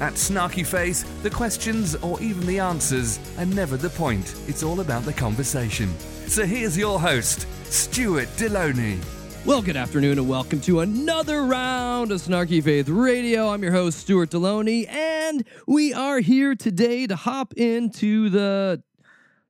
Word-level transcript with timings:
At 0.00 0.14
Snarky 0.14 0.66
Faith, 0.66 1.22
the 1.22 1.28
questions 1.28 1.94
or 1.96 2.18
even 2.22 2.46
the 2.46 2.58
answers 2.58 3.20
are 3.36 3.44
never 3.44 3.76
the 3.76 3.90
point. 3.90 4.34
It's 4.48 4.62
all 4.62 4.80
about 4.80 5.04
the 5.04 5.12
conversation. 5.12 5.92
So 6.26 6.46
here's 6.46 6.78
your 6.78 6.98
host, 6.98 7.46
Stuart 7.64 8.28
Delony. 8.38 8.98
Well, 9.44 9.60
good 9.60 9.76
afternoon 9.76 10.18
and 10.18 10.26
welcome 10.26 10.58
to 10.62 10.80
another 10.80 11.44
round 11.44 12.12
of 12.12 12.22
Snarky 12.22 12.64
Faith 12.64 12.88
Radio. 12.88 13.50
I'm 13.50 13.62
your 13.62 13.72
host, 13.72 13.98
Stuart 13.98 14.30
Delony, 14.30 14.88
and 14.88 15.44
we 15.66 15.92
are 15.92 16.20
here 16.20 16.54
today 16.54 17.06
to 17.06 17.14
hop 17.14 17.52
into 17.58 18.30
the 18.30 18.82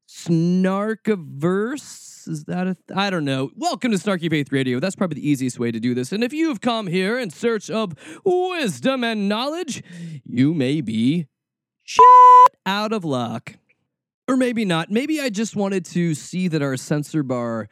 Snarkiverse. 0.09 2.09
Is 2.27 2.45
that 2.45 2.66
a 2.66 2.74
th- 2.74 2.97
I 2.97 3.10
don't 3.10 3.24
know. 3.24 3.51
Welcome 3.56 3.92
to 3.92 3.97
Snarky 3.97 4.30
Faith 4.30 4.52
Radio. 4.52 4.80
That's 4.80 4.97
probably 4.97 5.20
the 5.20 5.29
easiest 5.29 5.59
way 5.59 5.70
to 5.70 5.80
do 5.80 5.95
this. 5.95 6.12
And 6.12 6.23
if 6.23 6.33
you've 6.33 6.60
come 6.60 6.87
here 6.87 7.19
in 7.19 7.30
search 7.30 7.70
of 7.70 7.95
wisdom 8.24 9.05
and 9.05 9.29
knowledge, 9.29 9.83
you 10.24 10.55
may 10.55 10.80
be 10.80 11.27
shit 11.83 12.05
out 12.66 12.93
of 12.93 13.04
luck. 13.04 13.57
Or 14.29 14.37
maybe 14.37 14.65
not. 14.65 14.91
Maybe 14.91 15.21
I 15.21 15.29
just 15.29 15.57
wanted 15.57 15.85
to 15.87 16.15
see 16.15 16.48
that 16.48 16.63
our 16.63 16.76
censor 16.76 17.23
bar 17.23 17.68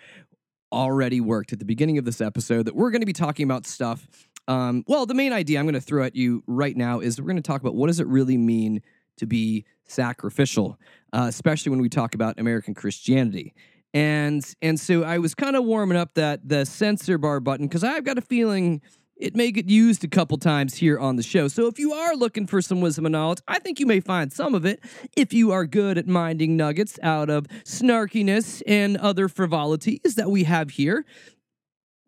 already 0.72 1.20
worked 1.20 1.52
at 1.52 1.58
the 1.58 1.64
beginning 1.64 1.98
of 1.98 2.04
this 2.04 2.20
episode 2.20 2.66
that 2.66 2.74
we're 2.74 2.90
going 2.90 3.00
to 3.00 3.06
be 3.06 3.12
talking 3.12 3.44
about 3.44 3.66
stuff. 3.66 4.06
Um, 4.48 4.82
well, 4.88 5.06
the 5.06 5.14
main 5.14 5.32
idea 5.32 5.58
I'm 5.58 5.66
going 5.66 5.74
to 5.74 5.80
throw 5.80 6.04
at 6.04 6.16
you 6.16 6.42
right 6.46 6.76
now 6.76 7.00
is 7.00 7.20
we're 7.20 7.26
going 7.26 7.36
to 7.36 7.42
talk 7.42 7.60
about 7.60 7.74
what 7.74 7.86
does 7.86 8.00
it 8.00 8.06
really 8.06 8.36
mean 8.36 8.82
to 9.18 9.26
be 9.26 9.66
sacrificial, 9.86 10.78
uh, 11.12 11.26
especially 11.28 11.70
when 11.70 11.80
we 11.80 11.88
talk 11.88 12.14
about 12.14 12.38
American 12.38 12.74
Christianity. 12.74 13.54
And 13.94 14.44
and 14.60 14.78
so 14.78 15.02
I 15.02 15.18
was 15.18 15.34
kind 15.34 15.56
of 15.56 15.64
warming 15.64 15.96
up 15.96 16.14
that 16.14 16.48
the 16.48 16.66
censor 16.66 17.18
bar 17.18 17.40
button 17.40 17.66
because 17.66 17.84
I've 17.84 18.04
got 18.04 18.18
a 18.18 18.22
feeling 18.22 18.82
it 19.18 19.34
may 19.34 19.50
get 19.50 19.68
used 19.68 20.04
a 20.04 20.08
couple 20.08 20.38
times 20.38 20.74
here 20.76 20.98
on 20.98 21.16
the 21.16 21.22
show. 21.22 21.48
So 21.48 21.66
if 21.66 21.78
you 21.78 21.92
are 21.92 22.14
looking 22.14 22.46
for 22.46 22.62
some 22.62 22.80
wisdom 22.80 23.04
and 23.04 23.12
knowledge, 23.12 23.40
I 23.48 23.58
think 23.58 23.80
you 23.80 23.86
may 23.86 24.00
find 24.00 24.32
some 24.32 24.54
of 24.54 24.64
it 24.64 24.84
if 25.16 25.32
you 25.32 25.50
are 25.50 25.66
good 25.66 25.98
at 25.98 26.06
minding 26.06 26.56
nuggets 26.56 26.98
out 27.02 27.28
of 27.28 27.48
snarkiness 27.64 28.62
and 28.66 28.96
other 28.96 29.28
frivolities 29.28 30.14
that 30.16 30.30
we 30.30 30.44
have 30.44 30.70
here. 30.70 31.04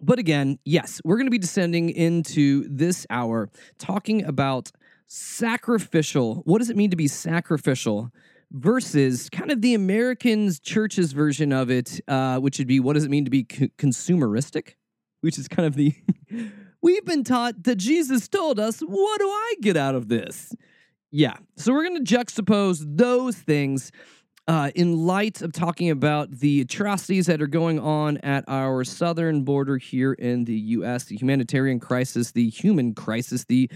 But 0.00 0.18
again, 0.18 0.58
yes, 0.64 1.00
we're 1.04 1.16
going 1.16 1.26
to 1.26 1.32
be 1.32 1.38
descending 1.38 1.90
into 1.90 2.64
this 2.68 3.06
hour 3.10 3.50
talking 3.78 4.24
about 4.24 4.70
sacrificial. 5.08 6.42
What 6.44 6.58
does 6.58 6.70
it 6.70 6.76
mean 6.76 6.90
to 6.90 6.96
be 6.96 7.08
sacrificial? 7.08 8.10
Versus 8.52 9.30
kind 9.30 9.52
of 9.52 9.62
the 9.62 9.74
Americans 9.74 10.58
church's 10.58 11.12
version 11.12 11.52
of 11.52 11.70
it, 11.70 12.00
uh, 12.08 12.38
which 12.38 12.58
would 12.58 12.66
be 12.66 12.80
what 12.80 12.94
does 12.94 13.04
it 13.04 13.10
mean 13.10 13.24
to 13.24 13.30
be 13.30 13.44
co- 13.44 13.68
consumeristic? 13.78 14.74
Which 15.20 15.38
is 15.38 15.46
kind 15.46 15.66
of 15.66 15.74
the 15.74 15.94
We've 16.82 17.04
been 17.04 17.24
taught 17.24 17.64
that 17.64 17.76
Jesus 17.76 18.26
told 18.26 18.58
us, 18.58 18.80
what 18.80 19.18
do 19.18 19.28
I 19.28 19.54
get 19.60 19.76
out 19.76 19.94
of 19.94 20.08
this? 20.08 20.54
Yeah. 21.10 21.36
So 21.56 21.72
we're 21.72 21.84
going 21.84 22.02
to 22.02 22.16
juxtapose 22.16 22.82
those 22.86 23.36
things 23.36 23.92
uh, 24.48 24.70
in 24.74 24.96
light 24.96 25.42
of 25.42 25.52
talking 25.52 25.90
about 25.90 26.30
the 26.30 26.62
atrocities 26.62 27.26
that 27.26 27.42
are 27.42 27.46
going 27.46 27.78
on 27.78 28.16
at 28.18 28.44
our 28.48 28.82
southern 28.84 29.44
border 29.44 29.76
here 29.76 30.14
in 30.14 30.44
the 30.44 30.54
U.S., 30.54 31.04
the 31.04 31.16
humanitarian 31.16 31.78
crisis, 31.80 32.32
the 32.32 32.48
human 32.48 32.94
crisis, 32.94 33.44
the 33.44 33.70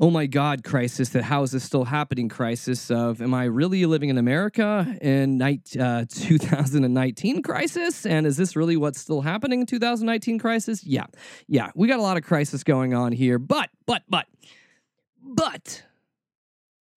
oh 0.00 0.10
my 0.10 0.26
God 0.26 0.62
crisis, 0.62 1.08
that 1.10 1.24
how 1.24 1.42
is 1.42 1.50
this 1.50 1.64
still 1.64 1.84
happening 1.84 2.28
crisis 2.28 2.90
of 2.90 3.20
am 3.20 3.34
I 3.34 3.44
really 3.44 3.84
living 3.86 4.10
in 4.10 4.18
America 4.18 4.96
in 5.00 5.38
night, 5.38 5.76
uh, 5.78 6.04
2019 6.08 7.42
crisis? 7.42 8.06
And 8.06 8.26
is 8.26 8.36
this 8.36 8.54
really 8.54 8.76
what's 8.76 9.00
still 9.00 9.22
happening 9.22 9.60
in 9.60 9.66
2019 9.66 10.38
crisis? 10.38 10.84
Yeah. 10.84 11.06
Yeah. 11.48 11.70
We 11.74 11.88
got 11.88 11.98
a 11.98 12.02
lot 12.02 12.16
of 12.16 12.22
crisis 12.22 12.62
going 12.62 12.94
on 12.94 13.12
here. 13.12 13.38
But, 13.38 13.70
but, 13.86 14.02
but, 14.08 14.26
but, 15.20 15.82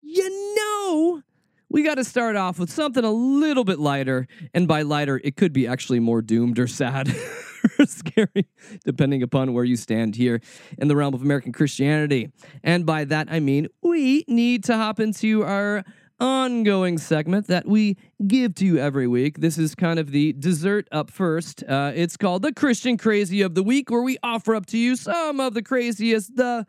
you 0.01 0.55
know, 0.55 1.21
we 1.69 1.83
got 1.83 1.95
to 1.95 2.03
start 2.03 2.35
off 2.35 2.59
with 2.59 2.69
something 2.69 3.03
a 3.03 3.11
little 3.11 3.63
bit 3.63 3.79
lighter. 3.79 4.27
And 4.53 4.67
by 4.67 4.81
lighter, 4.81 5.21
it 5.23 5.37
could 5.37 5.53
be 5.53 5.67
actually 5.67 5.99
more 5.99 6.21
doomed 6.21 6.59
or 6.59 6.67
sad. 6.67 7.15
scary, 7.85 8.47
depending 8.85 9.23
upon 9.23 9.53
where 9.53 9.63
you 9.63 9.75
stand 9.75 10.15
here 10.15 10.41
in 10.77 10.87
the 10.87 10.95
realm 10.95 11.13
of 11.13 11.21
American 11.21 11.51
Christianity. 11.51 12.31
And 12.63 12.85
by 12.85 13.05
that, 13.05 13.27
I 13.29 13.39
mean 13.39 13.67
we 13.81 14.25
need 14.27 14.63
to 14.65 14.75
hop 14.75 14.99
into 14.99 15.43
our 15.43 15.83
ongoing 16.19 16.97
segment 16.97 17.47
that 17.47 17.65
we 17.65 17.97
give 18.27 18.53
to 18.55 18.65
you 18.65 18.77
every 18.77 19.07
week. 19.07 19.39
This 19.39 19.57
is 19.57 19.73
kind 19.73 19.99
of 19.99 20.11
the 20.11 20.33
dessert 20.33 20.87
up 20.91 21.11
first. 21.11 21.63
Uh, 21.63 21.93
it's 21.95 22.17
called 22.17 22.41
the 22.41 22.53
Christian 22.53 22.97
Crazy 22.97 23.41
of 23.41 23.55
the 23.55 23.63
Week, 23.63 23.89
where 23.89 24.01
we 24.01 24.17
offer 24.21 24.55
up 24.55 24.65
to 24.67 24.77
you 24.77 24.95
some 24.95 25.39
of 25.39 25.53
the 25.53 25.61
craziest, 25.61 26.35
the 26.35 26.65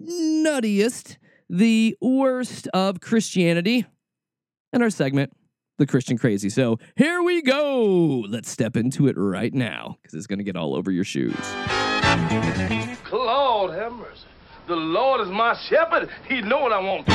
nuttiest, 0.00 1.16
the 1.50 1.96
worst 2.00 2.68
of 2.68 3.00
Christianity. 3.00 3.86
in 4.72 4.82
our 4.82 4.90
segment 4.90 5.32
the 5.78 5.86
Christian 5.86 6.18
crazy. 6.18 6.48
So 6.48 6.78
here 6.96 7.22
we 7.22 7.42
go. 7.42 8.24
Let's 8.28 8.50
step 8.50 8.76
into 8.76 9.08
it 9.08 9.16
right 9.16 9.52
now 9.52 9.98
because 10.02 10.14
it's 10.14 10.26
going 10.26 10.38
to 10.38 10.44
get 10.44 10.56
all 10.56 10.74
over 10.74 10.90
your 10.90 11.04
shoes. 11.04 11.36
Have 13.74 13.92
mercy. 13.92 14.22
The 14.68 14.76
Lord 14.76 15.20
is 15.20 15.28
my 15.28 15.54
shepherd. 15.68 16.08
He 16.28 16.40
know 16.40 16.60
what 16.60 16.72
I 16.72 16.80
want. 16.80 17.06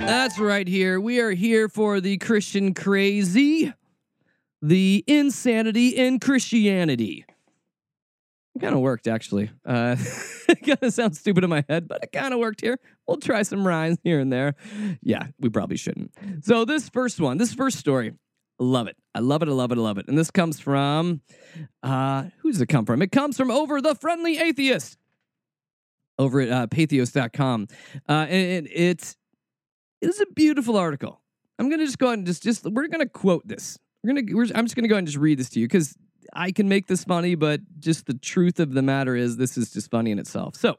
That's 0.00 0.38
right 0.38 0.66
here. 0.66 0.98
We 0.98 1.20
are 1.20 1.32
here 1.32 1.68
for 1.68 2.00
the 2.00 2.16
Christian 2.16 2.74
crazy, 2.74 3.72
the 4.60 5.04
insanity 5.06 5.88
in 5.90 6.20
Christianity. 6.20 7.24
It 8.54 8.60
kind 8.60 8.74
of 8.74 8.80
worked, 8.80 9.06
actually. 9.06 9.50
Uh, 9.64 9.96
it 10.60 10.66
kind 10.66 10.78
of 10.82 10.92
sounds 10.92 11.18
stupid 11.18 11.44
in 11.44 11.50
my 11.50 11.64
head, 11.68 11.88
but 11.88 12.04
it 12.04 12.12
kind 12.12 12.34
of 12.34 12.40
worked 12.40 12.60
here. 12.60 12.78
We'll 13.06 13.16
try 13.16 13.42
some 13.42 13.66
rhymes 13.66 13.98
here 14.04 14.20
and 14.20 14.32
there. 14.32 14.54
Yeah, 15.02 15.26
we 15.38 15.48
probably 15.48 15.76
shouldn't. 15.76 16.12
So, 16.42 16.64
this 16.64 16.88
first 16.88 17.20
one, 17.20 17.38
this 17.38 17.54
first 17.54 17.78
story, 17.78 18.12
love 18.58 18.86
it. 18.86 18.96
I 19.14 19.20
love 19.20 19.42
it. 19.42 19.48
I 19.48 19.52
love 19.52 19.72
it. 19.72 19.78
I 19.78 19.80
love 19.80 19.98
it. 19.98 20.08
And 20.08 20.16
this 20.16 20.30
comes 20.30 20.60
from, 20.60 21.22
uh, 21.82 22.24
who 22.38 22.50
does 22.52 22.60
it 22.60 22.66
come 22.66 22.86
from? 22.86 23.02
It 23.02 23.12
comes 23.12 23.36
from 23.36 23.50
Over 23.50 23.80
the 23.80 23.94
Friendly 23.94 24.38
Atheist 24.38 24.98
over 26.18 26.40
at 26.40 26.50
uh, 26.50 26.66
patheos.com. 26.68 27.68
Uh, 28.08 28.12
and 28.28 28.66
it, 28.66 28.70
it's, 28.72 29.16
it's 30.00 30.20
a 30.20 30.26
beautiful 30.34 30.76
article. 30.76 31.20
I'm 31.58 31.68
going 31.68 31.80
to 31.80 31.86
just 31.86 31.98
go 31.98 32.08
ahead 32.08 32.18
and 32.18 32.26
just, 32.26 32.42
just, 32.42 32.64
we're 32.64 32.88
going 32.88 33.00
to 33.00 33.08
quote 33.08 33.46
this. 33.46 33.78
We're 34.02 34.14
to, 34.14 34.34
we're, 34.34 34.46
I'm 34.54 34.64
just 34.64 34.74
to 34.84 34.88
go 34.88 34.94
ahead 34.94 34.98
and 34.98 35.06
just 35.06 35.18
read 35.18 35.38
this 35.38 35.50
to 35.50 35.60
you 35.60 35.66
because 35.66 35.96
I 36.32 36.52
can 36.52 36.68
make 36.68 36.86
this 36.86 37.04
funny, 37.04 37.34
but 37.34 37.60
just 37.78 38.06
the 38.06 38.14
truth 38.14 38.58
of 38.58 38.72
the 38.72 38.82
matter 38.82 39.14
is 39.16 39.36
this 39.36 39.56
is 39.56 39.72
just 39.72 39.90
funny 39.90 40.10
in 40.10 40.18
itself. 40.18 40.56
So, 40.56 40.76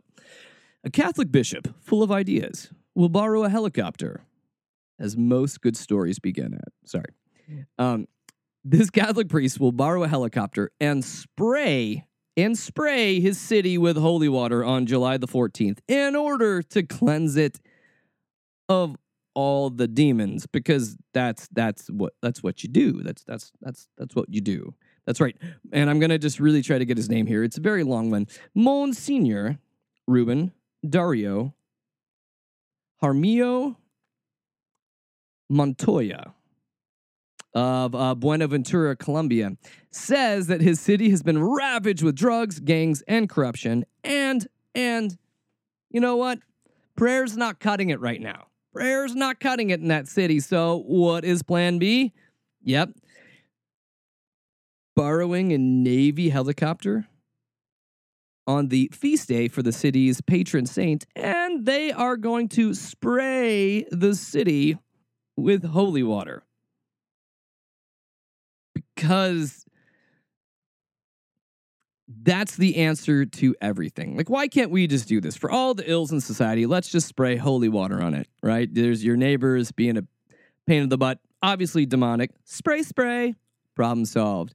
a 0.83 0.89
Catholic 0.89 1.31
bishop 1.31 1.73
full 1.81 2.03
of 2.03 2.11
ideas 2.11 2.69
will 2.95 3.09
borrow 3.09 3.43
a 3.43 3.49
helicopter, 3.49 4.21
as 4.99 5.15
most 5.15 5.61
good 5.61 5.77
stories 5.77 6.19
begin 6.19 6.53
at. 6.53 6.73
Sorry. 6.85 7.05
Um, 7.77 8.07
this 8.63 8.89
Catholic 8.89 9.29
priest 9.29 9.59
will 9.59 9.71
borrow 9.71 10.03
a 10.03 10.07
helicopter 10.07 10.71
and 10.79 11.03
spray 11.03 12.05
and 12.35 12.57
spray 12.57 13.19
his 13.19 13.37
city 13.37 13.77
with 13.77 13.97
holy 13.97 14.29
water 14.29 14.63
on 14.63 14.85
July 14.85 15.17
the 15.17 15.27
14th 15.27 15.79
in 15.87 16.15
order 16.15 16.63
to 16.63 16.83
cleanse 16.83 17.35
it 17.35 17.59
of 18.69 18.95
all 19.35 19.69
the 19.69 19.87
demons 19.87 20.45
because 20.47 20.97
that's 21.13 21.47
that's 21.51 21.87
what 21.87 22.13
that's 22.21 22.43
what 22.43 22.63
you 22.63 22.69
do 22.69 23.01
that's 23.01 23.23
that's 23.23 23.51
that's 23.61 23.87
that's 23.97 24.15
what 24.15 24.31
you 24.31 24.41
do 24.41 24.75
that's 25.05 25.19
right. 25.19 25.35
And 25.71 25.89
I'm 25.89 25.99
going 25.99 26.09
to 26.09 26.17
just 26.17 26.39
really 26.39 26.61
try 26.61 26.77
to 26.77 26.85
get 26.85 26.97
his 26.97 27.09
name 27.09 27.25
here. 27.25 27.43
It's 27.43 27.57
a 27.57 27.61
very 27.61 27.83
long 27.83 28.09
one. 28.11 28.27
Monsignor 28.55 29.59
Ruben 30.07 30.51
Dario 30.87 31.53
Jaramillo 33.03 33.75
Montoya 35.49 36.33
of 37.53 37.93
uh, 37.93 38.15
Buenaventura, 38.15 38.95
Colombia, 38.95 39.51
says 39.91 40.47
that 40.47 40.61
his 40.61 40.79
city 40.79 41.11
has 41.11 41.21
been 41.21 41.43
ravaged 41.43 42.01
with 42.01 42.15
drugs, 42.15 42.59
gangs, 42.59 43.03
and 43.07 43.29
corruption. 43.29 43.85
And, 44.03 44.47
and, 44.73 45.15
you 45.91 45.99
know 45.99 46.15
what? 46.15 46.39
Prayer's 46.95 47.37
not 47.37 47.59
cutting 47.59 47.91
it 47.91 47.99
right 47.99 48.19
now. 48.19 48.47
Prayer's 48.73 49.13
not 49.13 49.39
cutting 49.39 49.69
it 49.69 49.81
in 49.81 49.89
that 49.89 50.07
city. 50.07 50.39
So, 50.39 50.83
what 50.87 51.23
is 51.23 51.43
plan 51.43 51.77
B? 51.77 52.13
Yep, 52.63 52.89
borrowing 54.95 55.51
a 55.51 55.57
Navy 55.57 56.29
helicopter 56.29 57.07
on 58.45 58.67
the 58.67 58.89
feast 58.91 59.29
day 59.29 59.47
for 59.47 59.63
the 59.63 59.71
city's 59.71 60.21
patron 60.21 60.65
saint, 60.65 61.05
and 61.15 61.65
they 61.65 61.91
are 61.91 62.17
going 62.17 62.49
to 62.49 62.73
spray 62.73 63.85
the 63.91 64.15
city 64.15 64.77
with 65.37 65.63
holy 65.63 66.03
water. 66.03 66.43
Because 68.73 69.65
that's 72.21 72.55
the 72.55 72.77
answer 72.77 73.25
to 73.25 73.55
everything. 73.61 74.15
Like, 74.15 74.29
why 74.29 74.47
can't 74.47 74.71
we 74.71 74.87
just 74.87 75.07
do 75.07 75.19
this? 75.21 75.35
For 75.35 75.49
all 75.49 75.73
the 75.73 75.89
ills 75.89 76.11
in 76.11 76.21
society, 76.21 76.65
let's 76.65 76.89
just 76.89 77.07
spray 77.07 77.37
holy 77.37 77.69
water 77.69 78.01
on 78.01 78.13
it, 78.13 78.27
right? 78.41 78.71
There's 78.71 79.03
your 79.03 79.15
neighbors 79.15 79.71
being 79.71 79.97
a 79.97 80.03
pain 80.67 80.83
in 80.83 80.89
the 80.89 80.97
butt, 80.97 81.19
obviously 81.41 81.85
demonic. 81.85 82.31
Spray, 82.43 82.83
spray, 82.83 83.35
problem 83.75 84.05
solved. 84.05 84.53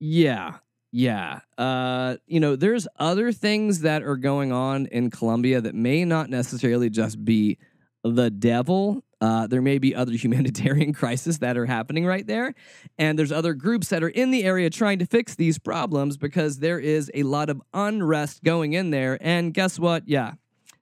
Yeah, 0.00 0.56
yeah. 0.92 1.40
Uh, 1.56 2.16
you 2.26 2.40
know, 2.40 2.56
there's 2.56 2.88
other 2.98 3.32
things 3.32 3.80
that 3.80 4.02
are 4.02 4.16
going 4.16 4.50
on 4.50 4.86
in 4.86 5.10
Colombia 5.10 5.60
that 5.60 5.74
may 5.74 6.04
not 6.04 6.30
necessarily 6.30 6.90
just 6.90 7.24
be 7.24 7.58
the 8.02 8.30
devil. 8.30 9.04
Uh, 9.20 9.46
there 9.46 9.60
may 9.60 9.78
be 9.78 9.94
other 9.94 10.12
humanitarian 10.16 10.92
crises 10.92 11.38
that 11.40 11.56
are 11.56 11.66
happening 11.66 12.06
right 12.06 12.26
there. 12.26 12.54
And 12.98 13.18
there's 13.18 13.32
other 13.32 13.54
groups 13.54 13.88
that 13.88 14.02
are 14.02 14.08
in 14.08 14.30
the 14.30 14.44
area 14.44 14.70
trying 14.70 14.98
to 15.00 15.06
fix 15.06 15.34
these 15.34 15.58
problems 15.58 16.16
because 16.16 16.58
there 16.58 16.78
is 16.78 17.10
a 17.14 17.22
lot 17.22 17.50
of 17.50 17.60
unrest 17.74 18.42
going 18.42 18.72
in 18.72 18.90
there. 18.90 19.18
And 19.20 19.54
guess 19.54 19.78
what? 19.78 20.08
Yeah. 20.08 20.32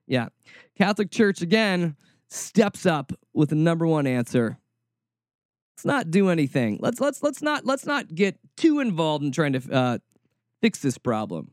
Yeah. 0.07 0.29
Catholic 0.77 1.11
Church 1.11 1.41
again 1.41 1.97
steps 2.29 2.85
up 2.85 3.11
with 3.33 3.49
the 3.49 3.55
number 3.55 3.85
one 3.85 4.07
answer. 4.07 4.57
Let's 5.79 5.85
not 5.85 6.11
do 6.11 6.27
anything. 6.27 6.77
Let's 6.81 6.99
let's 6.99 7.23
let's 7.23 7.41
not 7.41 7.65
let's 7.65 7.85
not 7.85 8.13
get 8.13 8.37
too 8.57 8.81
involved 8.81 9.23
in 9.23 9.31
trying 9.31 9.53
to 9.53 9.73
uh, 9.73 9.97
fix 10.61 10.79
this 10.79 10.97
problem. 10.97 11.51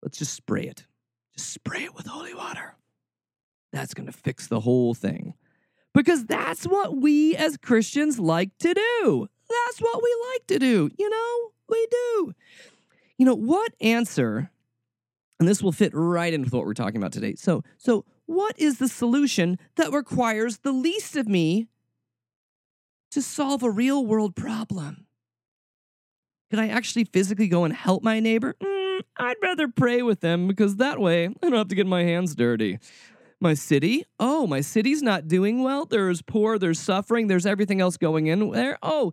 Let's 0.00 0.18
just 0.18 0.32
spray 0.32 0.62
it. 0.62 0.86
Just 1.34 1.50
spray 1.50 1.82
it 1.82 1.94
with 1.96 2.06
holy 2.06 2.34
water. 2.34 2.76
That's 3.72 3.94
going 3.94 4.06
to 4.06 4.12
fix 4.12 4.46
the 4.46 4.60
whole 4.60 4.94
thing. 4.94 5.34
Because 5.92 6.24
that's 6.24 6.66
what 6.68 6.98
we 6.98 7.34
as 7.34 7.56
Christians 7.56 8.20
like 8.20 8.56
to 8.58 8.72
do. 8.72 9.28
That's 9.48 9.80
what 9.80 10.00
we 10.00 10.16
like 10.32 10.46
to 10.46 10.58
do. 10.60 10.88
You 10.96 11.10
know, 11.10 11.50
we 11.68 11.84
do. 11.90 12.32
You 13.18 13.26
know, 13.26 13.34
what 13.34 13.72
answer, 13.80 14.52
and 15.40 15.48
this 15.48 15.64
will 15.64 15.72
fit 15.72 15.90
right 15.94 16.32
into 16.32 16.50
what 16.50 16.64
we're 16.64 16.74
talking 16.74 16.98
about 16.98 17.12
today. 17.12 17.34
So, 17.34 17.64
so 17.76 18.04
what 18.26 18.56
is 18.56 18.78
the 18.78 18.86
solution 18.86 19.58
that 19.74 19.90
requires 19.90 20.58
the 20.58 20.70
least 20.70 21.16
of 21.16 21.26
me 21.26 21.66
to 23.16 23.22
solve 23.22 23.62
a 23.62 23.70
real 23.70 24.04
world 24.04 24.36
problem? 24.36 25.06
Can 26.50 26.58
I 26.58 26.68
actually 26.68 27.04
physically 27.04 27.48
go 27.48 27.64
and 27.64 27.72
help 27.72 28.02
my 28.02 28.20
neighbor? 28.20 28.54
Mm, 28.62 29.00
I'd 29.16 29.36
rather 29.42 29.68
pray 29.68 30.02
with 30.02 30.20
them 30.20 30.46
because 30.46 30.76
that 30.76 31.00
way 31.00 31.24
I 31.24 31.30
don't 31.40 31.54
have 31.54 31.68
to 31.68 31.74
get 31.74 31.86
my 31.86 32.02
hands 32.02 32.34
dirty. 32.34 32.78
My 33.40 33.54
city? 33.54 34.04
Oh, 34.20 34.46
my 34.46 34.60
city's 34.60 35.00
not 35.00 35.28
doing 35.28 35.62
well. 35.62 35.86
There's 35.86 36.20
poor, 36.20 36.58
there's 36.58 36.78
suffering, 36.78 37.28
there's 37.28 37.46
everything 37.46 37.80
else 37.80 37.96
going 37.96 38.26
in 38.26 38.50
there. 38.50 38.76
Oh, 38.82 39.12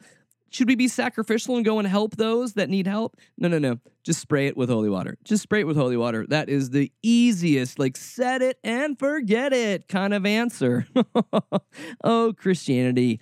should 0.50 0.68
we 0.68 0.76
be 0.76 0.90
sacrificial 0.90 1.56
and 1.56 1.64
go 1.64 1.80
and 1.80 1.88
help 1.88 2.18
those 2.18 2.56
that 2.56 2.70
need 2.70 2.88
help? 2.88 3.16
No, 3.38 3.48
no, 3.48 3.58
no. 3.58 3.80
Just 4.04 4.20
spray 4.20 4.48
it 4.48 4.58
with 4.58 4.68
holy 4.68 4.90
water. 4.90 5.18
Just 5.24 5.44
spray 5.44 5.62
it 5.62 5.68
with 5.68 5.78
holy 5.78 5.96
water. 5.96 6.26
That 6.28 6.50
is 6.50 6.72
the 6.72 6.92
easiest, 7.02 7.80
like 7.80 7.96
set 7.96 8.42
it 8.42 8.60
and 8.66 9.00
forget 9.00 9.54
it 9.54 9.88
kind 9.88 10.14
of 10.14 10.26
answer. 10.26 10.88
oh, 12.04 12.34
Christianity. 12.36 13.22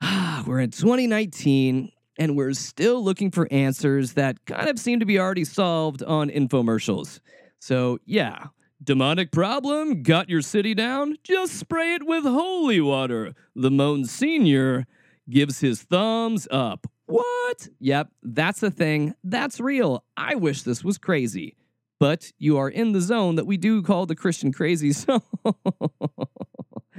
We're 0.46 0.60
in 0.60 0.70
2019 0.70 1.90
and 2.18 2.36
we're 2.36 2.54
still 2.54 3.04
looking 3.04 3.30
for 3.30 3.46
answers 3.50 4.14
that 4.14 4.44
kind 4.46 4.68
of 4.68 4.78
seem 4.78 5.00
to 5.00 5.06
be 5.06 5.18
already 5.18 5.44
solved 5.44 6.02
on 6.02 6.30
infomercials. 6.30 7.20
So, 7.58 7.98
yeah, 8.06 8.46
demonic 8.82 9.32
problem, 9.32 10.02
got 10.02 10.28
your 10.28 10.40
city 10.40 10.74
down? 10.74 11.16
Just 11.22 11.54
spray 11.54 11.94
it 11.94 12.06
with 12.06 12.24
holy 12.24 12.80
water. 12.80 13.34
The 13.54 13.70
Monsignor 13.70 14.86
gives 15.28 15.60
his 15.60 15.82
thumbs 15.82 16.48
up. 16.50 16.86
What? 17.06 17.68
Yep, 17.80 18.08
that's 18.22 18.62
a 18.62 18.70
thing. 18.70 19.14
That's 19.22 19.60
real. 19.60 20.04
I 20.16 20.34
wish 20.34 20.62
this 20.62 20.82
was 20.82 20.98
crazy. 20.98 21.56
But 21.98 22.32
you 22.38 22.58
are 22.58 22.68
in 22.68 22.92
the 22.92 23.00
zone 23.00 23.36
that 23.36 23.46
we 23.46 23.56
do 23.56 23.82
call 23.82 24.06
the 24.06 24.16
Christian 24.16 24.52
crazy 24.52 24.90
zone. 24.92 25.22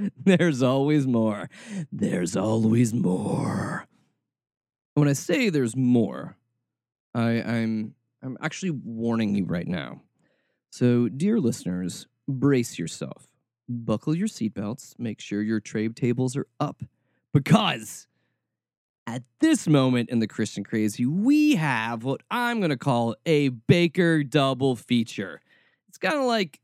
There's 0.24 0.62
always 0.62 1.06
more. 1.06 1.48
There's 1.92 2.36
always 2.36 2.94
more. 2.94 3.86
When 4.94 5.08
I 5.08 5.12
say 5.12 5.48
there's 5.48 5.76
more, 5.76 6.36
I, 7.14 7.40
I'm 7.40 7.94
I'm 8.22 8.36
actually 8.40 8.70
warning 8.70 9.34
you 9.36 9.44
right 9.44 9.66
now. 9.66 10.02
So, 10.70 11.08
dear 11.08 11.38
listeners, 11.38 12.08
brace 12.26 12.78
yourself. 12.78 13.28
Buckle 13.68 14.14
your 14.14 14.26
seatbelts. 14.26 14.98
Make 14.98 15.20
sure 15.20 15.40
your 15.40 15.60
tray 15.60 15.88
tables 15.88 16.36
are 16.36 16.46
up. 16.58 16.82
Because 17.32 18.08
at 19.06 19.22
this 19.40 19.68
moment 19.68 20.10
in 20.10 20.18
the 20.18 20.26
Christian 20.26 20.64
Crazy, 20.64 21.06
we 21.06 21.54
have 21.56 22.02
what 22.02 22.22
I'm 22.30 22.58
going 22.58 22.70
to 22.70 22.76
call 22.76 23.14
a 23.24 23.50
Baker 23.50 24.24
double 24.24 24.74
feature. 24.74 25.40
It's 25.88 25.98
kind 25.98 26.16
of 26.16 26.24
like 26.24 26.60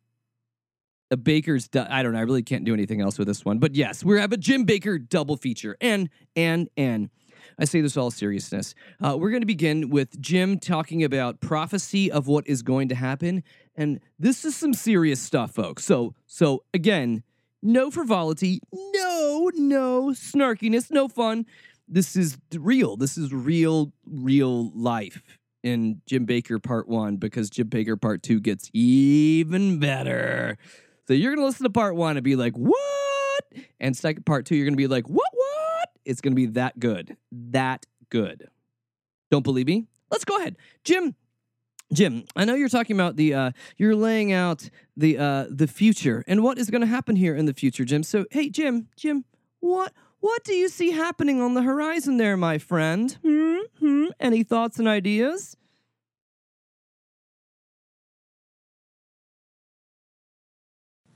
a 1.14 1.16
Baker's. 1.16 1.68
Du- 1.68 1.86
I 1.90 2.02
don't 2.02 2.12
know. 2.12 2.18
I 2.18 2.22
really 2.22 2.42
can't 2.42 2.64
do 2.64 2.74
anything 2.74 3.00
else 3.00 3.18
with 3.18 3.28
this 3.28 3.44
one. 3.44 3.58
But 3.58 3.74
yes, 3.74 4.04
we 4.04 4.20
have 4.20 4.32
a 4.32 4.36
Jim 4.36 4.66
Bakker 4.66 5.08
double 5.08 5.36
feature. 5.36 5.76
And, 5.80 6.10
and, 6.36 6.68
and. 6.76 7.08
I 7.56 7.66
say 7.66 7.80
this 7.80 7.96
all 7.96 8.10
seriousness. 8.10 8.74
Uh, 9.00 9.16
we're 9.16 9.30
going 9.30 9.42
to 9.42 9.46
begin 9.46 9.90
with 9.90 10.20
Jim 10.20 10.58
talking 10.58 11.04
about 11.04 11.40
prophecy 11.40 12.10
of 12.10 12.26
what 12.26 12.44
is 12.48 12.62
going 12.62 12.88
to 12.88 12.96
happen, 12.96 13.44
and 13.76 14.00
this 14.18 14.44
is 14.44 14.56
some 14.56 14.74
serious 14.74 15.20
stuff, 15.20 15.52
folks. 15.52 15.84
So, 15.84 16.14
so 16.26 16.64
again, 16.74 17.22
no 17.62 17.92
frivolity, 17.92 18.60
no, 18.72 19.52
no 19.54 20.06
snarkiness, 20.08 20.90
no 20.90 21.06
fun. 21.06 21.46
This 21.86 22.16
is 22.16 22.38
real. 22.52 22.96
This 22.96 23.16
is 23.16 23.32
real, 23.32 23.92
real 24.04 24.72
life 24.74 25.22
in 25.62 26.02
Jim 26.06 26.26
Bakker 26.26 26.62
Part 26.62 26.88
One 26.88 27.16
because 27.16 27.50
Jim 27.50 27.68
Bakker 27.68 28.00
Part 28.00 28.22
Two 28.22 28.40
gets 28.40 28.68
even 28.72 29.78
better. 29.78 30.58
So 31.06 31.14
you're 31.14 31.34
gonna 31.34 31.46
listen 31.46 31.64
to 31.64 31.70
Part 31.70 31.96
One 31.96 32.16
and 32.16 32.24
be 32.24 32.36
like, 32.36 32.54
"What?" 32.56 33.44
And 33.80 33.96
second 33.96 34.24
Part 34.24 34.46
Two, 34.46 34.56
you're 34.56 34.66
gonna 34.66 34.76
be 34.76 34.86
like, 34.86 35.08
"What? 35.08 35.30
What?" 35.32 35.90
It's 36.04 36.20
to 36.20 36.30
be 36.30 36.46
that 36.46 36.78
good. 36.78 37.16
That 37.32 37.86
good. 38.10 38.48
Don't 39.30 39.42
believe 39.42 39.66
me? 39.66 39.86
Let's 40.10 40.24
go 40.24 40.38
ahead. 40.38 40.56
Jim, 40.84 41.14
Jim, 41.92 42.24
I 42.36 42.44
know 42.44 42.54
you're 42.54 42.68
talking 42.68 42.96
about 42.96 43.16
the 43.16 43.34
uh 43.34 43.50
you're 43.76 43.96
laying 43.96 44.32
out 44.32 44.68
the 44.96 45.18
uh 45.18 45.46
the 45.50 45.66
future 45.66 46.24
and 46.26 46.42
what 46.42 46.58
is 46.58 46.70
going 46.70 46.80
to 46.80 46.86
happen 46.86 47.16
here 47.16 47.34
in 47.34 47.46
the 47.46 47.54
future, 47.54 47.84
Jim. 47.84 48.02
So, 48.02 48.26
hey 48.30 48.48
Jim, 48.48 48.88
Jim, 48.96 49.24
what 49.60 49.92
what 50.20 50.42
do 50.44 50.54
you 50.54 50.68
see 50.68 50.92
happening 50.92 51.40
on 51.40 51.54
the 51.54 51.62
horizon 51.62 52.16
there, 52.16 52.36
my 52.36 52.58
friend? 52.58 53.16
Hmm? 53.22 53.56
Hmm? 53.78 54.06
Any 54.18 54.42
thoughts 54.42 54.78
and 54.78 54.88
ideas? 54.88 55.56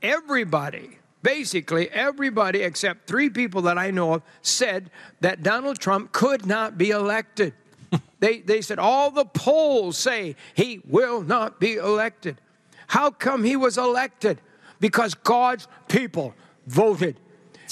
Everybody 0.02 0.99
basically 1.21 1.90
everybody 1.90 2.61
except 2.62 3.09
three 3.09 3.28
people 3.28 3.62
that 3.62 3.76
I 3.76 3.90
know 3.90 4.14
of 4.14 4.23
said 4.40 4.90
that 5.21 5.43
Donald 5.43 5.78
Trump 5.78 6.12
could 6.12 6.47
not 6.47 6.78
be 6.78 6.90
elected. 6.90 7.52
they, 8.21 8.38
they 8.40 8.61
said 8.61 8.78
all 8.78 9.11
the 9.11 9.25
polls 9.25 9.99
say 9.99 10.37
he 10.55 10.81
will 10.88 11.21
not 11.23 11.59
be 11.59 11.75
elected. 11.75 12.40
How 12.87 13.11
come 13.11 13.43
he 13.45 13.57
was 13.57 13.76
elected? 13.76 14.40
Because 14.81 15.14
God's 15.14 15.67
people 15.88 16.35
voted. 16.69 17.17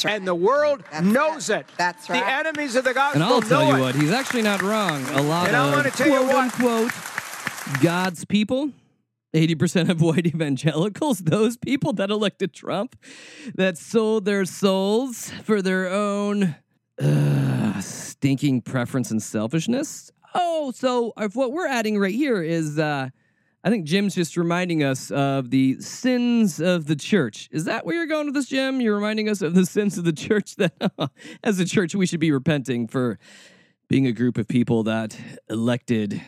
Right. 0.04 0.14
And 0.16 0.26
the 0.26 0.34
world 0.34 0.82
That's 0.90 1.06
knows 1.06 1.48
it. 1.48 1.60
it. 1.60 1.66
That's 1.78 2.10
right. 2.10 2.20
The 2.22 2.28
enemies 2.30 2.74
of 2.74 2.84
the 2.84 2.92
gospel 2.92 3.22
And 3.22 3.32
I'll 3.32 3.40
tell 3.40 3.60
know 3.62 3.70
you 3.70 3.76
it. 3.76 3.80
what, 3.80 3.94
he's 3.94 4.10
actually 4.10 4.42
not 4.42 4.60
wrong. 4.60 5.02
A 5.10 5.22
lot 5.22 5.46
And 5.46 5.56
I 5.56 5.68
of 5.68 5.72
wanna 5.72 5.90
tell 5.92 6.08
you 6.08 6.14
quote 6.18 6.26
what- 6.26 6.36
unquote 6.90 6.92
God's 7.82 8.24
people 8.24 8.72
80% 9.36 9.90
of 9.90 10.00
white 10.00 10.26
evangelicals, 10.26 11.18
those 11.20 11.56
people 11.56 11.92
that 11.94 12.10
elected 12.10 12.52
Trump, 12.52 12.96
that 13.54 13.76
sold 13.76 14.24
their 14.24 14.44
souls 14.44 15.30
for 15.44 15.60
their 15.60 15.88
own 15.88 16.56
uh, 17.00 17.80
stinking 17.80 18.62
preference 18.62 19.10
and 19.10 19.22
selfishness. 19.22 20.10
Oh, 20.34 20.72
so 20.74 21.12
if 21.18 21.36
what 21.36 21.52
we're 21.52 21.68
adding 21.68 21.98
right 21.98 22.14
here 22.14 22.42
is, 22.42 22.78
uh, 22.78 23.10
I 23.62 23.70
think 23.70 23.84
Jim's 23.84 24.14
just 24.14 24.36
reminding 24.36 24.82
us 24.82 25.10
of 25.10 25.50
the 25.50 25.80
sins 25.80 26.60
of 26.60 26.86
the 26.86 26.96
church. 26.96 27.48
Is 27.52 27.64
that 27.64 27.84
where 27.84 27.96
you're 27.96 28.06
going 28.06 28.26
with 28.26 28.34
this, 28.34 28.48
Jim? 28.48 28.80
You're 28.80 28.94
reminding 28.94 29.28
us 29.28 29.42
of 29.42 29.54
the 29.54 29.66
sins 29.66 29.98
of 29.98 30.04
the 30.04 30.12
church 30.12 30.56
that, 30.56 30.74
as 31.44 31.58
a 31.58 31.64
church, 31.64 31.94
we 31.94 32.06
should 32.06 32.20
be 32.20 32.32
repenting 32.32 32.86
for 32.86 33.18
being 33.88 34.06
a 34.06 34.12
group 34.12 34.38
of 34.38 34.48
people 34.48 34.82
that 34.84 35.18
elected 35.48 36.22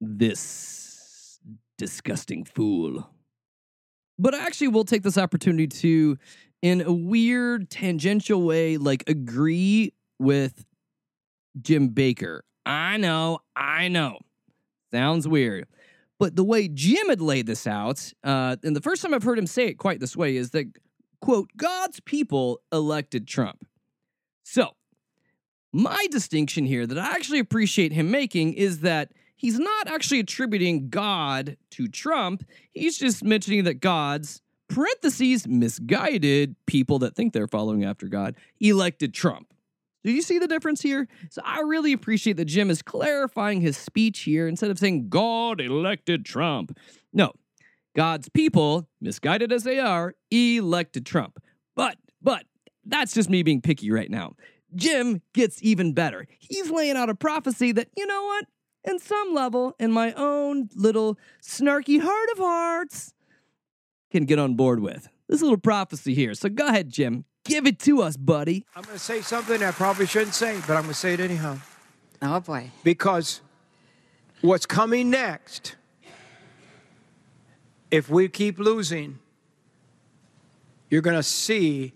this 0.00 0.85
disgusting 1.78 2.44
fool. 2.44 3.10
But 4.18 4.34
I 4.34 4.46
actually 4.46 4.68
will 4.68 4.84
take 4.84 5.02
this 5.02 5.18
opportunity 5.18 5.66
to, 5.66 6.16
in 6.62 6.80
a 6.80 6.92
weird 6.92 7.70
tangential 7.70 8.42
way, 8.42 8.76
like 8.78 9.04
agree 9.08 9.92
with 10.18 10.64
Jim 11.60 11.90
Bakker. 11.90 12.40
I 12.64 12.96
know, 12.96 13.40
I 13.54 13.88
know. 13.88 14.18
Sounds 14.90 15.28
weird. 15.28 15.66
But 16.18 16.34
the 16.34 16.44
way 16.44 16.68
Jim 16.68 17.08
had 17.10 17.20
laid 17.20 17.46
this 17.46 17.66
out, 17.66 18.12
uh, 18.24 18.56
and 18.62 18.74
the 18.74 18.80
first 18.80 19.02
time 19.02 19.12
I've 19.12 19.22
heard 19.22 19.38
him 19.38 19.46
say 19.46 19.66
it 19.66 19.74
quite 19.74 20.00
this 20.00 20.16
way, 20.16 20.36
is 20.36 20.50
that, 20.50 20.66
quote, 21.20 21.50
God's 21.56 22.00
people 22.00 22.60
elected 22.72 23.28
Trump. 23.28 23.66
So, 24.42 24.70
my 25.72 26.06
distinction 26.10 26.64
here 26.64 26.86
that 26.86 26.98
I 26.98 27.10
actually 27.10 27.40
appreciate 27.40 27.92
him 27.92 28.10
making 28.10 28.54
is 28.54 28.80
that 28.80 29.12
he's 29.36 29.58
not 29.58 29.88
actually 29.88 30.20
attributing 30.20 30.88
God 30.88 31.56
to 31.70 31.88
Trump. 31.88 32.44
He's 32.72 32.98
just 32.98 33.22
mentioning 33.22 33.64
that 33.64 33.80
God's 33.80 34.42
parentheses 34.68 35.46
misguided 35.46 36.56
people 36.66 36.98
that 36.98 37.14
think 37.14 37.32
they're 37.32 37.46
following 37.46 37.84
after 37.84 38.08
God 38.08 38.36
elected 38.60 39.14
Trump. 39.14 39.52
Do 40.02 40.12
you 40.12 40.22
see 40.22 40.38
the 40.38 40.48
difference 40.48 40.82
here? 40.82 41.08
So 41.30 41.42
I 41.44 41.60
really 41.60 41.92
appreciate 41.92 42.36
that 42.36 42.44
Jim 42.44 42.70
is 42.70 42.80
clarifying 42.80 43.60
his 43.60 43.76
speech 43.76 44.20
here 44.20 44.46
instead 44.46 44.70
of 44.70 44.78
saying 44.78 45.08
God 45.08 45.60
elected 45.60 46.24
Trump. 46.24 46.76
No, 47.12 47.32
God's 47.96 48.28
people, 48.28 48.88
misguided 49.00 49.52
as 49.52 49.64
they 49.64 49.80
are, 49.80 50.14
elected 50.30 51.06
Trump. 51.06 51.42
But, 51.74 51.96
but, 52.22 52.44
that's 52.84 53.14
just 53.14 53.28
me 53.28 53.42
being 53.42 53.60
picky 53.60 53.90
right 53.90 54.10
now. 54.10 54.34
Jim 54.76 55.22
gets 55.32 55.60
even 55.60 55.92
better. 55.92 56.28
He's 56.38 56.70
laying 56.70 56.96
out 56.96 57.10
a 57.10 57.14
prophecy 57.16 57.72
that, 57.72 57.88
you 57.96 58.06
know 58.06 58.24
what? 58.24 58.46
In 58.86 59.00
some 59.00 59.34
level, 59.34 59.74
in 59.80 59.90
my 59.90 60.12
own 60.12 60.68
little 60.74 61.18
snarky 61.42 62.00
heart 62.00 62.28
of 62.32 62.38
hearts, 62.38 63.12
can 64.12 64.24
get 64.24 64.38
on 64.38 64.54
board 64.54 64.80
with. 64.80 65.08
This 65.28 65.42
little 65.42 65.58
prophecy 65.58 66.14
here. 66.14 66.34
So 66.34 66.48
go 66.48 66.68
ahead, 66.68 66.88
Jim. 66.88 67.24
Give 67.44 67.66
it 67.66 67.80
to 67.80 68.02
us, 68.02 68.16
buddy. 68.16 68.64
I'm 68.76 68.82
going 68.82 68.96
to 68.96 69.02
say 69.02 69.20
something 69.22 69.62
I 69.62 69.72
probably 69.72 70.06
shouldn't 70.06 70.34
say, 70.34 70.54
but 70.66 70.76
I'm 70.76 70.82
going 70.82 70.88
to 70.88 70.94
say 70.94 71.14
it 71.14 71.20
anyhow. 71.20 71.58
Oh 72.22 72.40
boy. 72.40 72.70
Because 72.84 73.40
what's 74.40 74.66
coming 74.66 75.10
next, 75.10 75.76
if 77.90 78.08
we 78.08 78.28
keep 78.28 78.58
losing, 78.58 79.18
you're 80.90 81.02
going 81.02 81.16
to 81.16 81.22
see 81.22 81.92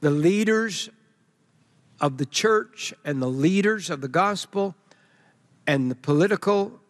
the 0.00 0.10
leaders 0.10 0.90
of 2.00 2.18
the 2.18 2.26
church 2.26 2.92
and 3.04 3.22
the 3.22 3.28
leaders 3.28 3.88
of 3.88 4.00
the 4.00 4.08
gospel 4.08 4.74
and 5.66 5.90
the 5.90 5.94
political 5.94 6.80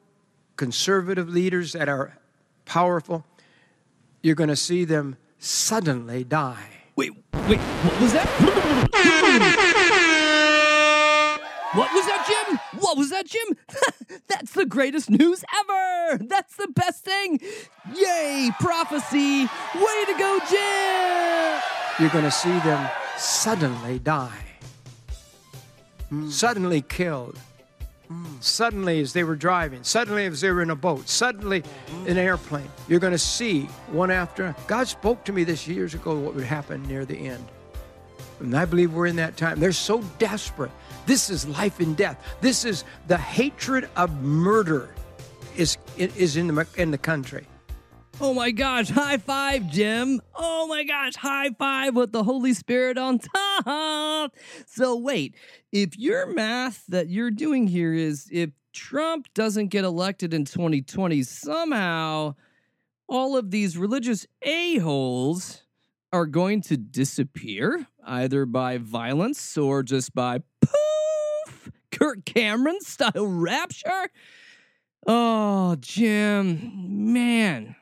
conservative 0.56 1.28
leaders 1.28 1.72
that 1.72 1.88
are 1.88 2.18
powerful, 2.64 3.24
you're 4.22 4.34
going 4.34 4.48
to 4.48 4.56
see 4.56 4.84
them 4.84 5.16
suddenly 5.38 6.24
die. 6.24 6.68
Wait, 6.96 7.12
wait, 7.48 7.58
what 7.58 8.00
was 8.00 8.12
that? 8.12 8.26
What 11.74 11.92
was 11.92 12.06
that, 12.06 12.24
Jim? 12.26 12.58
What 12.80 12.96
was 12.96 13.10
that, 13.10 13.26
Jim? 13.26 13.56
That's 14.28 14.52
the 14.52 14.64
greatest 14.64 15.10
news 15.10 15.44
ever! 15.60 16.24
That's 16.24 16.56
the 16.56 16.68
best 16.68 17.04
thing! 17.04 17.38
Yay, 17.94 18.50
prophecy! 18.58 19.42
Way 19.42 20.04
to 20.06 20.14
go, 20.18 20.38
Jim! 20.48 21.62
You're 21.98 22.10
going 22.10 22.24
to 22.24 22.30
see 22.30 22.58
them 22.60 22.88
suddenly 23.18 23.98
die, 23.98 24.44
hmm. 26.08 26.30
suddenly 26.30 26.80
killed. 26.80 27.38
Suddenly, 28.40 29.00
as 29.00 29.12
they 29.12 29.24
were 29.24 29.36
driving, 29.36 29.82
suddenly, 29.82 30.26
as 30.26 30.40
they 30.40 30.50
were 30.50 30.62
in 30.62 30.70
a 30.70 30.76
boat, 30.76 31.08
suddenly, 31.08 31.62
in 32.04 32.12
an 32.12 32.18
airplane, 32.18 32.68
you're 32.88 33.00
going 33.00 33.12
to 33.12 33.18
see 33.18 33.62
one 33.90 34.10
after. 34.10 34.54
God 34.66 34.86
spoke 34.86 35.24
to 35.24 35.32
me 35.32 35.44
this 35.44 35.66
years 35.66 35.94
ago 35.94 36.18
what 36.18 36.34
would 36.34 36.44
happen 36.44 36.82
near 36.84 37.04
the 37.04 37.16
end. 37.16 37.44
And 38.40 38.54
I 38.56 38.64
believe 38.64 38.92
we're 38.92 39.06
in 39.06 39.16
that 39.16 39.36
time. 39.36 39.58
They're 39.58 39.72
so 39.72 40.02
desperate. 40.18 40.70
This 41.06 41.30
is 41.30 41.48
life 41.48 41.80
and 41.80 41.96
death. 41.96 42.22
This 42.40 42.64
is 42.64 42.84
the 43.06 43.16
hatred 43.16 43.88
of 43.96 44.22
murder 44.22 44.94
is, 45.56 45.78
is 45.96 46.36
in, 46.36 46.48
the, 46.48 46.66
in 46.76 46.90
the 46.90 46.98
country. 46.98 47.46
Oh 48.18 48.32
my 48.32 48.50
gosh, 48.50 48.88
high 48.88 49.18
five, 49.18 49.70
Jim. 49.70 50.22
Oh 50.34 50.66
my 50.66 50.84
gosh, 50.84 51.16
high 51.16 51.50
five 51.50 51.94
with 51.94 52.12
the 52.12 52.24
Holy 52.24 52.54
Spirit 52.54 52.96
on 52.96 53.18
top. 53.18 54.34
So, 54.66 54.96
wait, 54.96 55.34
if 55.82 55.98
your 55.98 56.26
math 56.32 56.86
that 56.88 57.10
you're 57.10 57.30
doing 57.30 57.66
here 57.66 57.92
is 57.92 58.30
if 58.32 58.48
Trump 58.72 59.28
doesn't 59.34 59.68
get 59.68 59.84
elected 59.84 60.32
in 60.32 60.46
2020, 60.46 61.22
somehow 61.22 62.34
all 63.06 63.36
of 63.36 63.50
these 63.50 63.76
religious 63.76 64.26
a-holes 64.40 65.64
are 66.14 66.24
going 66.24 66.62
to 66.62 66.78
disappear 66.78 67.86
either 68.06 68.46
by 68.46 68.78
violence 68.78 69.58
or 69.58 69.82
just 69.82 70.14
by 70.14 70.38
poof, 70.62 71.70
Kirk 71.92 72.24
Cameron 72.24 72.80
style 72.80 73.26
rapture. 73.26 74.08
Oh, 75.06 75.76
Jim, 75.78 77.12
man. 77.12 77.76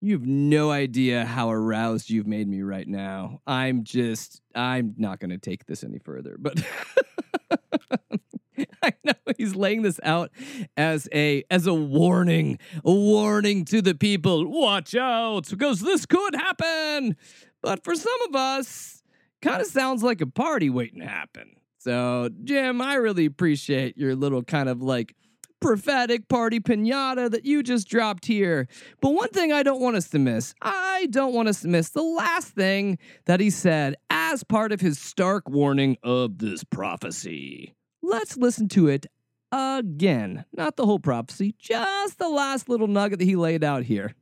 You 0.00 0.14
have 0.14 0.26
no 0.26 0.72
idea 0.72 1.26
how 1.26 1.50
aroused 1.50 2.10
you've 2.10 2.26
made 2.26 2.48
me 2.48 2.62
right 2.62 2.88
now. 2.88 3.40
I'm 3.46 3.84
just, 3.84 4.40
I'm 4.52 4.94
not 4.96 5.20
going 5.20 5.30
to 5.30 5.38
take 5.38 5.66
this 5.66 5.84
any 5.84 5.98
further, 5.98 6.36
but 6.40 6.60
I 8.82 8.92
know 9.04 9.14
he's 9.38 9.54
laying 9.54 9.82
this 9.82 10.00
out 10.02 10.30
as 10.76 11.08
a 11.12 11.44
as 11.50 11.66
a 11.66 11.74
warning, 11.74 12.58
a 12.84 12.92
warning 12.92 13.64
to 13.66 13.80
the 13.80 13.94
people. 13.94 14.46
Watch 14.46 14.94
out, 14.94 15.48
because 15.48 15.80
this 15.80 16.06
could 16.06 16.34
happen. 16.34 17.16
But 17.62 17.84
for 17.84 17.94
some 17.94 18.20
of 18.28 18.36
us, 18.36 19.02
kind 19.42 19.60
of 19.60 19.66
sounds 19.66 20.02
like 20.02 20.20
a 20.20 20.26
party 20.26 20.70
waiting 20.70 21.00
to 21.00 21.06
happen. 21.06 21.56
So, 21.78 22.28
Jim, 22.44 22.82
I 22.82 22.94
really 22.94 23.24
appreciate 23.24 23.96
your 23.96 24.14
little 24.14 24.42
kind 24.42 24.68
of 24.68 24.82
like 24.82 25.14
prophetic 25.60 26.28
party 26.28 26.60
pinata 26.60 27.30
that 27.30 27.44
you 27.44 27.62
just 27.62 27.88
dropped 27.88 28.26
here. 28.26 28.66
But 29.00 29.10
one 29.10 29.28
thing 29.28 29.52
I 29.52 29.62
don't 29.62 29.80
want 29.80 29.96
us 29.96 30.08
to 30.10 30.18
miss, 30.18 30.54
I 30.62 31.06
don't 31.10 31.34
want 31.34 31.48
us 31.48 31.60
to 31.62 31.68
miss 31.68 31.90
the 31.90 32.02
last 32.02 32.48
thing 32.48 32.98
that 33.26 33.40
he 33.40 33.50
said 33.50 33.96
as 34.08 34.42
part 34.42 34.72
of 34.72 34.80
his 34.80 34.98
stark 34.98 35.48
warning 35.48 35.96
of 36.02 36.38
this 36.38 36.64
prophecy. 36.64 37.74
Let's 38.02 38.36
listen 38.36 38.68
to 38.70 38.88
it 38.88 39.06
again. 39.52 40.44
Not 40.52 40.76
the 40.76 40.86
whole 40.86 40.98
prophecy, 40.98 41.54
just 41.58 42.18
the 42.18 42.28
last 42.28 42.68
little 42.68 42.86
nugget 42.86 43.18
that 43.18 43.24
he 43.24 43.36
laid 43.36 43.62
out 43.62 43.84
here. 43.84 44.14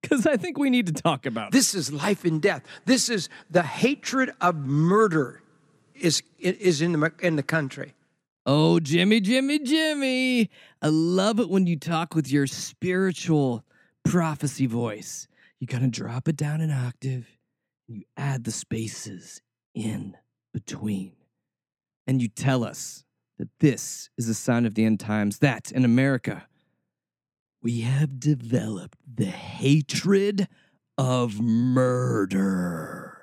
Because 0.00 0.26
I 0.26 0.36
think 0.36 0.58
we 0.58 0.68
need 0.68 0.86
to 0.88 0.92
talk 0.92 1.26
about 1.26 1.48
it. 1.48 1.52
This 1.52 1.74
is 1.74 1.92
life 1.92 2.24
and 2.24 2.42
death. 2.42 2.64
This 2.86 3.08
is 3.08 3.28
the 3.50 3.62
hatred 3.62 4.32
of 4.40 4.56
murder 4.56 5.42
is, 5.94 6.22
is 6.40 6.82
in, 6.82 6.92
the, 6.92 7.12
in 7.20 7.36
the 7.36 7.42
country. 7.42 7.94
Oh, 8.44 8.80
Jimmy, 8.80 9.20
Jimmy, 9.20 9.60
Jimmy. 9.60 10.50
I 10.80 10.88
love 10.88 11.38
it 11.38 11.48
when 11.48 11.66
you 11.66 11.78
talk 11.78 12.14
with 12.14 12.28
your 12.30 12.48
spiritual 12.48 13.64
prophecy 14.04 14.66
voice. 14.66 15.28
You 15.60 15.68
kind 15.68 15.84
of 15.84 15.92
drop 15.92 16.26
it 16.26 16.36
down 16.36 16.60
an 16.60 16.72
octave, 16.72 17.38
and 17.86 17.98
you 17.98 18.02
add 18.16 18.42
the 18.42 18.50
spaces 18.50 19.40
in 19.76 20.16
between. 20.52 21.12
And 22.08 22.20
you 22.20 22.26
tell 22.26 22.64
us 22.64 23.04
that 23.38 23.50
this 23.60 24.10
is 24.18 24.28
a 24.28 24.34
sign 24.34 24.66
of 24.66 24.74
the 24.74 24.84
end 24.84 24.98
times, 24.98 25.38
that 25.38 25.70
in 25.70 25.84
America, 25.84 26.48
we 27.62 27.82
have 27.82 28.18
developed 28.18 28.98
the 29.06 29.26
hatred 29.26 30.48
of 30.98 31.40
murder. 31.40 33.18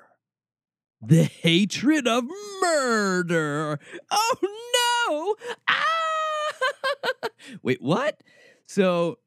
The 1.02 1.24
hatred 1.24 2.08
of 2.08 2.24
murder. 2.62 3.78
Oh 4.10 4.36
Ah! 5.68 7.28
Wait, 7.62 7.82
what? 7.82 8.22
So 8.66 9.18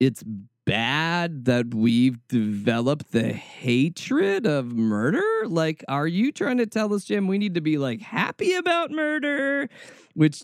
it's 0.00 0.22
bad 0.66 1.44
that 1.46 1.72
we've 1.72 2.18
developed 2.28 3.12
the 3.12 3.32
hatred 3.32 4.46
of 4.46 4.72
murder? 4.72 5.22
Like, 5.46 5.84
are 5.88 6.06
you 6.06 6.32
trying 6.32 6.58
to 6.58 6.66
tell 6.66 6.92
us, 6.92 7.04
Jim, 7.04 7.28
we 7.28 7.38
need 7.38 7.54
to 7.54 7.60
be 7.60 7.78
like 7.78 8.02
happy 8.02 8.52
about 8.54 8.90
murder? 8.90 9.68
Which 10.14 10.42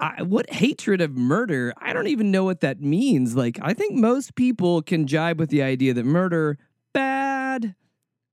I, 0.00 0.22
what 0.22 0.48
hatred 0.50 1.00
of 1.00 1.16
murder? 1.16 1.74
I 1.78 1.92
don't 1.92 2.06
even 2.06 2.30
know 2.30 2.44
what 2.44 2.60
that 2.60 2.80
means. 2.80 3.36
Like, 3.36 3.58
I 3.60 3.74
think 3.74 3.94
most 3.94 4.34
people 4.36 4.80
can 4.80 5.06
jibe 5.06 5.38
with 5.38 5.50
the 5.50 5.62
idea 5.62 5.92
that 5.92 6.04
murder 6.06 6.56
bad, 6.92 7.74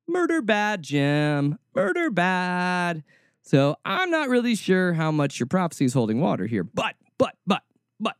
murder 0.08 0.42
bad, 0.42 0.84
Jim, 0.84 1.58
murder 1.76 2.10
bad. 2.10 3.04
So 3.52 3.76
I'm 3.84 4.10
not 4.10 4.30
really 4.30 4.56
sure 4.56 4.94
how 4.94 5.12
much 5.12 5.38
your 5.38 5.46
prophecy 5.46 5.84
is 5.84 5.94
holding 5.94 6.22
water 6.22 6.48
here, 6.48 6.64
but, 6.64 6.96
but, 7.18 7.36
but, 7.46 7.64
but, 8.00 8.16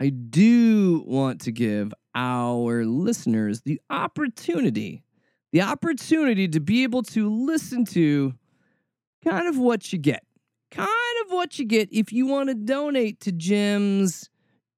I 0.00 0.08
do 0.08 1.04
want 1.06 1.42
to 1.42 1.52
give 1.52 1.92
our 2.14 2.86
listeners 2.86 3.60
the 3.60 3.78
opportunity, 3.90 5.02
the 5.52 5.60
opportunity 5.60 6.48
to 6.48 6.60
be 6.60 6.82
able 6.82 7.02
to 7.02 7.28
listen 7.28 7.84
to 7.84 8.32
kind 9.22 9.48
of 9.48 9.58
what 9.58 9.92
you 9.92 9.98
get 9.98 10.24
kind 10.70 10.88
of 11.24 11.32
what 11.32 11.58
you 11.58 11.66
get 11.66 11.88
if 11.92 12.12
you 12.12 12.26
want 12.26 12.48
to 12.48 12.54
donate 12.54 13.20
to 13.20 13.32
Jim's 13.32 14.30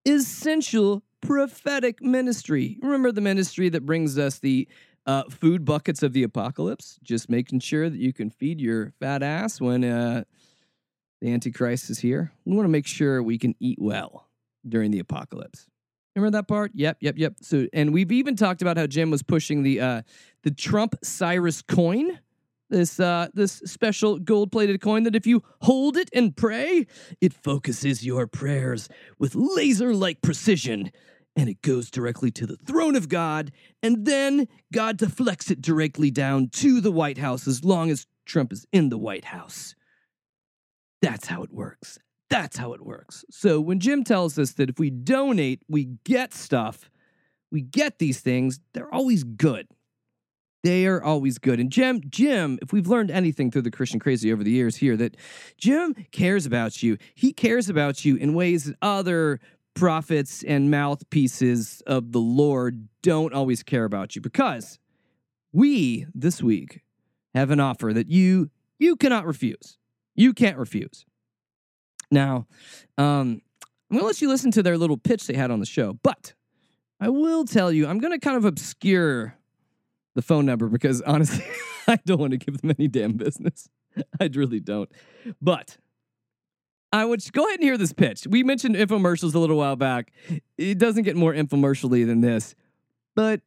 essential 0.05 1.03
prophetic 1.21 2.03
ministry. 2.03 2.77
Remember 2.83 3.13
the 3.13 3.21
ministry 3.21 3.69
that 3.69 3.87
brings 3.87 4.19
us 4.19 4.41
the 4.41 4.69
uh, 5.07 5.25
food 5.31 5.65
buckets 5.65 6.03
of 6.03 6.13
the 6.13 6.23
apocalypse? 6.23 6.99
Just 7.03 7.29
making 7.31 7.61
sure 7.61 7.89
that 7.89 7.99
you 7.99 8.13
can 8.13 8.31
feed 8.31 8.61
your 8.61 8.93
fat 9.01 9.23
ass 9.23 9.61
when 9.61 9.85
uh, 9.85 10.25
the 11.21 11.33
Antichrist 11.33 11.91
is 11.91 11.99
here. 11.99 12.33
We 12.45 12.55
want 12.55 12.65
to 12.65 12.71
make 12.71 12.87
sure 12.87 13.23
we 13.23 13.39
can 13.39 13.55
eat 13.61 13.79
well. 13.81 14.29
during 14.69 14.91
the 14.91 14.99
apocalypse. 14.99 15.67
Remember 16.15 16.37
that 16.37 16.49
part? 16.49 16.73
Yep, 16.75 16.99
yep, 17.01 17.15
yep. 17.17 17.35
So, 17.43 17.67
and 17.73 17.93
we've 17.93 18.11
even 18.11 18.35
talked 18.35 18.61
about 18.61 18.77
how 18.77 18.87
Jim 18.87 19.11
was 19.11 19.23
pushing 19.23 19.63
the 19.63 19.81
uh, 19.81 20.03
the 20.43 20.51
Trump 20.51 20.97
Cyrus 21.03 21.63
coin, 21.63 22.19
this 22.71 22.99
uh, 22.99 23.29
this 23.35 23.63
special 23.65 24.19
gold 24.19 24.51
plated 24.51 24.81
coin 24.81 25.05
that 25.05 25.15
if 25.15 25.27
you 25.27 25.43
hold 25.63 25.97
it 25.97 26.11
and 26.13 26.37
pray, 26.37 26.87
it 27.21 27.33
focuses 27.33 28.05
your 28.05 28.27
prayers 28.27 28.89
with 29.19 29.35
laser 29.37 29.95
like 29.95 30.21
precision, 30.21 30.91
and 31.39 31.49
it 31.49 31.63
goes 31.63 31.89
directly 31.89 32.33
to 32.33 32.47
the 32.47 32.57
throne 32.57 32.97
of 32.97 33.09
God, 33.09 33.53
and 33.81 34.05
then 34.05 34.49
God 34.73 34.97
deflects 34.97 35.53
it 35.53 35.63
directly 35.63 36.11
down 36.11 36.49
to 36.55 36.81
the 36.81 36.91
White 36.91 37.17
House 37.17 37.47
as 37.47 37.65
long 37.65 37.91
as 37.91 38.09
Trump 38.27 38.53
is 38.53 38.67
in 38.73 38.89
the 38.89 38.99
White 38.99 39.27
House. 39.27 39.77
That's 41.01 41.29
how 41.29 41.45
it 41.45 41.53
works. 41.53 41.97
That's 42.29 42.57
how 42.57 42.73
it 42.73 42.85
works. 42.85 43.25
So 43.31 43.61
when 43.61 43.79
Jim 43.79 44.03
tells 44.03 44.37
us 44.37 44.53
that 44.55 44.69
if 44.69 44.81
we 44.81 44.91
donate, 44.91 45.63
we 45.69 45.85
get 46.05 46.35
stuff, 46.35 46.91
we 47.53 47.63
get 47.63 48.01
these 48.01 48.19
things, 48.21 48.59
they're 48.75 48.93
always 48.93 49.23
good. 49.23 49.69
They 50.65 50.87
are 50.87 51.01
always 51.01 51.39
good. 51.39 51.61
And 51.61 51.71
Jim, 51.71 52.01
Jim, 52.11 52.59
if 52.61 52.73
we've 52.73 52.89
learned 52.89 53.13
anything 53.13 53.53
through 53.53 53.63
the 53.63 53.71
Christian 53.71 54.01
crazy 54.01 54.33
over 54.33 54.43
the 54.43 54.51
years 54.51 54.75
here, 54.75 54.97
that 54.97 55.17
Jim 55.57 55.95
cares 56.11 56.47
about 56.47 56.83
you. 56.83 56.99
He 57.15 57.33
cares 57.33 57.69
about 57.69 58.05
you 58.05 58.17
in 58.17 58.35
ways 58.35 58.65
that 58.65 58.75
other 58.83 59.39
prophets 59.79 60.43
and 60.43 60.71
mouthpieces 60.71 61.83
of 61.87 62.11
the 62.11 62.19
Lord 62.19 62.89
don't 63.03 63.33
always 63.33 63.63
care 63.63 63.85
about 63.85 64.17
you 64.17 64.21
because 64.21 64.79
we 65.53 66.07
this 66.15 66.43
week 66.43 66.83
have 67.35 67.51
an 67.51 67.61
offer 67.61 67.93
that 67.93 68.09
you 68.09 68.51
you 68.79 68.97
cannot 68.97 69.25
refuse. 69.25 69.79
You 70.15 70.33
can't 70.33 70.57
refuse. 70.57 71.05
Now, 72.11 72.47
um, 72.97 73.41
I'm 73.91 73.97
going 73.97 74.01
to 74.01 74.07
let 74.07 74.21
you 74.21 74.29
listen 74.29 74.51
to 74.53 74.63
their 74.63 74.79
little 74.79 74.97
pitch 74.97 75.27
they 75.27 75.35
had 75.35 75.51
on 75.51 75.61
the 75.61 75.67
show, 75.67 75.99
but 76.03 76.35
I 77.01 77.09
will 77.09 77.45
tell 77.45 77.73
you, 77.73 77.87
I'm 77.87 77.99
going 77.99 78.13
to 78.13 78.19
kind 78.19 78.37
of 78.37 78.45
obscure 78.45 79.37
the 80.15 80.23
phone 80.23 80.47
number 80.47 80.69
because 80.69 81.03
honestly, 81.03 81.45
I 81.89 81.99
don't 82.05 82.21
want 82.21 82.33
to 82.33 82.39
give 82.39 82.61
them 82.61 82.75
any 82.79 82.89
damn 82.89 83.13
business. 83.13 83.69
I 84.21 84.29
really 84.33 84.61
don't. 84.61 84.91
But 85.41 85.79
I 86.93 87.05
would 87.05 87.21
go 87.33 87.45
ahead 87.45 87.61
and 87.61 87.65
hear 87.65 87.77
this 87.77 87.93
pitch. 87.93 88.27
We 88.29 88.43
mentioned 88.43 88.75
infomercials 88.77 89.35
a 89.35 89.39
little 89.39 89.59
while 89.59 89.77
back. 89.77 90.13
It 90.57 90.79
doesn't 90.79 91.03
get 91.03 91.17
more 91.17 91.35
infomercially 91.35 92.07
than 92.07 92.21
this, 92.21 92.55
but 93.15 93.41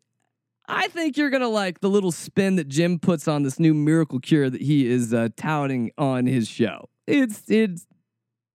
I 0.67 0.87
think 0.89 1.17
you're 1.17 1.29
gonna 1.29 1.49
like 1.49 1.79
the 1.79 1.89
little 1.89 2.11
spin 2.11 2.55
that 2.57 2.67
Jim 2.67 2.99
puts 2.99 3.27
on 3.27 3.43
this 3.43 3.59
new 3.59 3.73
miracle 3.73 4.19
cure 4.19 4.49
that 4.49 4.61
he 4.61 4.87
is 4.87 5.13
uh, 5.13 5.29
touting 5.35 5.91
on 5.97 6.27
his 6.27 6.47
show. 6.47 6.89
It's 7.07 7.49
it's 7.49 7.87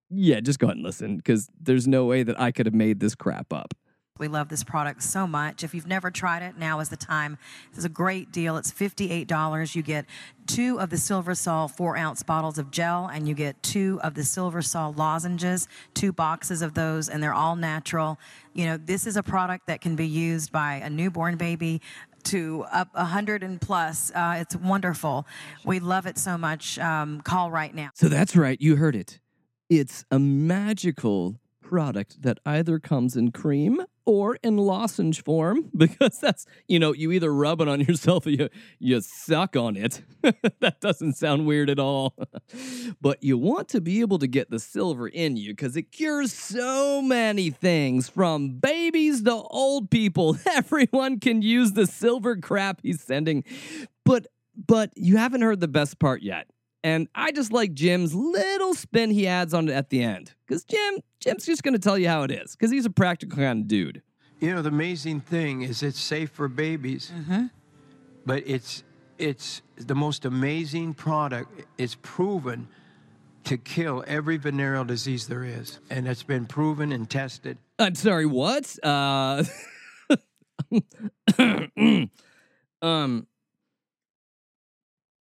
yeah, 0.09 0.41
just 0.41 0.59
go 0.59 0.69
ahead 0.69 0.77
and 0.77 0.85
listen 0.85 1.17
because 1.17 1.51
there's 1.61 1.89
no 1.89 2.05
way 2.05 2.23
that 2.23 2.41
I 2.41 2.53
could 2.53 2.67
have 2.67 2.75
made 2.75 3.01
this 3.01 3.15
crap 3.15 3.53
up. 3.53 3.75
We 4.19 4.29
love 4.29 4.49
this 4.49 4.65
product 4.65 5.03
so 5.03 5.27
much. 5.27 5.63
If 5.63 5.75
you've 5.75 5.87
never 5.87 6.11
tried 6.11 6.43
it, 6.43 6.57
now 6.59 6.81
is 6.81 6.89
the 6.89 6.97
time. 6.97 7.39
This 7.71 7.79
is 7.79 7.85
a 7.85 7.91
great 7.91 8.33
deal. 8.33 8.57
It's 8.57 8.73
$58. 8.73 9.75
You 9.75 9.83
get 9.83 10.07
two 10.47 10.81
of 10.81 10.91
the 10.91 10.97
Silver 10.97 11.35
Sol 11.35 11.69
four 11.69 11.97
ounce 11.97 12.23
bottles 12.23 12.59
of 12.59 12.71
gel, 12.71 13.11
and 13.13 13.29
you 13.29 13.35
get 13.35 13.63
two 13.63 14.01
of 14.03 14.15
the 14.15 14.25
Silver 14.25 14.63
Sol 14.63 14.93
lozenges, 14.93 15.69
two 15.95 16.13
boxes 16.13 16.63
of 16.63 16.75
those, 16.75 17.09
and 17.09 17.23
they're 17.23 17.35
all 17.35 17.57
natural. 17.57 18.19
You 18.55 18.67
know, 18.67 18.77
this 18.77 19.07
is 19.07 19.17
a 19.17 19.23
product 19.23 19.67
that 19.67 19.81
can 19.81 19.97
be 19.97 20.07
used 20.07 20.53
by 20.53 20.75
a 20.77 20.91
newborn 20.91 21.37
baby 21.37 21.83
to 22.25 22.65
up 22.73 22.93
100 22.95 23.43
and 23.43 23.61
plus. 23.61 24.11
Uh, 24.15 24.37
it's 24.39 24.57
wonderful. 24.57 25.27
We 25.65 25.79
love 25.79 26.07
it 26.07 26.19
so 26.19 26.37
much. 26.37 26.79
Um, 26.79 27.21
call 27.21 27.51
right 27.51 27.75
now. 27.75 27.91
So 27.95 28.09
that's 28.09 28.37
right, 28.37 28.61
you 28.61 28.77
heard 28.77 28.97
it. 28.97 29.21
It's 29.69 30.05
a 30.11 30.19
magical 30.19 31.41
product 31.61 32.23
that 32.23 32.39
either 32.47 32.79
comes 32.79 33.17
in 33.17 33.33
cream 33.33 33.81
or 34.07 34.37
in 34.37 34.57
lozenge 34.57 35.23
form 35.23 35.69
because 35.77 36.19
that's 36.19 36.47
you 36.69 36.79
know 36.79 36.95
you 36.95 37.13
either 37.13 37.33
rub 37.33 37.61
it 37.61 37.69
on 37.69 37.81
yourself 37.81 38.25
or 38.25 38.31
you 38.31 38.49
you 38.79 39.01
suck 39.01 39.57
on 39.57 39.77
it 39.77 40.01
that 40.61 40.81
doesn't 40.81 41.15
sound 41.15 41.47
weird 41.47 41.69
at 41.69 41.79
all 41.79 42.15
but 43.01 43.23
you 43.23 43.37
want 43.37 43.69
to 43.69 43.81
be 43.81 44.01
able 44.01 44.19
to 44.19 44.27
get 44.27 44.51
the 44.51 44.59
silver 44.59 45.09
in 45.09 45.37
you 45.37 45.53
because 45.53 45.77
it 45.77 45.91
cures 45.93 46.33
so 46.33 47.03
many 47.03 47.51
things 47.51 48.09
from 48.09 48.51
babies 48.51 49.23
to 49.23 49.33
old 49.33 49.91
people 49.91 50.39
everyone 50.47 51.21
can 51.21 51.43
use 51.43 51.73
the 51.73 51.87
silver 51.87 52.37
crap 52.37 52.81
he's 52.83 53.03
sending 53.03 53.45
but 54.05 54.27
but 54.67 54.91
you 54.97 55.17
haven't 55.17 55.43
heard 55.43 55.61
the 55.61 55.69
best 55.69 55.99
part 55.99 56.23
yet 56.23 56.47
and 56.87 57.09
I 57.17 57.33
just 57.33 57.53
like 57.53 57.75
Jim's 57.75 58.15
little 58.15 58.73
spin 58.73 59.11
he 59.11 59.27
adds 59.27 59.53
on 59.53 59.69
it 59.69 59.73
at 59.73 59.91
the 59.91 60.05
end. 60.05 60.35
Because 60.47 60.63
Jim, 60.63 61.01
Jim's 61.19 61.45
just 61.45 61.65
going 61.65 61.75
to 61.75 61.81
tell 61.81 61.99
you 61.99 62.07
how 62.07 62.23
it 62.23 62.31
is. 62.31 62.53
Because 62.53 62.71
he's 62.71 62.87
a 62.87 62.91
practical 62.91 63.37
kind 63.37 63.63
of 63.63 63.67
dude. 63.67 64.03
You 64.39 64.55
know, 64.55 64.63
the 64.63 64.69
amazing 64.69 65.21
thing 65.21 65.63
is 65.63 65.83
it's 65.83 65.99
safe 65.99 66.31
for 66.31 66.49
babies, 66.49 67.11
but 68.27 68.43
it's 68.47 68.83
it's 69.19 69.63
the 69.77 69.95
most 69.95 70.25
amazing 70.25 70.95
product. 70.95 71.65
It's 71.79 71.97
proven 72.03 72.69
to 73.45 73.57
kill 73.57 74.05
every 74.07 74.37
venereal 74.37 74.85
disease 74.85 75.29
there 75.29 75.45
is, 75.45 75.79
and 75.89 76.07
it's 76.07 76.23
been 76.23 76.47
proven 76.47 76.93
and 76.93 77.09
tested. 77.09 77.57
I'm 77.79 77.95
sorry, 77.95 78.27
what? 78.27 78.77
Uh, 78.83 79.45
um, 82.83 83.27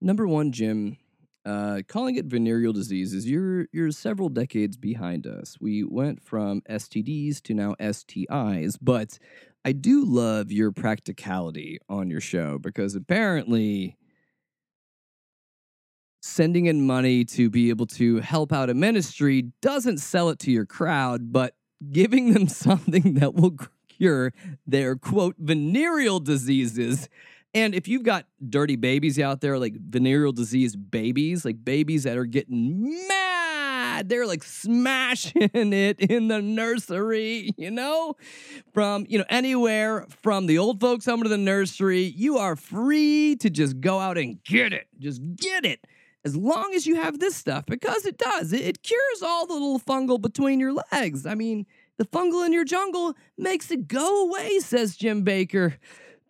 number 0.00 0.26
one, 0.26 0.52
Jim, 0.52 0.96
uh, 1.44 1.82
calling 1.88 2.16
it 2.16 2.26
venereal 2.26 2.72
diseases, 2.72 3.28
you're 3.28 3.66
you're 3.72 3.90
several 3.90 4.28
decades 4.28 4.76
behind 4.76 5.26
us. 5.26 5.56
We 5.60 5.84
went 5.84 6.22
from 6.22 6.62
STDs 6.62 7.42
to 7.42 7.54
now 7.54 7.74
STIs, 7.78 8.78
but 8.80 9.18
I 9.64 9.72
do 9.72 10.04
love 10.04 10.50
your 10.50 10.72
practicality 10.72 11.78
on 11.88 12.10
your 12.10 12.20
show 12.20 12.58
because 12.58 12.94
apparently 12.94 13.96
sending 16.22 16.64
in 16.66 16.86
money 16.86 17.24
to 17.26 17.50
be 17.50 17.68
able 17.68 17.86
to 17.86 18.20
help 18.20 18.50
out 18.50 18.70
a 18.70 18.74
ministry 18.74 19.52
doesn't 19.60 19.98
sell 19.98 20.30
it 20.30 20.38
to 20.38 20.50
your 20.50 20.64
crowd, 20.64 21.32
but 21.32 21.54
giving 21.92 22.32
them 22.32 22.48
something 22.48 23.14
that 23.14 23.34
will 23.34 23.56
cure 23.88 24.32
their 24.66 24.96
quote 24.96 25.36
venereal 25.38 26.20
diseases 26.20 27.08
and 27.54 27.74
if 27.74 27.86
you've 27.86 28.02
got 28.02 28.26
dirty 28.46 28.74
babies 28.74 29.18
out 29.20 29.40
there, 29.40 29.58
like 29.58 29.74
venereal 29.74 30.32
disease 30.32 30.74
babies, 30.74 31.44
like 31.44 31.64
babies 31.64 32.02
that 32.02 32.16
are 32.16 32.24
getting 32.24 33.06
mad, 33.06 34.08
they're 34.08 34.26
like 34.26 34.42
smashing 34.42 35.50
it 35.54 36.00
in 36.00 36.26
the 36.26 36.42
nursery, 36.42 37.50
you 37.56 37.70
know? 37.70 38.16
From, 38.72 39.06
you 39.08 39.18
know, 39.18 39.24
anywhere 39.28 40.04
from 40.08 40.46
the 40.46 40.58
old 40.58 40.80
folks 40.80 41.04
home 41.04 41.22
to 41.22 41.28
the 41.28 41.38
nursery, 41.38 42.02
you 42.02 42.38
are 42.38 42.56
free 42.56 43.36
to 43.36 43.48
just 43.48 43.80
go 43.80 44.00
out 44.00 44.18
and 44.18 44.42
get 44.42 44.72
it. 44.72 44.88
Just 44.98 45.22
get 45.36 45.64
it. 45.64 45.86
As 46.24 46.34
long 46.34 46.72
as 46.74 46.86
you 46.86 46.96
have 46.96 47.20
this 47.20 47.36
stuff, 47.36 47.66
because 47.66 48.04
it 48.04 48.18
does. 48.18 48.52
It, 48.52 48.62
it 48.62 48.82
cures 48.82 49.22
all 49.22 49.46
the 49.46 49.52
little 49.52 49.78
fungal 49.78 50.20
between 50.20 50.58
your 50.58 50.74
legs. 50.90 51.24
I 51.24 51.36
mean, 51.36 51.66
the 51.98 52.04
fungal 52.04 52.44
in 52.44 52.52
your 52.52 52.64
jungle 52.64 53.14
makes 53.38 53.70
it 53.70 53.86
go 53.86 54.24
away, 54.24 54.58
says 54.58 54.96
Jim 54.96 55.24
Bakker 55.24 55.74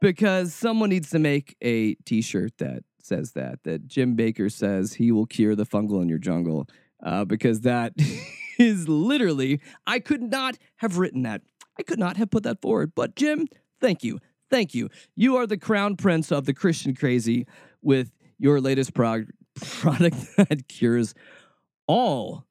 because 0.00 0.54
someone 0.54 0.90
needs 0.90 1.10
to 1.10 1.18
make 1.18 1.56
a 1.62 1.94
t-shirt 2.06 2.58
that 2.58 2.84
says 3.00 3.32
that 3.32 3.62
that 3.64 3.86
Jim 3.86 4.16
Bakker 4.16 4.50
says 4.50 4.94
he 4.94 5.12
will 5.12 5.26
cure 5.26 5.54
the 5.54 5.66
fungal 5.66 6.02
in 6.02 6.08
your 6.08 6.18
jungle 6.18 6.68
uh, 7.02 7.24
because 7.24 7.60
that 7.60 7.92
is 8.58 8.88
literally 8.88 9.60
I 9.86 10.00
could 10.00 10.22
not 10.22 10.56
have 10.76 10.98
written 10.98 11.22
that. 11.22 11.42
I 11.78 11.82
could 11.82 11.98
not 11.98 12.16
have 12.16 12.30
put 12.30 12.44
that 12.44 12.62
forward. 12.62 12.92
But 12.94 13.16
Jim, 13.16 13.46
thank 13.80 14.04
you. 14.04 14.20
Thank 14.50 14.74
you. 14.74 14.88
You 15.16 15.36
are 15.36 15.46
the 15.46 15.56
crown 15.56 15.96
prince 15.96 16.30
of 16.30 16.44
the 16.44 16.54
Christian 16.54 16.94
crazy 16.94 17.46
with 17.82 18.12
your 18.38 18.60
latest 18.60 18.94
prog- 18.94 19.30
product 19.60 20.16
that 20.36 20.68
cures 20.68 21.14
all 21.86 22.46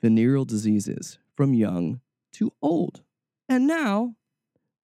venereal 0.00 0.44
diseases 0.44 1.18
from 1.36 1.54
young 1.54 2.00
to 2.32 2.52
old. 2.62 3.02
And 3.48 3.66
now 3.66 4.14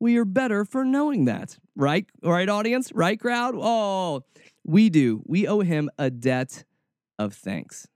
we 0.00 0.16
are 0.16 0.24
better 0.24 0.64
for 0.64 0.84
knowing 0.84 1.24
that. 1.26 1.58
Right? 1.76 2.06
Right, 2.22 2.48
audience? 2.48 2.92
Right, 2.92 3.18
crowd? 3.18 3.54
Oh, 3.56 4.24
we 4.64 4.90
do. 4.90 5.22
We 5.26 5.46
owe 5.46 5.60
him 5.60 5.90
a 5.98 6.10
debt 6.10 6.64
of 7.18 7.34
thanks. 7.34 7.86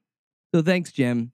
So 0.55 0.63
thanks, 0.63 0.93
Jim. 0.93 1.33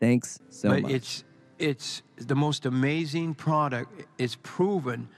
Thanks 0.00 0.38
so 0.50 0.70
but 0.70 0.82
much. 0.82 0.92
it's 0.92 1.24
it's 1.58 2.02
the 2.18 2.34
most 2.34 2.66
amazing 2.66 3.34
product. 3.34 4.04
It's 4.18 4.36
proven 4.42 5.08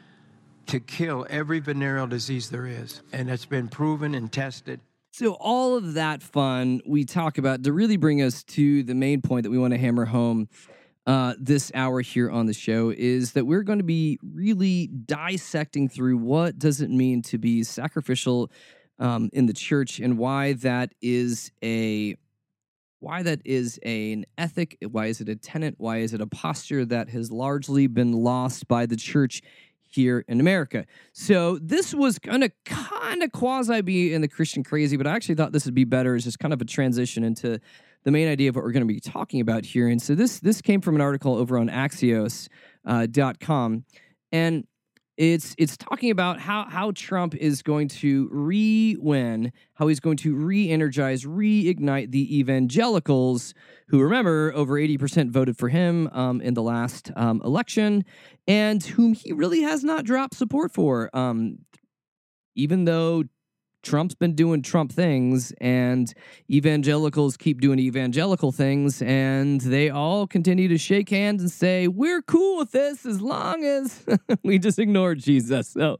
to 0.66 0.78
kill 0.78 1.26
every 1.28 1.58
venereal 1.58 2.06
disease 2.06 2.50
there 2.50 2.66
is, 2.66 3.02
and 3.12 3.28
it's 3.28 3.46
been 3.46 3.68
proven 3.68 4.14
and 4.14 4.30
tested. 4.30 4.80
So, 5.10 5.32
all 5.32 5.76
of 5.76 5.94
that 5.94 6.22
fun 6.22 6.80
we 6.86 7.04
talk 7.04 7.38
about 7.38 7.64
to 7.64 7.72
really 7.72 7.96
bring 7.96 8.22
us 8.22 8.44
to 8.44 8.84
the 8.84 8.94
main 8.94 9.20
point 9.20 9.42
that 9.44 9.50
we 9.50 9.58
want 9.58 9.72
to 9.72 9.78
hammer 9.78 10.04
home 10.04 10.48
uh, 11.08 11.32
this 11.40 11.72
hour 11.74 12.02
here 12.02 12.30
on 12.30 12.44
the 12.44 12.52
show 12.52 12.92
is 12.94 13.32
that 13.32 13.46
we're 13.46 13.62
going 13.62 13.78
to 13.78 13.84
be 13.84 14.18
really 14.22 14.88
dissecting 14.88 15.88
through 15.88 16.18
what 16.18 16.58
does 16.58 16.82
it 16.82 16.90
mean 16.90 17.22
to 17.22 17.38
be 17.38 17.64
sacrificial 17.64 18.50
um, 18.98 19.30
in 19.32 19.46
the 19.46 19.54
church 19.54 20.00
and 20.00 20.18
why 20.18 20.52
that 20.52 20.92
is 21.00 21.50
a 21.64 22.14
why 23.00 23.22
that 23.22 23.40
is 23.46 23.78
an 23.84 24.26
ethic, 24.36 24.76
why 24.90 25.06
is 25.06 25.22
it 25.22 25.30
a 25.30 25.36
tenet, 25.36 25.76
why 25.78 25.98
is 25.98 26.12
it 26.12 26.20
a 26.20 26.26
posture 26.26 26.84
that 26.84 27.08
has 27.08 27.32
largely 27.32 27.86
been 27.86 28.12
lost 28.12 28.68
by 28.68 28.84
the 28.84 28.96
church 28.96 29.40
here 29.90 30.26
in 30.28 30.40
America. 30.40 30.84
So 31.14 31.58
this 31.62 31.94
was 31.94 32.18
gonna 32.18 32.50
kind 32.66 33.22
of 33.22 33.32
quasi 33.32 33.80
be 33.80 34.12
in 34.12 34.20
the 34.20 34.28
Christian 34.28 34.62
crazy, 34.62 34.98
but 34.98 35.06
I 35.06 35.12
actually 35.12 35.36
thought 35.36 35.52
this 35.52 35.64
would 35.64 35.74
be 35.74 35.84
better 35.84 36.14
as 36.14 36.24
just 36.24 36.38
kind 36.38 36.52
of 36.52 36.60
a 36.60 36.66
transition 36.66 37.24
into 37.24 37.60
the 38.04 38.10
main 38.10 38.28
idea 38.28 38.48
of 38.48 38.56
what 38.56 38.64
we're 38.64 38.72
going 38.72 38.86
to 38.86 38.92
be 38.92 39.00
talking 39.00 39.40
about 39.40 39.64
here. 39.64 39.88
And 39.88 40.00
so 40.00 40.14
this 40.14 40.40
this 40.40 40.60
came 40.60 40.80
from 40.80 40.94
an 40.94 41.00
article 41.00 41.34
over 41.34 41.58
on 41.58 41.68
Axios.com, 41.68 43.84
uh, 43.86 43.98
and 44.32 44.66
it's 45.16 45.54
it's 45.58 45.76
talking 45.76 46.10
about 46.10 46.38
how 46.38 46.66
how 46.68 46.92
Trump 46.94 47.34
is 47.34 47.62
going 47.62 47.88
to 47.88 48.28
re-win, 48.30 49.52
how 49.74 49.88
he's 49.88 50.00
going 50.00 50.16
to 50.18 50.34
re-energize, 50.34 51.24
reignite 51.24 52.12
the 52.12 52.38
evangelicals, 52.38 53.52
who 53.88 54.00
remember 54.00 54.52
over 54.54 54.74
80% 54.74 55.30
voted 55.30 55.58
for 55.58 55.68
him 55.68 56.08
um, 56.12 56.40
in 56.40 56.54
the 56.54 56.62
last 56.62 57.10
um, 57.16 57.42
election, 57.44 58.04
and 58.46 58.82
whom 58.82 59.12
he 59.12 59.32
really 59.32 59.62
has 59.62 59.82
not 59.82 60.04
dropped 60.04 60.34
support 60.34 60.72
for. 60.72 61.10
Um, 61.12 61.58
even 62.54 62.84
though 62.84 63.24
Trump's 63.82 64.14
been 64.14 64.34
doing 64.34 64.62
Trump 64.62 64.92
things, 64.92 65.52
and 65.60 66.12
evangelicals 66.50 67.36
keep 67.36 67.60
doing 67.60 67.78
evangelical 67.78 68.52
things, 68.52 69.02
and 69.02 69.60
they 69.60 69.88
all 69.90 70.26
continue 70.26 70.68
to 70.68 70.78
shake 70.78 71.08
hands 71.10 71.42
and 71.42 71.50
say, 71.50 71.88
We're 71.88 72.22
cool 72.22 72.58
with 72.58 72.72
this 72.72 73.06
as 73.06 73.20
long 73.20 73.64
as 73.64 74.04
we 74.42 74.58
just 74.58 74.78
ignore 74.78 75.14
Jesus. 75.14 75.68
So, 75.68 75.98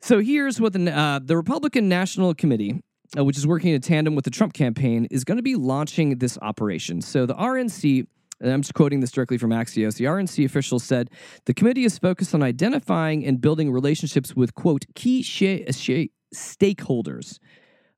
so 0.00 0.20
here's 0.20 0.60
what 0.60 0.72
the, 0.72 0.90
uh, 0.90 1.20
the 1.22 1.36
Republican 1.36 1.88
National 1.88 2.34
Committee, 2.34 2.82
uh, 3.16 3.24
which 3.24 3.36
is 3.36 3.46
working 3.46 3.72
in 3.72 3.80
tandem 3.80 4.14
with 4.14 4.24
the 4.24 4.30
Trump 4.30 4.52
campaign, 4.52 5.06
is 5.10 5.24
going 5.24 5.38
to 5.38 5.42
be 5.42 5.54
launching 5.54 6.18
this 6.18 6.38
operation. 6.42 7.00
So 7.00 7.26
the 7.26 7.34
RNC 7.34 8.06
and 8.40 8.52
I'm 8.52 8.60
just 8.60 8.74
quoting 8.74 9.00
this 9.00 9.12
directly 9.12 9.38
from 9.38 9.50
Axios. 9.50 9.96
The 9.96 10.04
RNC 10.04 10.44
official 10.44 10.78
said 10.78 11.10
the 11.46 11.54
committee 11.54 11.84
is 11.84 11.98
focused 11.98 12.34
on 12.34 12.42
identifying 12.42 13.24
and 13.24 13.40
building 13.40 13.72
relationships 13.72 14.36
with, 14.36 14.54
quote, 14.54 14.84
key 14.94 15.22
sh- 15.22 15.74
sh- 15.74 16.08
stakeholders. 16.36 17.38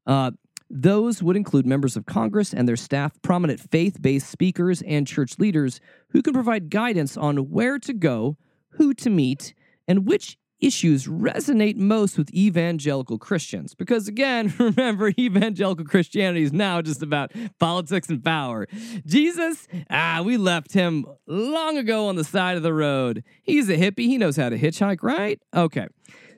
Uh, 0.07 0.33
those 0.71 1.23
would 1.23 1.37
include 1.37 1.67
members 1.67 1.97
of 1.97 2.07
Congress 2.07 2.53
and 2.53 2.69
their 2.69 2.77
staff, 2.77 3.13
prominent 3.23 3.61
faith 3.61 4.01
based 4.01 4.29
speakers, 4.29 4.83
and 4.83 5.07
church 5.07 5.39
leaders 5.39 5.81
who 6.11 6.23
can 6.23 6.35
provide 6.35 6.71
guidance 6.71 7.17
on 7.17 7.51
where 7.51 7.79
to 7.79 7.93
go, 7.93 8.37
who 8.71 8.93
to 8.95 9.11
meet, 9.11 9.55
and 9.87 10.07
which 10.07 10.37
issues 10.61 11.07
resonate 11.07 11.77
most 11.77 12.19
with 12.19 12.33
evangelical 12.35 13.19
Christians. 13.19 13.75
Because 13.75 14.09
again, 14.09 14.53
remember, 14.59 15.13
evangelical 15.19 15.85
Christianity 15.85 16.43
is 16.43 16.53
now 16.53 16.83
just 16.83 17.03
about 17.03 17.33
politics 17.59 18.09
and 18.09 18.23
power. 18.23 18.67
Jesus, 19.07 19.67
ah, 19.91 20.23
we 20.25 20.37
left 20.37 20.73
him 20.73 21.07
long 21.27 21.79
ago 21.79 22.09
on 22.09 22.17
the 22.17 22.25
side 22.25 22.57
of 22.57 22.63
the 22.63 22.75
road. 22.75 23.23
He's 23.43 23.69
a 23.69 23.77
hippie, 23.77 24.07
he 24.07 24.19
knows 24.19 24.37
how 24.37 24.49
to 24.49 24.59
hitchhike, 24.59 25.03
right? 25.03 25.41
Okay. 25.55 25.87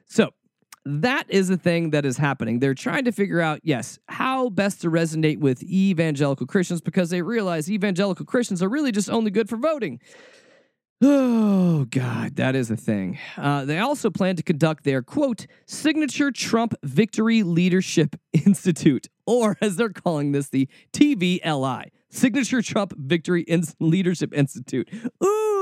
So, 0.07 0.31
that 0.85 1.27
is 1.29 1.49
the 1.49 1.57
thing 1.57 1.91
that 1.91 2.07
is 2.07 2.17
happening. 2.17 2.59
They're 2.59 2.75
trying 2.75 3.05
to 3.05 3.13
figure 3.13 3.41
out, 3.41 3.61
yes, 3.63 3.99
how 4.09 4.49
best 4.49 4.81
to 4.83 4.91
resonate 4.91 5.39
with 5.39 5.63
evangelical 5.63 6.47
Christians 6.47 6.81
because 6.81 7.11
they 7.11 7.23
realize 7.23 7.71
evangelical 7.71 8.25
Christians 8.25 8.63
are 8.63 8.69
really 8.69 8.93
just 8.93 9.11
only 9.11 9.31
good 9.31 9.49
for 9.49 9.57
voting. 9.57 10.01
Oh, 11.03 11.87
God, 11.87 12.37
that 12.37 12.55
is 12.55 12.71
a 12.71 12.77
thing. 12.77 13.19
Uh, 13.39 13.65
they 13.65 13.79
also 13.79 14.11
plan 14.11 14.37
to 14.37 14.43
conduct 14.43 14.85
their, 14.85 15.01
quote, 15.01 15.47
signature 15.67 16.31
Trump 16.31 16.75
Victory 16.83 17.43
Leadership 17.43 18.17
Institute, 18.33 19.09
or 19.27 19.57
as 19.63 19.77
they're 19.77 19.89
calling 19.89 20.33
this, 20.33 20.51
the 20.51 20.69
TVLI, 20.93 21.89
Signature 22.11 22.61
Trump 22.61 22.93
Victory 22.99 23.43
In- 23.43 23.63
Leadership 23.79 24.35
Institute. 24.35 24.89
Ooh, 25.25 25.60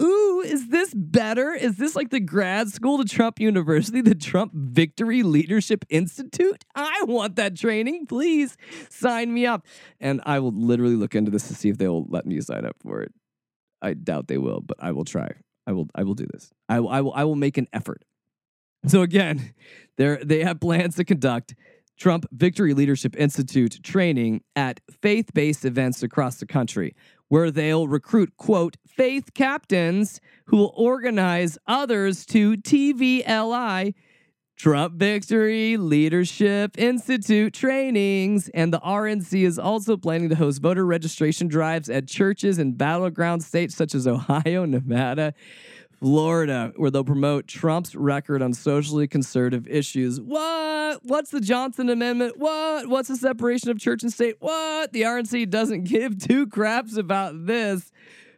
ooh, 0.00 0.40
is 0.40 0.68
this 0.68 0.92
better? 0.94 1.52
Is 1.52 1.76
this 1.76 1.96
like 1.96 2.10
the 2.10 2.20
grad 2.20 2.68
school 2.68 2.98
to 2.98 3.04
Trump 3.04 3.40
University, 3.40 4.00
the 4.00 4.14
Trump 4.14 4.52
Victory 4.54 5.22
Leadership 5.22 5.84
Institute? 5.88 6.64
I 6.74 7.04
want 7.04 7.36
that 7.36 7.56
training. 7.56 8.06
Please 8.06 8.56
sign 8.88 9.32
me 9.32 9.46
up. 9.46 9.64
And 10.00 10.20
I 10.26 10.38
will 10.38 10.52
literally 10.52 10.96
look 10.96 11.14
into 11.14 11.30
this 11.30 11.48
to 11.48 11.54
see 11.54 11.68
if 11.68 11.78
they 11.78 11.88
will 11.88 12.06
let 12.08 12.26
me 12.26 12.40
sign 12.40 12.64
up 12.64 12.76
for 12.82 13.02
it. 13.02 13.12
I 13.82 13.94
doubt 13.94 14.28
they 14.28 14.38
will, 14.38 14.60
but 14.60 14.76
I 14.80 14.92
will 14.92 15.04
try. 15.04 15.28
I 15.66 15.72
will. 15.72 15.88
I 15.94 16.04
will 16.04 16.14
do 16.14 16.26
this. 16.32 16.50
I 16.68 16.80
will. 16.80 16.88
I 16.88 17.00
will. 17.00 17.12
I 17.12 17.24
will 17.24 17.36
make 17.36 17.58
an 17.58 17.66
effort. 17.72 18.04
So 18.86 19.02
again, 19.02 19.54
they 19.96 20.18
they 20.22 20.44
have 20.44 20.60
plans 20.60 20.96
to 20.96 21.04
conduct 21.04 21.54
Trump 21.98 22.26
Victory 22.30 22.74
Leadership 22.74 23.16
Institute 23.16 23.82
training 23.82 24.42
at 24.54 24.80
faith-based 25.02 25.64
events 25.64 26.02
across 26.02 26.36
the 26.36 26.46
country, 26.46 26.94
where 27.28 27.50
they'll 27.50 27.88
recruit 27.88 28.36
quote 28.36 28.76
faith 28.86 29.34
captains 29.34 30.20
who 30.46 30.56
will 30.56 30.74
organize 30.76 31.58
others 31.66 32.24
to 32.26 32.56
TVLI 32.56 33.94
Trump 34.56 34.94
Victory 34.94 35.76
Leadership 35.76 36.78
Institute 36.78 37.52
trainings. 37.52 38.48
And 38.54 38.72
the 38.72 38.80
RNC 38.80 39.44
is 39.44 39.58
also 39.58 39.98
planning 39.98 40.30
to 40.30 40.34
host 40.34 40.62
voter 40.62 40.86
registration 40.86 41.46
drives 41.46 41.90
at 41.90 42.08
churches 42.08 42.58
in 42.58 42.72
battleground 42.72 43.44
states 43.44 43.76
such 43.76 43.94
as 43.94 44.06
Ohio, 44.06 44.64
Nevada, 44.64 45.34
Florida, 46.00 46.72
where 46.76 46.90
they'll 46.90 47.04
promote 47.04 47.46
Trump's 47.46 47.94
record 47.94 48.42
on 48.42 48.52
socially 48.52 49.08
conservative 49.08 49.66
issues. 49.66 50.20
What? 50.20 51.00
What's 51.02 51.30
the 51.30 51.40
Johnson 51.40 51.88
Amendment? 51.88 52.38
What? 52.38 52.88
What's 52.88 53.08
the 53.08 53.16
separation 53.16 53.70
of 53.70 53.78
church 53.78 54.02
and 54.02 54.12
state? 54.12 54.36
What? 54.40 54.92
The 54.92 55.02
RNC 55.02 55.50
doesn't 55.50 55.84
give 55.88 56.18
two 56.18 56.46
craps 56.46 56.96
about 56.96 57.46
this 57.46 57.90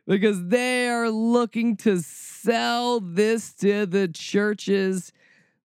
because 0.06 0.46
they 0.46 0.88
are 0.88 1.10
looking 1.10 1.76
to 1.78 2.00
sell 2.00 3.00
this 3.00 3.52
to 3.54 3.86
the 3.86 4.08
churches 4.08 5.12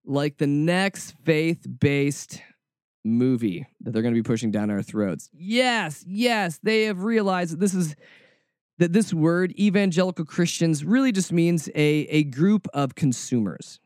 like 0.06 0.38
the 0.38 0.48
next 0.48 1.16
faith 1.24 1.66
based 1.80 2.42
movie 3.06 3.66
that 3.82 3.92
they're 3.92 4.02
going 4.02 4.14
to 4.14 4.20
be 4.20 4.24
pushing 4.24 4.52
down 4.52 4.70
our 4.70 4.82
throats. 4.82 5.30
Yes, 5.34 6.04
yes, 6.08 6.60
they 6.64 6.84
have 6.84 7.04
realized 7.04 7.54
that 7.54 7.60
this 7.60 7.74
is 7.74 7.96
that 8.84 8.92
this 8.92 9.14
word 9.14 9.58
evangelical 9.58 10.26
Christians 10.26 10.84
really 10.84 11.14
just 11.14 11.32
means 11.32 11.70
a, 11.70 12.06
a 12.10 12.26
group 12.26 12.68
of 12.74 12.96
consumers. 12.96 13.80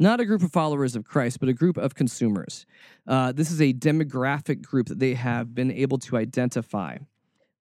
Not 0.00 0.18
a 0.18 0.24
group 0.24 0.42
of 0.42 0.50
followers 0.50 0.96
of 0.96 1.04
Christ, 1.04 1.38
but 1.38 1.48
a 1.48 1.52
group 1.52 1.76
of 1.76 1.94
consumers. 1.94 2.66
Uh, 3.06 3.30
this 3.30 3.52
is 3.52 3.60
a 3.60 3.72
demographic 3.72 4.62
group 4.62 4.88
that 4.88 4.98
they 4.98 5.14
have 5.14 5.54
been 5.54 5.70
able 5.70 5.98
to 5.98 6.16
identify 6.16 6.98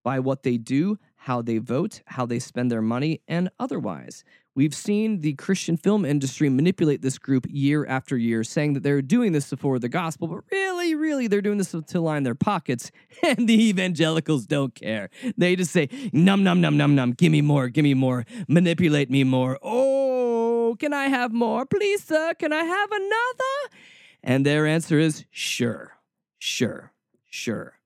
by 0.04 0.20
what 0.20 0.42
they 0.42 0.58
do, 0.58 0.98
how 1.18 1.44
they 1.44 1.60
vote, 1.60 2.02
how 2.08 2.26
they 2.26 2.40
spend 2.40 2.72
their 2.72 2.82
money, 2.82 3.22
and 3.28 3.52
otherwise. 3.60 4.24
We've 4.60 4.76
seen 4.76 5.22
the 5.22 5.36
Christian 5.36 5.78
film 5.78 6.04
industry 6.04 6.50
manipulate 6.50 7.02
this 7.02 7.18
group 7.18 7.48
year 7.50 7.86
after 7.86 8.18
year, 8.18 8.44
saying 8.44 8.74
that 8.74 8.84
they're 8.84 9.02
doing 9.02 9.32
this 9.32 9.48
to 9.52 9.56
forward 9.56 9.80
the 9.84 9.88
gospel, 9.88 10.28
but 10.28 10.42
really, 10.52 10.96
really, 10.96 11.28
they're 11.28 11.40
doing 11.40 11.58
this 11.58 11.74
to 11.74 12.02
line 12.02 12.24
their 12.24 12.36
pockets. 12.36 12.92
And 13.24 13.48
the 13.48 13.70
evangelicals 13.70 14.46
don't 14.46 14.76
care. 14.76 15.10
They 15.38 15.56
just 15.56 15.72
say, 15.72 15.88
num, 16.12 16.44
num, 16.44 16.60
num, 16.60 16.76
num, 16.76 16.94
num, 16.94 17.14
give 17.14 17.32
me 17.32 17.42
more, 17.42 17.70
give 17.70 17.84
me 17.84 17.94
more, 17.94 18.26
manipulate 18.50 19.10
me 19.10 19.24
more. 19.24 19.58
Oh, 19.64 20.76
can 20.78 20.92
I 20.92 21.06
have 21.06 21.32
more? 21.32 21.66
Please, 21.66 22.04
sir, 22.04 22.34
can 22.34 22.52
I 22.52 22.64
have 22.64 22.92
another? 22.92 23.78
And 24.22 24.46
their 24.46 24.68
answer 24.68 25.00
is, 25.00 25.24
sure, 25.32 25.94
sure, 26.38 26.92
sure. 27.30 27.79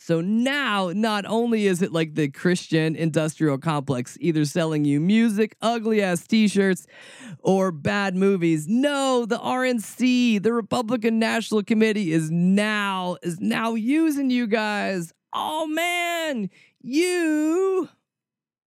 So 0.00 0.22
now, 0.22 0.92
not 0.94 1.26
only 1.26 1.66
is 1.66 1.82
it 1.82 1.92
like 1.92 2.14
the 2.14 2.28
Christian 2.28 2.96
industrial 2.96 3.58
complex 3.58 4.16
either 4.18 4.46
selling 4.46 4.86
you 4.86 4.98
music, 4.98 5.56
ugly 5.60 6.00
ass 6.00 6.26
t 6.26 6.48
shirts, 6.48 6.86
or 7.40 7.70
bad 7.70 8.16
movies. 8.16 8.66
No, 8.66 9.26
the 9.26 9.38
RNC, 9.38 10.42
the 10.42 10.54
Republican 10.54 11.18
National 11.18 11.62
Committee, 11.62 12.12
is 12.12 12.30
now 12.30 13.18
is 13.22 13.40
now 13.40 13.74
using 13.74 14.30
you 14.30 14.46
guys. 14.46 15.12
Oh 15.34 15.66
man, 15.66 16.48
you 16.80 17.90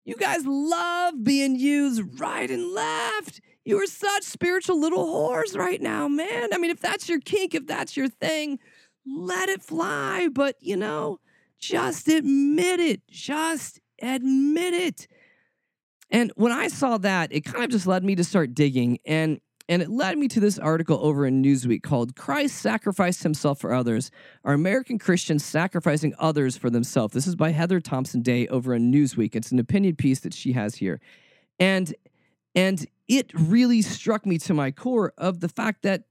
you 0.07 0.17
guys 0.17 0.47
love 0.47 1.23
being 1.23 1.55
used 1.55 2.19
right 2.19 2.51
and 2.51 2.73
left. 2.73 3.43
You 3.67 3.77
are 3.83 3.87
such 3.87 4.23
spiritual 4.23 4.81
little 4.81 5.05
whores 5.05 5.55
right 5.55 5.83
now, 5.83 6.09
man. 6.09 6.49
I 6.55 6.59
mean, 6.59 6.71
if 6.71 6.81
that's 6.81 7.11
your 7.11 7.21
kink, 7.21 7.55
if 7.55 7.67
that's 7.67 7.95
your 7.95 8.09
thing, 8.09 8.59
let 9.17 9.49
it 9.49 9.63
fly. 9.63 10.29
But, 10.33 10.57
you 10.61 10.77
know, 10.77 11.21
just 11.59 12.09
admit 12.09 12.81
it. 12.81 13.03
Just 13.09 13.81
admit 14.01 14.75
it. 14.75 15.09
And 16.11 16.33
when 16.37 16.53
I 16.53 16.69
saw 16.69 16.99
that, 16.99 17.33
it 17.33 17.45
kind 17.45 17.65
of 17.65 17.71
just 17.71 17.87
led 17.87 18.05
me 18.05 18.15
to 18.17 18.25
start 18.25 18.55
digging. 18.55 18.99
And 19.05 19.41
and 19.69 19.83
it 19.83 19.89
led 19.89 20.19
me 20.19 20.27
to 20.27 20.41
this 20.41 20.59
article 20.59 20.99
over 21.01 21.25
in 21.25 21.45
Newsweek 21.45 21.85
called 21.85 22.17
Christ 22.17 22.57
Sacrificed 22.57 23.23
Himself 23.23 23.61
for 23.61 23.73
Others 23.73 24.11
Are 24.43 24.53
American 24.53 24.99
Christians 24.99 25.45
Sacrificing 25.45 26.13
Others 26.19 26.57
for 26.57 26.71
Themselves? 26.71 27.15
This 27.15 27.29
is 27.29 27.37
by 27.37 27.53
Heather 27.53 27.79
Thompson 27.79 28.21
Day 28.21 28.49
over 28.49 28.75
in 28.75 28.91
Newsweek. 28.91 29.37
It's 29.37 29.53
an 29.53 29.61
opinion 29.61 29.95
piece 29.95 30.19
that 30.21 30.35
she 30.35 30.53
has 30.53 30.75
here. 30.75 31.01
And 31.61 31.95
and 32.57 32.85
it 33.07 33.31
really 33.33 33.83
struck 33.83 34.27
me 34.27 34.39
to 34.39 34.55
my 34.55 34.73
core 34.73 35.13
of 35.17 35.39
the 35.39 35.49
fact 35.49 35.83
that 35.83 36.03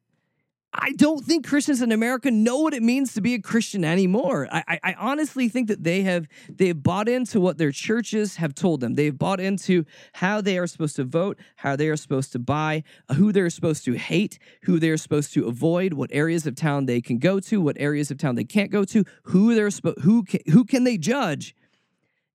I 0.71 0.91
don't 0.91 1.25
think 1.25 1.47
Christians 1.47 1.81
in 1.81 1.91
America 1.91 2.29
know 2.29 2.59
what 2.59 2.75
it 2.75 2.83
means 2.83 3.13
to 3.13 3.21
be 3.21 3.33
a 3.33 3.41
Christian 3.41 3.83
anymore. 3.83 4.47
I, 4.51 4.79
I, 4.83 4.95
honestly 4.99 5.49
think 5.49 5.67
that 5.67 5.83
they 5.83 6.03
have 6.03 6.27
they've 6.47 6.81
bought 6.81 7.09
into 7.09 7.39
what 7.39 7.57
their 7.57 7.71
churches 7.71 8.35
have 8.35 8.53
told 8.53 8.79
them. 8.79 8.93
They've 8.93 9.17
bought 9.17 9.39
into 9.39 9.85
how 10.13 10.41
they 10.41 10.59
are 10.59 10.67
supposed 10.67 10.95
to 10.97 11.05
vote, 11.05 11.39
how 11.55 11.75
they 11.75 11.87
are 11.89 11.97
supposed 11.97 12.31
to 12.33 12.39
buy, 12.39 12.83
uh, 13.07 13.15
who 13.15 13.31
they're 13.31 13.49
supposed 13.49 13.83
to 13.85 13.93
hate, 13.93 14.37
who 14.63 14.77
they're 14.77 14.97
supposed 14.97 15.33
to 15.33 15.47
avoid, 15.47 15.93
what 15.93 16.11
areas 16.13 16.45
of 16.45 16.53
town 16.53 16.85
they 16.85 17.01
can 17.01 17.17
go 17.17 17.39
to, 17.39 17.59
what 17.59 17.75
areas 17.79 18.11
of 18.11 18.19
town 18.19 18.35
they 18.35 18.43
can't 18.43 18.69
go 18.69 18.85
to, 18.85 19.03
who 19.23 19.55
they're 19.55 19.71
who 20.03 20.23
can, 20.23 20.41
who 20.51 20.63
can 20.65 20.83
they 20.83 20.99
judge, 20.99 21.55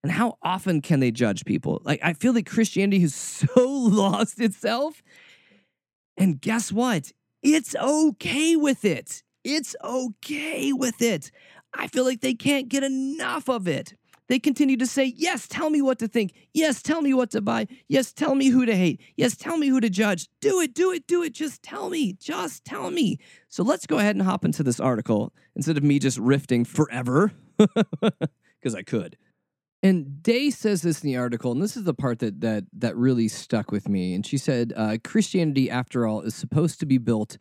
and 0.03 0.11
how 0.11 0.38
often 0.42 0.81
can 0.81 0.99
they 0.99 1.12
judge 1.12 1.44
people. 1.44 1.81
Like 1.85 2.01
I 2.03 2.14
feel 2.14 2.33
like 2.33 2.47
Christianity 2.47 2.99
has 3.01 3.14
so 3.55 3.64
lost 3.64 4.40
itself. 4.40 5.05
And 6.16 6.40
guess 6.40 6.73
what? 6.73 7.12
It's 7.44 7.76
okay 7.76 8.57
with 8.57 8.87
it. 8.87 9.22
It's 9.44 9.76
okay 9.85 10.72
with 10.72 11.02
it. 11.02 11.30
I 11.74 11.88
feel 11.88 12.04
like 12.04 12.22
they 12.22 12.33
can't 12.33 12.70
get 12.70 12.83
enough 12.83 13.50
of 13.50 13.68
it. 13.68 13.94
They 14.28 14.38
continue 14.38 14.78
to 14.78 14.87
say, 14.87 15.12
Yes, 15.14 15.46
tell 15.46 15.68
me 15.68 15.83
what 15.83 15.98
to 15.98 16.09
think. 16.09 16.33
Yes, 16.54 16.80
tell 16.80 17.02
me 17.02 17.12
what 17.12 17.30
to 17.33 17.42
buy. 17.42 17.66
Yes, 17.87 18.14
tell 18.14 18.35
me 18.35 18.48
who 18.48 18.64
to 18.64 18.74
hate. 18.74 19.02
Yes, 19.18 19.37
tell 19.37 19.59
me 19.59 19.68
who 19.68 19.78
to 19.80 19.90
judge. 19.90 20.26
Do 20.40 20.61
it, 20.61 20.72
do 20.72 20.90
it, 20.90 21.07
do 21.07 21.22
it. 21.22 21.35
Just 21.35 21.62
tell 21.62 21.90
me. 21.90 22.14
Just 22.14 22.64
tell 22.64 22.90
me. 22.90 23.18
So 23.48 23.62
let's 23.62 23.87
go 23.87 23.98
ahead 23.98 24.16
and 24.16 24.24
hop 24.24 24.46
into 24.46 24.62
this 24.62 24.80
article 24.80 25.35
instead 25.54 25.76
of 25.76 25.85
me 25.85 25.98
just 25.98 26.16
rifting 26.16 26.64
forever, 26.64 27.33
because 27.59 28.74
I 28.74 28.83
could. 28.83 29.18
And 29.85 30.23
Day 30.23 30.49
says 30.49 30.81
this 30.81 31.05
in 31.05 31.09
the 31.11 31.18
article, 31.18 31.53
and 31.53 31.61
this 31.61 31.77
is 31.77 31.85
the 31.85 31.92
part 31.92 32.18
that 32.20 32.40
that 32.40 32.64
that 32.73 32.97
really 32.97 33.29
stuck 33.29 33.70
with 33.70 33.87
me. 33.87 34.14
And 34.14 34.25
she 34.25 34.38
said, 34.38 34.73
uh, 34.75 34.97
"Christianity, 35.05 35.68
after 35.68 36.07
all, 36.07 36.23
is 36.23 36.35
supposed 36.35 36.81
to 36.81 36.87
be 36.87 36.97
built 36.97 37.37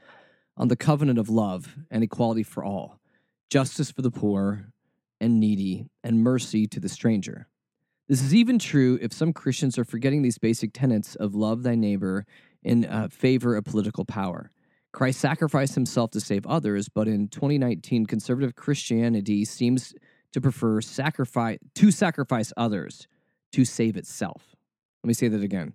on 0.58 0.68
the 0.68 0.76
covenant 0.76 1.18
of 1.18 1.30
love 1.30 1.78
and 1.90 2.04
equality 2.04 2.44
for 2.44 2.62
all, 2.62 3.00
justice 3.50 3.92
for 3.92 4.02
the 4.02 4.12
poor 4.12 4.74
and 5.22 5.40
needy, 5.40 5.88
and 6.04 6.22
mercy 6.22 6.68
to 6.68 6.82
the 6.82 6.90
stranger. 6.90 7.48
This 8.10 8.22
is 8.22 8.36
even 8.36 8.60
true 8.60 9.00
if 9.02 9.14
some 9.14 9.32
Christians 9.32 9.78
are 9.78 9.86
forgetting 9.86 10.22
these 10.22 10.38
basic 10.38 10.74
tenets 10.74 11.16
of 11.16 11.34
love 11.34 11.64
thy 11.64 11.76
neighbor 11.76 12.26
in 12.62 12.84
uh, 12.84 13.08
favor 13.08 13.56
of 13.56 13.64
political 13.64 14.04
power." 14.04 14.52
Christ 14.92 15.22
sacrificed 15.22 15.76
himself 15.76 16.12
to 16.12 16.20
save 16.20 16.46
others, 16.46 16.90
but 16.90 17.08
in 17.08 17.30
2019, 17.30 18.06
conservative 18.06 18.54
Christianity 18.56 19.46
seems 19.46 19.94
to 20.34 20.42
prefer 20.42 20.82
sacrifice 20.82 21.60
to 21.76 21.92
sacrifice 21.92 22.52
others 22.58 23.08
to 23.54 23.64
save 23.64 23.96
itself. 23.96 24.56
Let 25.04 25.08
me 25.08 25.14
say 25.14 25.28
that 25.30 25.44
again. 25.44 25.74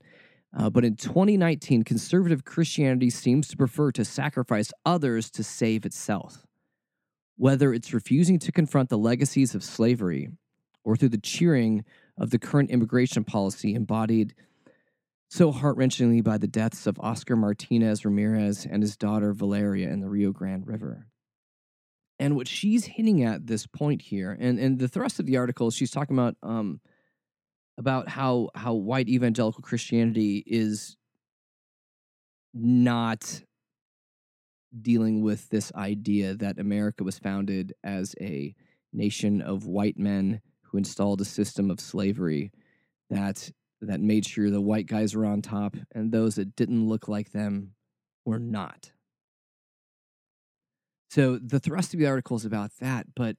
Uh, 0.57 0.71
but 0.71 0.85
in 0.85 0.97
2019, 0.97 1.83
conservative 1.83 2.45
Christianity 2.45 3.11
seems 3.11 3.49
to 3.49 3.57
prefer 3.57 3.93
to 3.93 4.05
sacrifice 4.05 4.73
others 4.85 5.31
to 5.33 5.45
save 5.45 5.85
itself. 5.85 6.47
Whether 7.37 7.73
it's 7.73 7.93
refusing 7.93 8.39
to 8.41 8.53
confront 8.53 8.89
the 8.89 8.99
legacies 8.99 9.55
of 9.55 9.63
slavery 9.63 10.31
or 10.85 10.97
through 10.97 11.11
the 11.11 11.19
cheering 11.19 11.85
of 12.17 12.31
the 12.31 12.39
current 12.39 12.71
immigration 12.71 13.25
policy 13.25 13.75
embodied 13.75 14.35
so 15.31 15.53
heart 15.53 15.77
wrenchingly 15.77 16.25
by 16.25 16.39
the 16.39 16.47
deaths 16.47 16.87
of 16.87 16.99
Oscar 17.01 17.37
Martinez 17.37 18.05
Ramirez 18.05 18.67
and 18.69 18.83
his 18.83 18.97
daughter 18.97 19.35
Valeria 19.35 19.91
in 19.91 20.01
the 20.01 20.09
Rio 20.09 20.33
Grande 20.33 20.67
River. 20.67 21.07
And 22.19 22.35
what 22.35 22.49
she's 22.49 22.85
hinting 22.85 23.23
at 23.23 23.47
this 23.47 23.67
point 23.67 24.03
here, 24.03 24.37
and, 24.39 24.59
and 24.59 24.79
the 24.79 24.89
thrust 24.89 25.21
of 25.21 25.27
the 25.27 25.37
article, 25.37 25.71
she's 25.71 25.91
talking 25.91 26.17
about 26.17 26.37
um, 26.43 26.81
about 27.79 28.09
how 28.09 28.49
how 28.55 28.75
white 28.75 29.09
evangelical 29.09 29.63
Christianity 29.63 30.43
is 30.47 30.97
not 32.53 33.43
dealing 34.83 35.23
with 35.23 35.49
this 35.49 35.73
idea 35.75 36.35
that 36.35 36.59
America 36.59 37.05
was 37.05 37.19
founded 37.19 37.73
as 37.85 38.15
a 38.21 38.55
nation 38.93 39.41
of 39.41 39.67
white 39.67 39.97
men 39.97 40.41
who 40.63 40.79
installed 40.79 41.21
a 41.21 41.25
system 41.25 41.71
of 41.71 41.81
slavery 41.81 42.51
that 43.11 43.51
that 43.81 44.01
made 44.01 44.27
sure 44.27 44.51
the 44.51 44.61
white 44.61 44.87
guys 44.87 45.15
were 45.15 45.25
on 45.25 45.41
top 45.41 45.77
and 45.95 46.11
those 46.11 46.35
that 46.35 46.57
didn't 46.57 46.89
look 46.89 47.07
like 47.07 47.31
them 47.31 47.75
were 48.25 48.41
not. 48.41 48.91
So 51.09 51.39
the 51.39 51.59
thrust 51.59 51.95
of 51.95 52.01
the 52.01 52.07
article 52.07 52.37
is 52.37 52.45
about 52.45 52.73
that, 52.81 53.07
but 53.17 53.37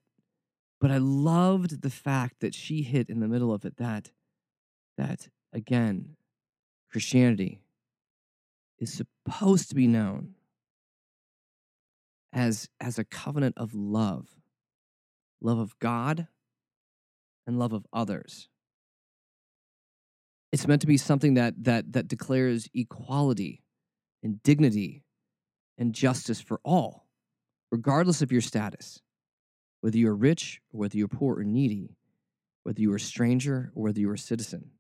but 0.82 0.92
I 0.92 0.98
loved 0.98 1.82
the 1.82 1.90
fact 1.90 2.40
that 2.40 2.56
she 2.56 2.82
hit 2.84 3.10
in 3.10 3.20
the 3.20 3.28
middle 3.28 3.54
of 3.54 3.64
it 3.66 3.78
that 3.78 4.12
that 4.98 5.30
again, 5.54 6.16
Christianity 6.92 7.62
is 8.80 8.94
supposed 8.94 9.70
to 9.70 9.76
be 9.76 9.88
known 9.88 10.36
as 12.34 12.70
as 12.80 12.98
a 12.98 13.04
covenant 13.04 13.56
of 13.58 13.76
love. 13.76 14.30
Love 15.42 15.60
of 15.60 15.78
God 15.80 16.28
and 17.46 17.60
love 17.60 17.72
of 17.72 17.86
others. 17.94 18.50
It's 20.52 20.68
meant 20.68 20.82
to 20.82 20.88
be 20.88 20.98
something 20.98 21.36
that 21.36 21.64
that 21.64 21.94
that 21.94 22.08
declares 22.08 22.68
equality 22.74 23.64
and 24.24 24.42
dignity 24.42 25.04
and 25.78 25.94
justice 25.94 26.42
for 26.42 26.60
all 26.64 27.09
regardless 27.72 28.22
of 28.22 28.32
your 28.32 28.42
status, 28.42 29.02
whether 29.82 29.98
you're 29.98 30.16
rich 30.16 30.62
or 30.74 30.82
whether 30.82 30.98
you're 30.98 31.08
poor 31.08 31.40
or 31.40 31.44
needy, 31.44 31.96
whether 32.64 32.82
you're 32.82 32.98
a 32.98 33.00
stranger 33.00 33.72
or 33.76 33.84
whether 33.84 34.00
you're 34.00 34.16
a 34.16 34.20
citizen. 34.20 34.72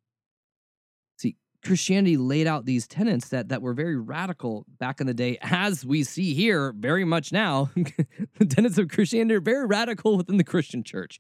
See, 1.17 1.37
Christianity 1.63 2.17
laid 2.17 2.47
out 2.47 2.65
these 2.65 2.87
tenets 2.87 3.29
that, 3.29 3.49
that 3.49 3.61
were 3.61 3.73
very 3.73 3.97
radical 3.97 4.65
back 4.79 5.01
in 5.01 5.07
the 5.07 5.13
day, 5.13 5.37
as 5.41 5.85
we 5.85 6.03
see 6.03 6.33
here 6.33 6.73
very 6.77 7.05
much 7.05 7.31
now. 7.31 7.69
the 7.75 8.45
tenets 8.45 8.77
of 8.77 8.89
Christianity 8.89 9.35
are 9.35 9.41
very 9.41 9.65
radical 9.65 10.17
within 10.17 10.37
the 10.37 10.43
Christian 10.43 10.83
church. 10.83 11.19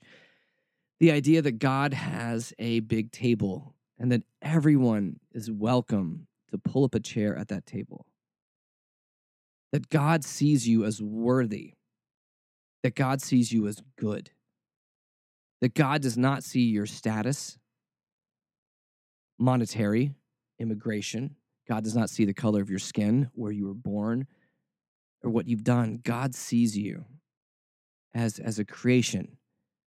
The 0.99 1.11
idea 1.11 1.41
that 1.41 1.59
God 1.59 1.93
has 1.93 2.53
a 2.59 2.81
big 2.81 3.11
table 3.11 3.73
and 3.97 4.11
that 4.11 4.23
everyone 4.41 5.19
is 5.33 5.49
welcome 5.49 6.27
to 6.51 6.57
pull 6.57 6.83
up 6.83 6.95
a 6.95 6.99
chair 6.99 7.37
at 7.37 7.49
that 7.49 7.65
table 7.65 8.05
that 9.71 9.89
God 9.89 10.23
sees 10.23 10.67
you 10.67 10.85
as 10.85 11.01
worthy, 11.01 11.73
that 12.83 12.95
God 12.95 13.21
sees 13.21 13.51
you 13.51 13.67
as 13.67 13.81
good, 13.97 14.31
that 15.61 15.73
God 15.73 16.01
does 16.01 16.17
not 16.17 16.43
see 16.43 16.61
your 16.61 16.85
status, 16.85 17.57
monetary, 19.37 20.13
immigration. 20.59 21.35
God 21.67 21.83
does 21.83 21.95
not 21.95 22.09
see 22.09 22.25
the 22.25 22.33
color 22.33 22.61
of 22.61 22.69
your 22.69 22.79
skin, 22.79 23.29
where 23.33 23.51
you 23.51 23.67
were 23.67 23.73
born, 23.73 24.27
or 25.23 25.29
what 25.29 25.47
you've 25.47 25.63
done. 25.63 25.99
God 26.03 26.33
sees 26.33 26.77
you 26.77 27.05
as, 28.13 28.39
as 28.39 28.57
a 28.57 28.65
creation 28.65 29.37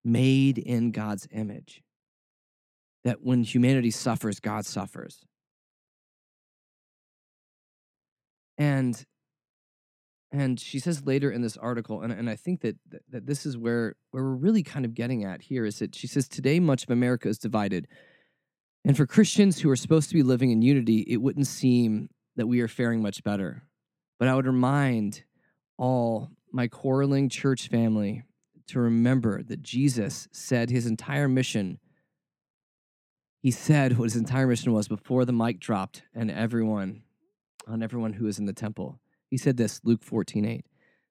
made 0.04 0.56
in 0.56 0.92
God's 0.92 1.28
image. 1.32 1.82
That 3.04 3.22
when 3.22 3.42
humanity 3.42 3.90
suffers, 3.90 4.40
God 4.40 4.64
suffers. 4.64 5.20
And 8.56 9.04
and 10.32 10.58
she 10.58 10.78
says 10.78 11.06
later 11.06 11.30
in 11.30 11.42
this 11.42 11.56
article, 11.56 12.02
and, 12.02 12.12
and 12.12 12.28
I 12.28 12.36
think 12.36 12.60
that, 12.62 12.76
that, 13.10 13.26
this 13.26 13.46
is 13.46 13.56
where, 13.56 13.94
where 14.10 14.24
we're 14.24 14.34
really 14.34 14.62
kind 14.62 14.84
of 14.84 14.94
getting 14.94 15.24
at 15.24 15.42
here, 15.42 15.64
is 15.64 15.78
that 15.78 15.94
she 15.94 16.06
says, 16.06 16.28
Today, 16.28 16.58
much 16.58 16.82
of 16.82 16.90
America 16.90 17.28
is 17.28 17.38
divided. 17.38 17.86
And 18.84 18.96
for 18.96 19.06
Christians 19.06 19.60
who 19.60 19.70
are 19.70 19.76
supposed 19.76 20.08
to 20.08 20.14
be 20.14 20.22
living 20.22 20.50
in 20.50 20.62
unity, 20.62 21.04
it 21.08 21.18
wouldn't 21.18 21.46
seem 21.46 22.08
that 22.36 22.46
we 22.46 22.60
are 22.60 22.68
faring 22.68 23.02
much 23.02 23.22
better. 23.22 23.64
But 24.18 24.28
I 24.28 24.34
would 24.34 24.46
remind 24.46 25.24
all 25.78 26.30
my 26.52 26.68
quarreling 26.68 27.28
church 27.28 27.68
family 27.68 28.22
to 28.68 28.80
remember 28.80 29.42
that 29.42 29.62
Jesus 29.62 30.28
said 30.32 30.70
his 30.70 30.86
entire 30.86 31.28
mission. 31.28 31.78
He 33.42 33.50
said 33.50 33.96
what 33.96 34.04
his 34.04 34.16
entire 34.16 34.46
mission 34.46 34.72
was 34.72 34.88
before 34.88 35.24
the 35.24 35.32
mic 35.32 35.60
dropped 35.60 36.02
and 36.14 36.30
everyone, 36.30 37.02
on 37.68 37.82
everyone 37.82 38.14
who 38.14 38.26
is 38.26 38.38
in 38.38 38.46
the 38.46 38.52
temple. 38.52 38.98
He 39.30 39.36
said 39.36 39.56
this, 39.56 39.80
Luke 39.84 40.02
14, 40.02 40.44
8. 40.44 40.64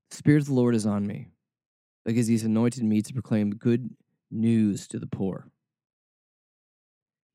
The 0.09 0.15
Spirit 0.15 0.41
of 0.41 0.47
the 0.47 0.53
Lord 0.53 0.75
is 0.75 0.85
on 0.85 1.05
me, 1.05 1.27
because 2.05 2.27
he's 2.27 2.43
anointed 2.43 2.83
me 2.83 3.01
to 3.01 3.13
proclaim 3.13 3.51
good 3.51 3.95
news 4.31 4.87
to 4.87 4.99
the 4.99 5.07
poor. 5.07 5.49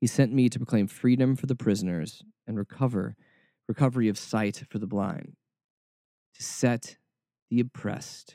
He 0.01 0.07
sent 0.07 0.33
me 0.33 0.49
to 0.49 0.59
proclaim 0.59 0.87
freedom 0.87 1.37
for 1.37 1.47
the 1.47 1.55
prisoners 1.55 2.23
and 2.47 2.57
recover 2.57 3.17
recovery 3.69 4.09
of 4.09 4.19
sight 4.19 4.65
for 4.69 4.81
the 4.81 4.87
blind, 4.87 5.37
to 6.35 6.43
set 6.43 6.97
the 7.51 7.61
oppressed 7.61 8.35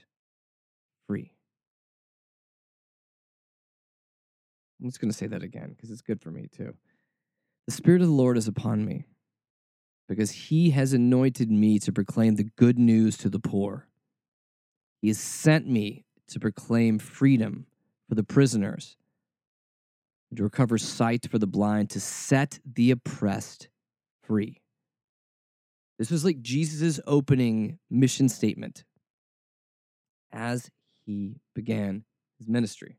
free. 1.08 1.34
I'm 4.80 4.88
just 4.88 5.02
going 5.02 5.12
to 5.12 5.18
say 5.18 5.28
that 5.28 5.44
again 5.44 5.72
because 5.76 5.92
it's 5.92 6.02
good 6.02 6.22
for 6.22 6.32
me 6.32 6.48
too. 6.56 6.76
The 7.68 7.74
Spirit 7.74 8.02
of 8.02 8.08
the 8.08 8.14
Lord 8.14 8.38
is 8.38 8.48
upon 8.48 8.86
me 8.86 9.08
because 10.08 10.32
he 10.32 10.72
has 10.72 10.94
anointed 10.94 11.50
me 11.50 11.80
to 11.80 11.92
proclaim 11.92 12.36
the 12.36 12.50
good 12.56 12.78
news 12.78 13.18
to 13.18 13.30
the 13.30 13.40
poor. 13.40 13.88
He 15.02 15.08
has 15.08 15.20
sent 15.20 15.68
me 15.68 16.06
to 16.28 16.40
proclaim 16.40 17.00
freedom 17.00 17.66
for 18.08 18.16
the 18.16 18.24
prisoners, 18.24 18.98
to 20.36 20.44
recover 20.44 20.78
sight 20.78 21.30
for 21.30 21.40
the 21.40 21.48
blind, 21.48 21.90
to 21.92 22.00
set 22.00 22.60
the 22.66 22.92
oppressed 22.92 23.70
free. 24.24 24.62
This 25.98 26.12
was 26.12 26.26
like 26.26 26.42
Jesus' 26.42 27.00
opening 27.08 27.80
mission 27.90 28.28
statement 28.28 28.84
as 30.32 30.70
he 31.06 31.40
began 31.54 32.04
his 32.38 32.48
ministry. 32.48 32.98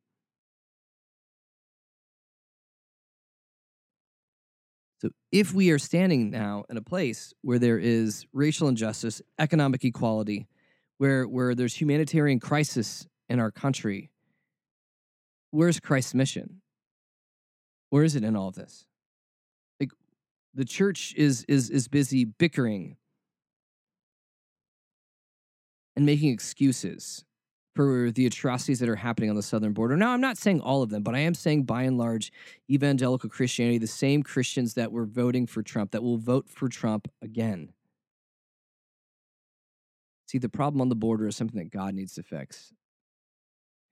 So, 4.98 5.10
if 5.30 5.52
we 5.52 5.70
are 5.70 5.78
standing 5.78 6.30
now 6.30 6.64
in 6.70 6.76
a 6.76 6.82
place 6.82 7.34
where 7.42 7.58
there 7.58 7.78
is 7.78 8.26
racial 8.32 8.68
injustice, 8.68 9.20
economic 9.38 9.84
equality, 9.84 10.46
where, 10.98 11.24
where 11.28 11.54
there's 11.54 11.74
humanitarian 11.74 12.40
crisis 12.40 13.06
in 13.28 13.38
our 13.38 13.50
country, 13.50 14.10
where's 15.50 15.80
Christ's 15.80 16.14
mission? 16.14 16.62
Where 17.90 18.04
is 18.04 18.16
it 18.16 18.24
in 18.24 18.36
all 18.36 18.48
of 18.48 18.54
this? 18.54 18.86
Like 19.80 19.90
the 20.54 20.64
church 20.64 21.14
is 21.16 21.44
is 21.44 21.70
is 21.70 21.88
busy 21.88 22.24
bickering 22.24 22.96
and 25.94 26.04
making 26.04 26.30
excuses 26.30 27.24
for 27.76 28.10
the 28.10 28.24
atrocities 28.24 28.78
that 28.80 28.88
are 28.88 28.96
happening 28.96 29.28
on 29.28 29.36
the 29.36 29.42
southern 29.42 29.74
border. 29.74 29.96
Now, 29.98 30.12
I'm 30.12 30.20
not 30.20 30.38
saying 30.38 30.62
all 30.62 30.82
of 30.82 30.88
them, 30.88 31.02
but 31.02 31.14
I 31.14 31.18
am 31.18 31.34
saying 31.34 31.64
by 31.64 31.82
and 31.82 31.98
large, 31.98 32.32
evangelical 32.70 33.28
Christianity, 33.28 33.76
the 33.76 33.86
same 33.86 34.22
Christians 34.22 34.74
that 34.74 34.90
were 34.90 35.04
voting 35.04 35.46
for 35.46 35.62
Trump, 35.62 35.90
that 35.90 36.02
will 36.02 36.16
vote 36.16 36.48
for 36.48 36.70
Trump 36.70 37.06
again. 37.20 37.74
See, 40.26 40.38
the 40.38 40.48
problem 40.48 40.80
on 40.80 40.88
the 40.88 40.96
border 40.96 41.28
is 41.28 41.36
something 41.36 41.58
that 41.58 41.70
God 41.70 41.94
needs 41.94 42.14
to 42.14 42.22
fix, 42.22 42.72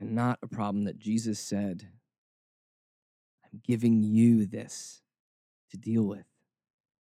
and 0.00 0.12
not 0.12 0.38
a 0.42 0.48
problem 0.48 0.84
that 0.84 0.98
Jesus 0.98 1.38
said, 1.38 1.88
I'm 3.44 3.60
giving 3.62 4.02
you 4.02 4.46
this 4.46 5.02
to 5.70 5.76
deal 5.76 6.04
with. 6.04 6.24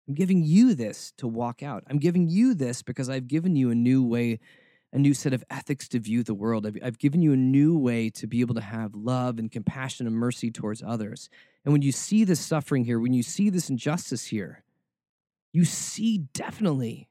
I'm 0.08 0.14
giving 0.14 0.42
you 0.42 0.74
this 0.74 1.12
to 1.18 1.28
walk 1.28 1.62
out. 1.62 1.84
I'm 1.88 1.98
giving 1.98 2.28
you 2.28 2.54
this 2.54 2.82
because 2.82 3.08
I've 3.08 3.28
given 3.28 3.54
you 3.54 3.70
a 3.70 3.74
new 3.74 4.02
way 4.02 4.40
a 4.92 4.98
new 4.98 5.14
set 5.14 5.32
of 5.32 5.42
ethics 5.48 5.88
to 5.88 5.98
view 5.98 6.22
the 6.22 6.34
world. 6.34 6.66
I've, 6.66 6.76
I've, 6.82 6.98
given 6.98 7.22
you 7.22 7.32
a 7.32 7.36
new 7.36 7.78
way 7.78 8.10
to 8.10 8.26
be 8.26 8.40
able 8.40 8.54
to 8.56 8.60
have 8.60 8.94
love 8.94 9.38
and 9.38 9.50
compassion 9.50 10.06
and 10.06 10.14
mercy 10.14 10.50
towards 10.50 10.82
others. 10.82 11.30
And 11.64 11.72
when 11.72 11.82
you 11.82 11.92
see 11.92 12.24
this 12.24 12.40
suffering 12.40 12.84
here, 12.84 13.00
when 13.00 13.14
you 13.14 13.22
see 13.22 13.48
this 13.48 13.70
injustice 13.70 14.26
here, 14.26 14.64
you 15.52 15.64
see 15.64 16.18
definitely 16.18 17.08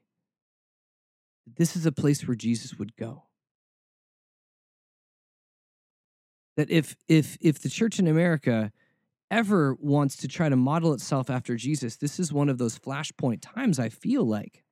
that 1.46 1.56
this 1.56 1.74
is 1.74 1.86
a 1.86 1.92
place 1.92 2.26
where 2.26 2.36
Jesus 2.36 2.78
would 2.78 2.96
go. 2.96 3.24
That 6.56 6.70
if 6.70 6.96
if 7.08 7.38
if 7.40 7.60
the 7.60 7.70
church 7.70 7.98
in 7.98 8.06
America 8.06 8.72
ever 9.30 9.76
wants 9.80 10.16
to 10.18 10.28
try 10.28 10.48
to 10.50 10.56
model 10.56 10.92
itself 10.92 11.30
after 11.30 11.56
Jesus, 11.56 11.96
this 11.96 12.20
is 12.20 12.32
one 12.32 12.50
of 12.50 12.58
those 12.58 12.78
flashpoint 12.78 13.40
times 13.40 13.78
I 13.78 13.88
feel 13.88 14.24
like 14.24 14.62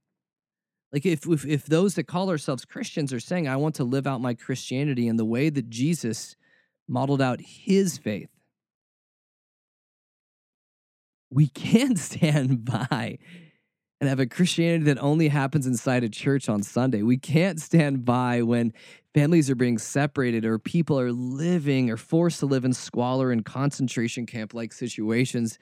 like 0.93 1.07
if, 1.07 1.27
if 1.27 1.47
if 1.47 1.67
those 1.67 1.95
that 1.95 2.05
call 2.05 2.31
ourselves 2.31 2.65
Christians 2.65 3.13
are 3.13 3.21
saying, 3.21 3.49
I 3.49 3.57
want 3.57 3.77
to 3.77 3.85
live 3.85 4.07
out 4.07 4.21
my 4.21 4.35
Christianity 4.35 5.07
in 5.07 5.17
the 5.17 5.25
way 5.25 5.49
that 5.51 5.71
Jesus 5.71 6.37
modeled 6.89 7.23
out 7.23 7.41
his 7.41 7.99
faith, 7.99 8.31
we 11.31 11.47
can't 11.47 11.99
stand 12.11 12.65
by 12.65 13.19
and 14.01 14.09
have 14.09 14.21
a 14.21 14.27
Christianity 14.27 14.85
that 14.85 14.99
only 14.99 15.29
happens 15.29 15.67
inside 15.67 16.03
a 16.05 16.09
church 16.09 16.49
on 16.49 16.63
Sunday. 16.63 17.03
We 17.03 17.19
can't 17.19 17.61
stand 17.61 18.05
by 18.05 18.43
when 18.43 18.73
families 19.15 19.51
are 19.51 19.55
being 19.55 19.79
separated 19.79 20.45
or 20.45 20.59
people 20.59 20.99
are 20.99 21.13
living 21.13 21.91
or 21.91 21.99
forced 21.99 22.41
to 22.41 22.47
live 22.47 22.65
in 22.65 22.73
squalor 22.73 23.31
and 23.31 23.45
concentration 23.45 24.25
camp 24.25 24.55
like 24.55 24.73
situations 24.73 25.59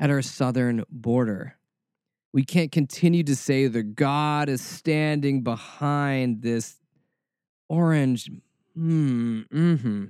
at 0.00 0.10
our 0.10 0.22
southern 0.22 0.84
border. 0.90 1.56
We 2.32 2.44
can't 2.44 2.72
continue 2.72 3.22
to 3.24 3.36
say 3.36 3.66
that 3.66 3.94
God 3.94 4.48
is 4.48 4.62
standing 4.62 5.42
behind 5.42 6.42
this 6.42 6.76
orange, 7.68 8.30
hmm, 8.74 9.42
mm-hmm, 9.52 10.04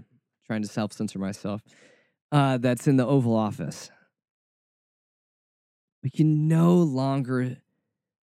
trying 0.46 0.62
to 0.62 0.68
self 0.68 0.92
censor 0.92 1.18
myself, 1.18 1.62
uh, 2.30 2.58
that's 2.58 2.86
in 2.86 2.96
the 2.96 3.06
Oval 3.06 3.34
Office. 3.34 3.90
We 6.04 6.10
can 6.10 6.46
no 6.48 6.76
longer 6.76 7.58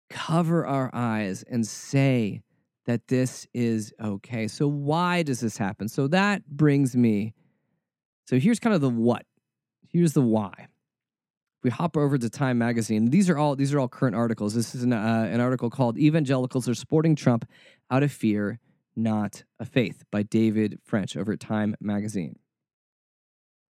cover 0.09 0.67
our 0.67 0.91
eyes 0.93 1.43
and 1.43 1.67
say 1.67 2.43
that 2.87 3.09
this 3.09 3.47
is 3.53 3.93
okay. 4.03 4.49
So, 4.49 4.69
why 4.69 5.23
does 5.23 5.41
this 5.41 5.59
happen? 5.59 5.89
So, 5.89 6.09
that 6.09 6.47
brings 6.49 6.97
me. 6.97 7.35
So, 8.27 8.39
here's 8.39 8.59
kind 8.59 8.75
of 8.75 8.81
the 8.81 8.91
what. 8.91 9.27
Here's 9.89 10.15
the 10.15 10.23
why 10.23 10.69
we 11.63 11.71
hop 11.71 11.97
over 11.97 12.19
to 12.19 12.29
Time 12.29 12.59
Magazine. 12.59 13.11
These 13.11 13.31
are 13.31 13.39
all 13.39 13.57
these 13.57 13.73
are 13.73 13.81
all 13.81 13.89
current 13.89 14.17
articles. 14.17 14.55
This 14.55 14.75
is 14.75 14.83
an, 14.83 14.93
uh, 14.93 15.29
an 15.31 15.41
article 15.41 15.71
called 15.71 15.99
"Evangelicals 15.99 16.69
Are 16.69 16.75
Supporting 16.75 17.15
Trump 17.15 17.49
Out 17.91 18.03
of 18.03 18.13
Fear, 18.13 18.59
Not 18.97 19.45
a 19.61 19.65
Faith" 19.65 20.05
by 20.11 20.23
David 20.23 20.79
French 20.85 21.17
over 21.17 21.33
at 21.33 21.41
Time 21.41 21.77
Magazine. 21.81 22.39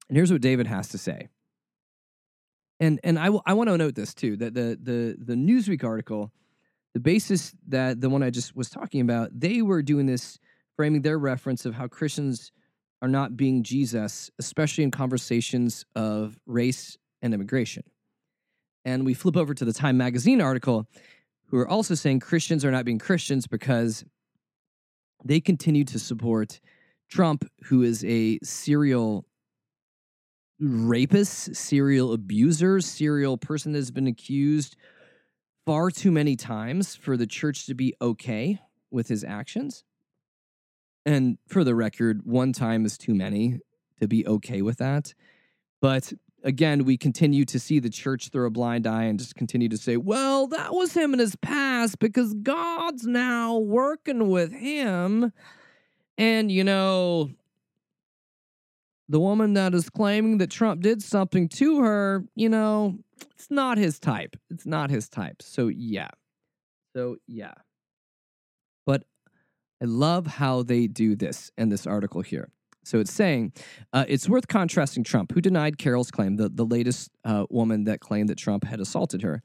And 0.08 0.16
here's 0.16 0.32
what 0.32 0.40
David 0.40 0.66
has 0.66 0.88
to 0.88 0.98
say. 0.98 1.28
And 2.80 2.98
and 3.04 3.18
I, 3.18 3.26
w- 3.26 3.42
I 3.46 3.54
want 3.54 3.68
to 3.68 3.76
note 3.76 3.94
this 3.94 4.14
too 4.14 4.36
that 4.38 4.54
the 4.54 4.78
the 4.80 5.16
the 5.18 5.34
Newsweek 5.34 5.84
article, 5.84 6.32
the 6.94 7.00
basis 7.00 7.54
that 7.68 8.00
the 8.00 8.08
one 8.08 8.22
I 8.22 8.30
just 8.30 8.56
was 8.56 8.70
talking 8.70 9.00
about, 9.00 9.30
they 9.38 9.62
were 9.62 9.82
doing 9.82 10.06
this 10.06 10.38
framing 10.76 11.02
their 11.02 11.18
reference 11.18 11.66
of 11.66 11.74
how 11.74 11.86
Christians 11.86 12.52
are 13.02 13.08
not 13.08 13.36
being 13.36 13.62
Jesus, 13.62 14.30
especially 14.38 14.84
in 14.84 14.90
conversations 14.90 15.84
of 15.94 16.38
race 16.46 16.96
and 17.22 17.32
immigration. 17.32 17.84
And 18.84 19.06
we 19.06 19.14
flip 19.14 19.36
over 19.36 19.54
to 19.54 19.64
the 19.64 19.72
Time 19.72 19.96
Magazine 19.96 20.40
article, 20.40 20.88
who 21.46 21.58
are 21.58 21.68
also 21.68 21.94
saying 21.94 22.20
Christians 22.20 22.64
are 22.64 22.70
not 22.70 22.84
being 22.84 22.98
Christians 22.98 23.46
because 23.46 24.04
they 25.24 25.40
continue 25.40 25.84
to 25.84 25.98
support 25.98 26.60
Trump, 27.08 27.44
who 27.64 27.82
is 27.82 28.04
a 28.04 28.38
serial 28.42 29.24
rapist, 30.58 31.54
serial 31.54 32.12
abuser, 32.12 32.80
serial 32.80 33.36
person 33.36 33.72
that 33.72 33.78
has 33.78 33.90
been 33.90 34.06
accused 34.06 34.76
far 35.66 35.90
too 35.90 36.10
many 36.10 36.36
times 36.36 36.96
for 36.96 37.16
the 37.16 37.26
church 37.26 37.66
to 37.66 37.74
be 37.74 37.94
okay 38.00 38.58
with 38.90 39.08
his 39.08 39.24
actions. 39.24 39.84
And 41.04 41.38
for 41.48 41.64
the 41.64 41.74
record, 41.74 42.22
one 42.24 42.52
time 42.52 42.84
is 42.84 42.96
too 42.96 43.14
many 43.14 43.58
to 44.00 44.08
be 44.08 44.26
okay 44.26 44.62
with 44.62 44.78
that. 44.78 45.14
But 45.80 46.12
again, 46.44 46.84
we 46.84 46.96
continue 46.96 47.44
to 47.46 47.58
see 47.58 47.78
the 47.78 47.90
church 47.90 48.28
through 48.28 48.46
a 48.46 48.50
blind 48.50 48.86
eye 48.86 49.04
and 49.04 49.18
just 49.18 49.34
continue 49.34 49.68
to 49.68 49.76
say, 49.76 49.96
well, 49.96 50.46
that 50.48 50.74
was 50.74 50.94
him 50.94 51.12
in 51.12 51.18
his 51.18 51.36
past 51.36 51.98
because 51.98 52.34
God's 52.34 53.06
now 53.06 53.58
working 53.58 54.28
with 54.28 54.52
him. 54.52 55.32
And, 56.18 56.50
you 56.50 56.64
know, 56.64 57.30
the 59.08 59.20
woman 59.20 59.54
that 59.54 59.74
is 59.74 59.90
claiming 59.90 60.38
that 60.38 60.50
Trump 60.50 60.82
did 60.82 61.02
something 61.02 61.48
to 61.48 61.80
her, 61.80 62.24
you 62.34 62.48
know, 62.48 62.98
it's 63.34 63.50
not 63.50 63.78
his 63.78 63.98
type. 63.98 64.36
It's 64.50 64.66
not 64.66 64.90
his 64.90 65.08
type. 65.08 65.42
So, 65.42 65.68
yeah. 65.68 66.08
So, 66.94 67.16
yeah. 67.26 67.54
But 68.86 69.04
I 69.82 69.86
love 69.86 70.26
how 70.26 70.62
they 70.62 70.86
do 70.86 71.16
this 71.16 71.50
in 71.56 71.68
this 71.68 71.86
article 71.86 72.20
here. 72.20 72.50
So 72.84 72.98
it's 72.98 73.12
saying 73.12 73.52
uh, 73.92 74.04
it's 74.08 74.28
worth 74.28 74.48
contrasting 74.48 75.04
Trump, 75.04 75.32
who 75.32 75.40
denied 75.40 75.78
Carroll's 75.78 76.10
claim, 76.10 76.36
the, 76.36 76.48
the 76.48 76.64
latest 76.64 77.10
uh, 77.24 77.46
woman 77.48 77.84
that 77.84 78.00
claimed 78.00 78.28
that 78.28 78.38
Trump 78.38 78.64
had 78.64 78.80
assaulted 78.80 79.22
her, 79.22 79.42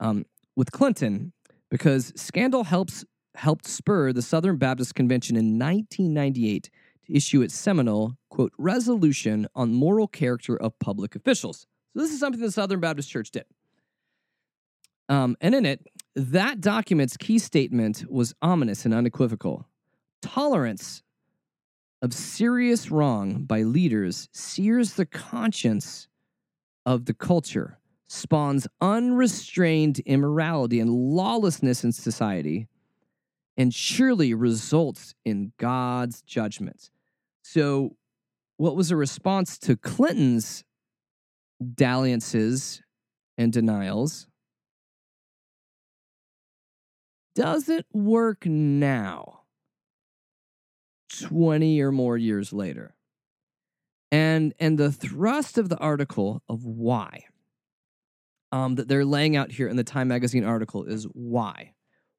um, 0.00 0.24
with 0.56 0.72
Clinton, 0.72 1.32
because 1.70 2.12
scandal 2.16 2.64
helps 2.64 3.04
helped 3.36 3.66
spur 3.66 4.12
the 4.12 4.22
Southern 4.22 4.56
Baptist 4.56 4.94
Convention 4.94 5.36
in 5.36 5.58
1998 5.58 6.70
to 7.06 7.16
issue 7.16 7.42
its 7.42 7.54
seminal, 7.54 8.16
quote, 8.30 8.52
resolution 8.58 9.48
on 9.54 9.74
moral 9.74 10.06
character 10.06 10.56
of 10.56 10.78
public 10.78 11.16
officials. 11.16 11.66
So 11.92 12.00
this 12.00 12.12
is 12.12 12.20
something 12.20 12.40
the 12.40 12.52
Southern 12.52 12.80
Baptist 12.80 13.10
Church 13.10 13.30
did. 13.32 13.44
Um, 15.08 15.36
and 15.40 15.54
in 15.54 15.66
it, 15.66 15.86
that 16.14 16.60
document's 16.60 17.16
key 17.16 17.38
statement 17.38 18.04
was 18.08 18.34
ominous 18.40 18.84
and 18.84 18.94
unequivocal. 18.94 19.66
Tolerance 20.22 21.02
of 22.04 22.12
serious 22.12 22.90
wrong 22.90 23.44
by 23.44 23.62
leaders 23.62 24.28
sears 24.30 24.92
the 24.92 25.06
conscience 25.06 26.06
of 26.84 27.06
the 27.06 27.14
culture, 27.14 27.78
spawns 28.08 28.66
unrestrained 28.78 30.00
immorality 30.00 30.80
and 30.80 30.90
lawlessness 30.90 31.82
in 31.82 31.92
society, 31.92 32.68
and 33.56 33.72
surely 33.72 34.34
results 34.34 35.14
in 35.24 35.54
God's 35.58 36.20
judgment. 36.20 36.90
So, 37.40 37.96
what 38.58 38.76
was 38.76 38.90
a 38.90 38.96
response 38.96 39.56
to 39.60 39.74
Clinton's 39.74 40.62
dalliances 41.74 42.82
and 43.38 43.50
denials? 43.50 44.26
Doesn't 47.34 47.86
work 47.94 48.44
now. 48.44 49.43
20 51.22 51.80
or 51.80 51.92
more 51.92 52.16
years 52.16 52.52
later. 52.52 52.94
And 54.12 54.54
and 54.60 54.78
the 54.78 54.92
thrust 54.92 55.58
of 55.58 55.68
the 55.68 55.78
article 55.78 56.42
of 56.48 56.64
why 56.64 57.24
um, 58.54 58.76
that 58.76 58.86
they're 58.86 59.04
laying 59.04 59.34
out 59.34 59.50
here 59.50 59.66
in 59.66 59.74
the 59.74 59.82
Time 59.82 60.06
magazine 60.06 60.44
article 60.44 60.84
is 60.84 61.04
why. 61.12 61.72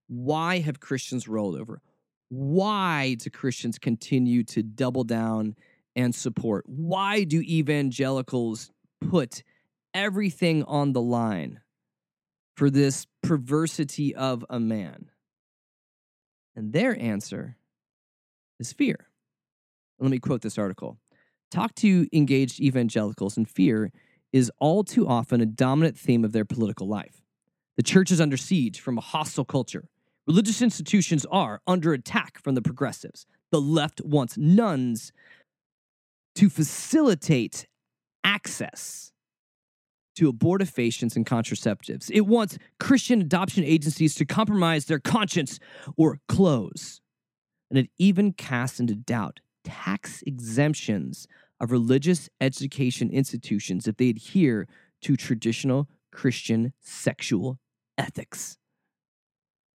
Why 0.07 0.59
have 0.59 0.81
Christians 0.81 1.29
rolled 1.29 1.55
over? 1.55 1.81
Why 2.27 3.15
do 3.15 3.29
Christians 3.29 3.79
continue 3.79 4.43
to 4.43 4.61
double 4.61 5.05
down 5.05 5.55
and 5.95 6.13
support? 6.13 6.65
Why 6.67 7.23
do 7.23 7.39
evangelicals 7.39 8.69
put 9.09 9.43
everything 9.93 10.63
on 10.63 10.91
the 10.91 11.01
line 11.01 11.61
for 12.57 12.69
this 12.69 13.07
perversity 13.23 14.13
of 14.13 14.43
a 14.49 14.59
man? 14.59 15.09
And 16.53 16.73
their 16.73 16.99
answer 16.99 17.55
is 18.59 18.73
fear. 18.73 19.09
Let 19.99 20.11
me 20.11 20.19
quote 20.19 20.41
this 20.41 20.57
article. 20.57 20.97
Talk 21.51 21.75
to 21.75 22.07
engaged 22.11 22.59
evangelicals, 22.59 23.37
and 23.37 23.49
fear 23.49 23.91
is 24.33 24.51
all 24.59 24.83
too 24.83 25.07
often 25.07 25.41
a 25.41 25.45
dominant 25.45 25.97
theme 25.97 26.25
of 26.25 26.33
their 26.33 26.45
political 26.45 26.87
life. 26.87 27.21
The 27.77 27.83
church 27.83 28.11
is 28.11 28.19
under 28.19 28.37
siege 28.37 28.79
from 28.79 28.97
a 28.97 29.01
hostile 29.01 29.45
culture. 29.45 29.87
Religious 30.27 30.61
institutions 30.61 31.25
are 31.31 31.61
under 31.67 31.93
attack 31.93 32.39
from 32.41 32.55
the 32.55 32.61
progressives. 32.61 33.25
The 33.51 33.61
left 33.61 34.01
wants 34.01 34.37
nuns 34.37 35.11
to 36.35 36.49
facilitate 36.49 37.67
access 38.23 39.11
to 40.15 40.31
abortifacients 40.31 41.15
and 41.15 41.25
contraceptives. 41.25 42.09
It 42.11 42.25
wants 42.25 42.57
Christian 42.79 43.21
adoption 43.21 43.63
agencies 43.63 44.15
to 44.15 44.25
compromise 44.25 44.85
their 44.85 44.99
conscience 44.99 45.59
or 45.95 46.19
close. 46.27 47.01
And 47.69 47.79
it 47.79 47.89
even 47.97 48.33
casts 48.33 48.79
into 48.79 48.95
doubt 48.95 49.39
tax 49.63 50.21
exemptions 50.27 51.27
of 51.59 51.71
religious 51.71 52.29
education 52.39 53.09
institutions 53.09 53.87
if 53.87 53.97
they 53.97 54.09
adhere 54.09 54.67
to 55.01 55.15
traditional 55.15 55.89
Christian 56.11 56.73
sexual 56.81 57.59
ethics. 57.97 58.57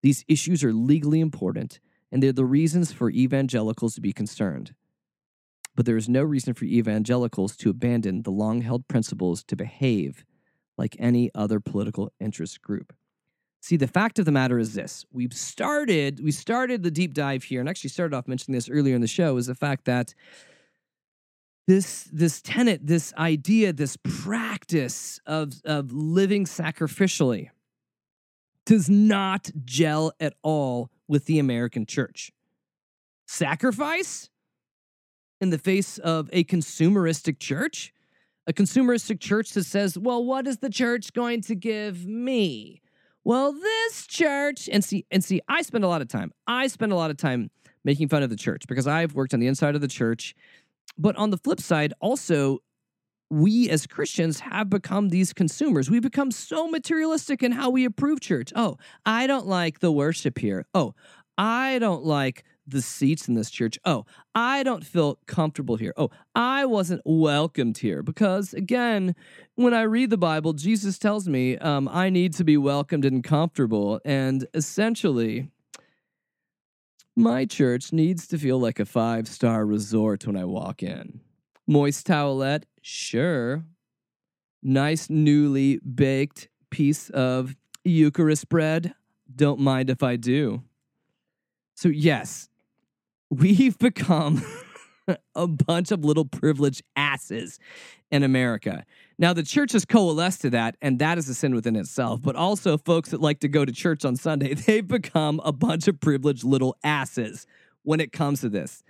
These 0.02 0.24
issues 0.28 0.64
are 0.64 0.72
legally 0.72 1.20
important, 1.20 1.80
and 2.10 2.22
they're 2.22 2.32
the 2.32 2.44
reasons 2.44 2.92
for 2.92 3.10
evangelicals 3.10 3.94
to 3.94 4.00
be 4.00 4.12
concerned. 4.12 4.74
But 5.74 5.86
there 5.86 5.96
is 5.96 6.08
no 6.08 6.22
reason 6.22 6.54
for 6.54 6.64
evangelicals 6.64 7.56
to 7.58 7.70
abandon 7.70 8.22
the 8.22 8.30
long 8.30 8.62
held 8.62 8.88
principles 8.88 9.44
to 9.44 9.56
behave 9.56 10.24
like 10.76 10.96
any 10.98 11.30
other 11.34 11.60
political 11.60 12.10
interest 12.18 12.62
group. 12.62 12.94
See, 13.60 13.76
the 13.76 13.86
fact 13.86 14.18
of 14.18 14.24
the 14.24 14.32
matter 14.32 14.58
is 14.58 14.74
this. 14.74 15.04
We've 15.12 15.34
started, 15.34 16.22
we 16.24 16.32
started 16.32 16.82
the 16.82 16.90
deep 16.90 17.12
dive 17.12 17.44
here, 17.44 17.60
and 17.60 17.68
actually 17.68 17.90
started 17.90 18.16
off 18.16 18.26
mentioning 18.26 18.56
this 18.56 18.70
earlier 18.70 18.94
in 18.94 19.02
the 19.02 19.06
show, 19.06 19.36
is 19.36 19.46
the 19.46 19.54
fact 19.54 19.84
that 19.84 20.14
this 21.66 22.04
this 22.12 22.40
tenet, 22.40 22.86
this 22.86 23.14
idea, 23.16 23.72
this 23.72 23.96
practice 24.02 25.20
of, 25.26 25.52
of 25.64 25.92
living 25.92 26.46
sacrificially 26.46 27.50
does 28.64 28.88
not 28.88 29.50
gel 29.64 30.12
at 30.18 30.34
all 30.42 30.90
with 31.06 31.26
the 31.26 31.38
American 31.38 31.86
church. 31.86 32.32
Sacrifice 33.26 34.30
in 35.40 35.50
the 35.50 35.58
face 35.58 35.98
of 35.98 36.28
a 36.32 36.44
consumeristic 36.44 37.38
church? 37.38 37.92
A 38.46 38.52
consumeristic 38.52 39.20
church 39.20 39.52
that 39.52 39.64
says, 39.64 39.98
well, 39.98 40.24
what 40.24 40.46
is 40.46 40.58
the 40.58 40.70
church 40.70 41.12
going 41.12 41.40
to 41.42 41.54
give 41.54 42.06
me? 42.06 42.79
Well, 43.24 43.52
this 43.52 44.06
church, 44.06 44.68
and 44.72 44.82
see, 44.82 45.04
and 45.10 45.22
see, 45.22 45.40
I 45.48 45.62
spend 45.62 45.84
a 45.84 45.88
lot 45.88 46.00
of 46.00 46.08
time. 46.08 46.32
I 46.46 46.66
spend 46.68 46.92
a 46.92 46.96
lot 46.96 47.10
of 47.10 47.16
time 47.16 47.50
making 47.84 48.08
fun 48.08 48.22
of 48.22 48.30
the 48.30 48.36
church 48.36 48.64
because 48.66 48.86
I've 48.86 49.14
worked 49.14 49.34
on 49.34 49.40
the 49.40 49.46
inside 49.46 49.74
of 49.74 49.80
the 49.80 49.88
church. 49.88 50.34
But 50.98 51.16
on 51.16 51.30
the 51.30 51.36
flip 51.36 51.60
side, 51.60 51.92
also, 52.00 52.58
we 53.30 53.70
as 53.70 53.86
Christians 53.86 54.40
have 54.40 54.68
become 54.68 55.08
these 55.08 55.32
consumers. 55.32 55.90
We 55.90 56.00
become 56.00 56.30
so 56.30 56.68
materialistic 56.68 57.42
in 57.42 57.52
how 57.52 57.70
we 57.70 57.84
approve 57.84 58.20
church. 58.20 58.52
Oh, 58.56 58.76
I 59.06 59.26
don't 59.26 59.46
like 59.46 59.80
the 59.80 59.92
worship 59.92 60.38
here. 60.38 60.66
Oh, 60.74 60.94
I 61.38 61.78
don't 61.78 62.04
like 62.04 62.44
the 62.70 62.82
seats 62.82 63.28
in 63.28 63.34
this 63.34 63.50
church. 63.50 63.78
Oh, 63.84 64.06
I 64.34 64.62
don't 64.62 64.84
feel 64.84 65.18
comfortable 65.26 65.76
here. 65.76 65.92
Oh, 65.96 66.10
I 66.34 66.64
wasn't 66.64 67.02
welcomed 67.04 67.78
here. 67.78 68.02
Because 68.02 68.54
again, 68.54 69.14
when 69.54 69.74
I 69.74 69.82
read 69.82 70.10
the 70.10 70.16
Bible, 70.16 70.52
Jesus 70.52 70.98
tells 70.98 71.28
me 71.28 71.56
um, 71.58 71.88
I 71.88 72.10
need 72.10 72.34
to 72.34 72.44
be 72.44 72.56
welcomed 72.56 73.04
and 73.04 73.22
comfortable. 73.22 74.00
And 74.04 74.46
essentially, 74.54 75.48
my 77.16 77.44
church 77.44 77.92
needs 77.92 78.26
to 78.28 78.38
feel 78.38 78.58
like 78.58 78.80
a 78.80 78.84
five 78.84 79.28
star 79.28 79.66
resort 79.66 80.26
when 80.26 80.36
I 80.36 80.44
walk 80.44 80.82
in. 80.82 81.20
Moist 81.66 82.06
towelette, 82.06 82.64
sure. 82.82 83.64
Nice, 84.62 85.08
newly 85.08 85.78
baked 85.78 86.48
piece 86.70 87.10
of 87.10 87.56
Eucharist 87.84 88.48
bread, 88.48 88.94
don't 89.34 89.60
mind 89.60 89.90
if 89.90 90.02
I 90.02 90.16
do. 90.16 90.62
So, 91.74 91.88
yes, 91.88 92.49
we've 93.30 93.78
become 93.78 94.44
a 95.34 95.46
bunch 95.46 95.90
of 95.90 96.04
little 96.04 96.24
privileged 96.24 96.82
asses 96.96 97.58
in 98.10 98.22
America. 98.22 98.84
Now, 99.18 99.32
the 99.32 99.42
church 99.42 99.72
has 99.72 99.84
coalesced 99.84 100.42
to 100.42 100.50
that, 100.50 100.76
and 100.82 100.98
that 100.98 101.18
is 101.18 101.28
a 101.28 101.34
sin 101.34 101.54
within 101.54 101.76
itself. 101.76 102.20
But 102.22 102.36
also, 102.36 102.76
folks 102.76 103.10
that 103.10 103.20
like 103.20 103.40
to 103.40 103.48
go 103.48 103.64
to 103.64 103.72
church 103.72 104.04
on 104.04 104.16
Sunday, 104.16 104.54
they've 104.66 104.86
become 104.86 105.40
a 105.44 105.52
bunch 105.52 105.88
of 105.88 106.00
privileged 106.00 106.44
little 106.44 106.76
asses 106.82 107.46
when 107.82 108.00
it 108.00 108.12
comes 108.12 108.40
to 108.40 108.48
this. 108.48 108.82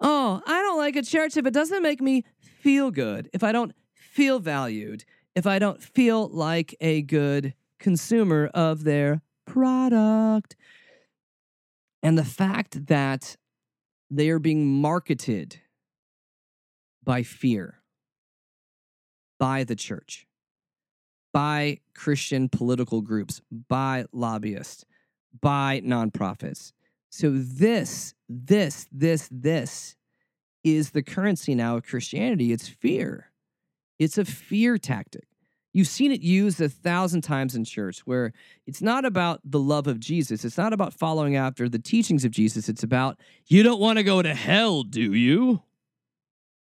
Oh, 0.00 0.40
I 0.46 0.62
don't 0.62 0.78
like 0.78 0.96
a 0.96 1.02
church 1.02 1.36
if 1.36 1.44
it 1.44 1.52
doesn't 1.52 1.82
make 1.82 2.00
me 2.00 2.24
feel 2.40 2.90
good, 2.90 3.28
if 3.32 3.42
I 3.42 3.50
don't 3.50 3.72
feel 3.94 4.38
valued, 4.38 5.04
if 5.34 5.46
I 5.46 5.58
don't 5.58 5.82
feel 5.82 6.28
like 6.28 6.76
a 6.80 7.02
good 7.02 7.54
consumer 7.80 8.50
of 8.54 8.84
their 8.84 9.22
product. 9.44 10.56
And 12.02 12.16
the 12.16 12.24
fact 12.24 12.86
that 12.86 13.36
they 14.10 14.30
are 14.30 14.38
being 14.38 14.66
marketed 14.66 15.60
by 17.04 17.22
fear, 17.22 17.82
by 19.38 19.64
the 19.64 19.76
church, 19.76 20.26
by 21.32 21.80
Christian 21.94 22.48
political 22.48 23.00
groups, 23.00 23.40
by 23.50 24.04
lobbyists, 24.12 24.84
by 25.40 25.80
nonprofits. 25.84 26.72
So, 27.10 27.32
this, 27.32 28.14
this, 28.28 28.86
this, 28.92 29.28
this 29.30 29.96
is 30.64 30.90
the 30.90 31.02
currency 31.02 31.54
now 31.54 31.76
of 31.76 31.84
Christianity. 31.84 32.52
It's 32.52 32.68
fear. 32.68 33.32
It's 33.98 34.18
a 34.18 34.24
fear 34.24 34.78
tactic. 34.78 35.26
You've 35.78 35.86
seen 35.86 36.10
it 36.10 36.22
used 36.22 36.60
a 36.60 36.68
thousand 36.68 37.20
times 37.20 37.54
in 37.54 37.62
church 37.64 38.00
where 38.00 38.32
it's 38.66 38.82
not 38.82 39.04
about 39.04 39.40
the 39.44 39.60
love 39.60 39.86
of 39.86 40.00
Jesus. 40.00 40.44
It's 40.44 40.58
not 40.58 40.72
about 40.72 40.92
following 40.92 41.36
after 41.36 41.68
the 41.68 41.78
teachings 41.78 42.24
of 42.24 42.32
Jesus. 42.32 42.68
It's 42.68 42.82
about, 42.82 43.16
you 43.46 43.62
don't 43.62 43.78
want 43.78 43.98
to 43.98 44.02
go 44.02 44.20
to 44.20 44.34
hell, 44.34 44.82
do 44.82 45.14
you? 45.14 45.62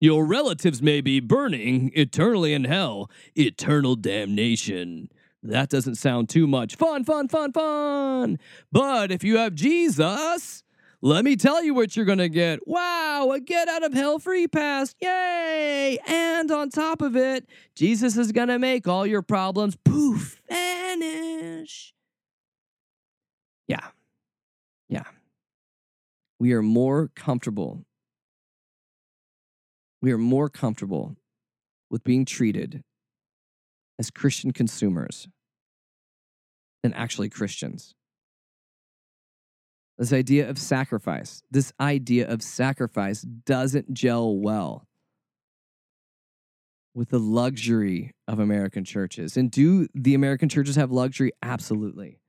Your 0.01 0.27
relatives 0.27 0.83
may 0.83 1.01
be 1.01 1.21
burning 1.21 1.93
eternally 1.95 2.55
in 2.55 2.65
hell, 2.65 3.09
eternal 3.37 3.95
damnation. 3.95 5.11
That 5.45 5.69
doesn't 5.69 5.95
sound 5.95 6.29
too 6.29 6.49
much 6.49 6.75
fun, 6.75 7.05
fun, 7.05 7.29
fun, 7.29 7.53
fun. 7.53 8.41
But 8.73 9.13
if 9.13 9.23
you 9.23 9.37
have 9.37 9.55
Jesus, 9.55 10.64
let 11.05 11.23
me 11.23 11.37
tell 11.37 11.63
you 11.63 11.75
what 11.75 11.95
you're 11.95 12.07
going 12.07 12.17
to 12.17 12.31
get. 12.31 12.67
Wow, 12.67 13.31
a 13.33 13.39
get 13.39 13.69
out 13.69 13.85
of 13.85 13.93
hell 13.93 14.19
free 14.19 14.49
pass. 14.49 14.95
Yay! 15.03 15.99
And 16.07 16.51
on 16.51 16.71
top 16.71 17.03
of 17.03 17.15
it, 17.15 17.47
Jesus 17.77 18.17
is 18.17 18.33
going 18.33 18.49
to 18.49 18.59
make 18.59 18.89
all 18.89 19.07
your 19.07 19.21
problems 19.21 19.77
poof, 19.85 20.41
vanish. 20.49 21.93
Yeah. 23.69 23.89
Yeah. 24.89 25.05
We 26.41 26.55
are 26.55 26.63
more 26.63 27.11
comfortable. 27.15 27.85
We 30.01 30.11
are 30.11 30.19
more 30.19 30.49
comfortable 30.49 31.17
with 31.91 32.03
being 32.03 32.25
treated 32.25 32.83
as 33.99 34.11
Christian 34.11 34.53
consumers 34.53 35.29
than 36.83 36.95
actually 36.95 37.29
Christians. 37.29 37.95
This 39.99 40.13
idea 40.13 40.49
of 40.49 40.59
sacrifice, 40.59 41.43
this 41.51 41.73
idea 41.79 42.29
of 42.29 42.43
sacrifice 42.43 43.23
doesn't 43.23 43.95
gel 43.95 44.37
well 44.37 44.89
with 46.95 47.11
the 47.11 47.19
luxury 47.19 48.15
of 48.27 48.39
American 48.39 48.85
churches. 48.85 49.37
And 49.37 49.51
do 49.51 49.89
the 49.95 50.15
American 50.15 50.49
churches 50.49 50.77
have 50.77 50.91
luxury? 50.91 51.33
Absolutely. 51.43 52.21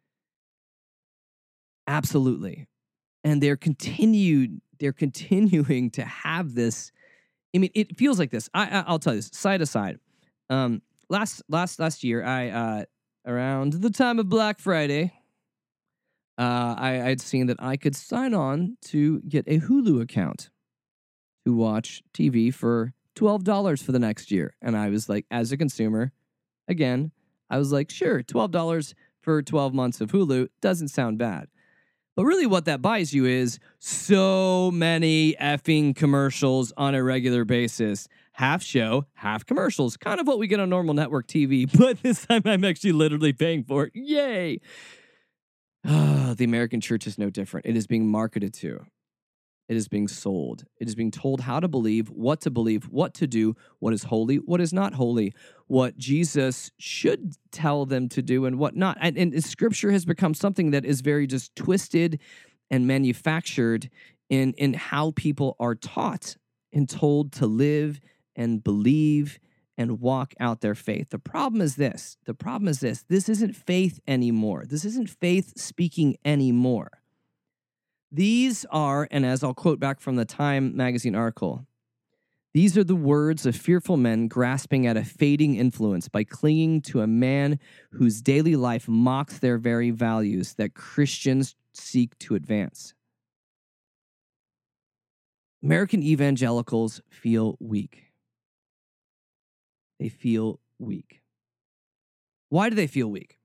Absolutely. 1.87 2.67
And 3.23 3.41
they're 3.41 3.57
continued, 3.57 4.61
they're 4.79 4.93
continuing 4.93 5.89
to 5.91 6.03
have 6.03 6.55
this. 6.55 6.91
I 7.55 7.59
mean, 7.59 7.71
it 7.73 7.97
feels 7.97 8.19
like 8.19 8.31
this. 8.31 8.49
I, 8.53 8.83
I 8.87 8.91
will 8.91 8.99
tell 8.99 9.13
you 9.13 9.19
this, 9.19 9.31
side 9.33 9.61
aside. 9.61 9.99
Um, 10.49 10.81
last 11.09 11.41
last 11.49 11.79
last 11.79 12.03
year, 12.03 12.23
I 12.23 12.49
uh 12.49 12.85
around 13.25 13.73
the 13.73 13.89
time 13.89 14.19
of 14.19 14.29
Black 14.29 14.59
Friday, 14.59 15.13
uh, 16.37 16.75
I, 16.77 17.01
I'd 17.07 17.21
seen 17.21 17.47
that 17.47 17.57
I 17.59 17.77
could 17.77 17.95
sign 17.95 18.33
on 18.33 18.77
to 18.85 19.21
get 19.21 19.45
a 19.47 19.59
Hulu 19.59 20.01
account 20.01 20.49
to 21.45 21.53
watch 21.55 22.03
TV 22.13 22.53
for 22.53 22.93
$12 23.15 23.83
for 23.83 23.91
the 23.91 23.99
next 23.99 24.31
year. 24.31 24.55
And 24.61 24.75
I 24.75 24.89
was 24.89 25.07
like, 25.07 25.25
as 25.31 25.51
a 25.51 25.57
consumer, 25.57 26.11
again, 26.67 27.11
I 27.49 27.57
was 27.57 27.71
like, 27.71 27.89
sure, 27.89 28.21
$12 28.21 28.93
for 29.21 29.41
12 29.41 29.73
months 29.73 30.01
of 30.01 30.11
Hulu 30.11 30.49
doesn't 30.61 30.89
sound 30.89 31.17
bad. 31.17 31.47
But 32.15 32.25
really, 32.25 32.45
what 32.45 32.65
that 32.65 32.81
buys 32.81 33.13
you 33.13 33.25
is 33.25 33.59
so 33.79 34.71
many 34.71 35.33
effing 35.33 35.93
commercials 35.93 36.71
on 36.77 36.95
a 36.95 37.03
regular 37.03 37.43
basis. 37.43 38.07
Half 38.31 38.63
show, 38.63 39.05
half 39.15 39.45
commercials. 39.45 39.97
Kind 39.97 40.21
of 40.21 40.27
what 40.27 40.39
we 40.39 40.47
get 40.47 40.61
on 40.61 40.69
normal 40.69 40.93
network 40.93 41.27
TV, 41.27 41.69
but 41.77 42.01
this 42.03 42.25
time 42.25 42.43
I'm 42.45 42.63
actually 42.63 42.93
literally 42.93 43.33
paying 43.33 43.63
for 43.65 43.85
it. 43.85 43.91
Yay! 43.95 44.59
The 46.35 46.43
American 46.43 46.81
church 46.81 47.07
is 47.07 47.17
no 47.17 47.29
different. 47.29 47.65
It 47.65 47.77
is 47.77 47.87
being 47.87 48.09
marketed 48.09 48.53
to. 48.55 48.85
It 49.69 49.77
is 49.77 49.87
being 49.87 50.07
sold. 50.07 50.65
It 50.79 50.87
is 50.87 50.93
being 50.93 51.11
told 51.11 51.41
how 51.41 51.59
to 51.59 51.67
believe, 51.67 52.09
what 52.09 52.41
to 52.41 52.51
believe, 52.51 52.83
what 52.85 53.13
to 53.15 53.25
do, 53.25 53.55
what 53.79 53.93
is 53.93 54.03
holy, 54.03 54.35
what 54.35 54.59
is 54.61 54.73
not 54.73 54.93
holy, 54.93 55.33
what 55.67 55.97
Jesus 55.97 56.71
should 56.77 57.35
tell 57.51 57.85
them 57.85 58.09
to 58.09 58.21
do, 58.21 58.45
and 58.45 58.59
what 58.59 58.75
not. 58.75 58.97
And, 58.99 59.17
and 59.17 59.43
scripture 59.43 59.91
has 59.91 60.05
become 60.05 60.33
something 60.33 60.71
that 60.71 60.85
is 60.85 61.01
very 61.01 61.25
just 61.25 61.55
twisted 61.55 62.19
and 62.69 62.85
manufactured 62.85 63.89
in, 64.29 64.53
in 64.53 64.73
how 64.73 65.13
people 65.15 65.55
are 65.59 65.75
taught 65.75 66.35
and 66.73 66.89
told 66.89 67.31
to 67.33 67.47
live 67.47 68.01
and 68.35 68.63
believe 68.63 69.39
and 69.77 69.99
walk 69.99 70.33
out 70.39 70.61
their 70.61 70.75
faith. 70.75 71.09
The 71.09 71.19
problem 71.19 71.61
is 71.61 71.75
this 71.75 72.17
the 72.25 72.33
problem 72.33 72.67
is 72.67 72.79
this 72.79 73.03
this 73.07 73.29
isn't 73.29 73.55
faith 73.55 73.99
anymore. 74.07 74.65
This 74.67 74.85
isn't 74.85 75.09
faith 75.09 75.53
speaking 75.57 76.17
anymore. 76.23 77.01
These 78.11 78.65
are, 78.71 79.07
and 79.11 79.25
as 79.25 79.43
I'll 79.43 79.53
quote 79.53 79.79
back 79.79 79.99
from 79.99 80.15
the 80.15 80.25
Time 80.25 80.75
magazine 80.75 81.15
article, 81.15 81.65
these 82.53 82.77
are 82.77 82.85
the 82.85 82.95
words 82.95 83.45
of 83.45 83.53
fearful 83.53 83.97
men 83.97 84.29
grasping 84.29 84.87
at 84.87 84.95
a 84.95 85.03
fading 85.03 85.55
influence 85.55 86.07
by 86.07 86.23
clinging 86.23 86.81
to 86.83 87.01
a 87.01 87.07
man 87.07 87.59
whose 87.91 88.21
daily 88.21 88.55
life 88.55 88.87
mocks 88.87 89.39
their 89.39 89.57
very 89.57 89.91
values 89.91 90.53
that 90.53 90.73
Christians 90.73 91.55
seek 91.73 92.17
to 92.19 92.35
advance. 92.35 92.93
American 95.61 96.01
evangelicals 96.01 97.01
feel 97.09 97.57
weak. 97.59 98.04
They 99.99 100.09
feel 100.09 100.59
weak. 100.79 101.21
Why 102.49 102.69
do 102.69 102.75
they 102.75 102.87
feel 102.87 103.09
weak? 103.09 103.39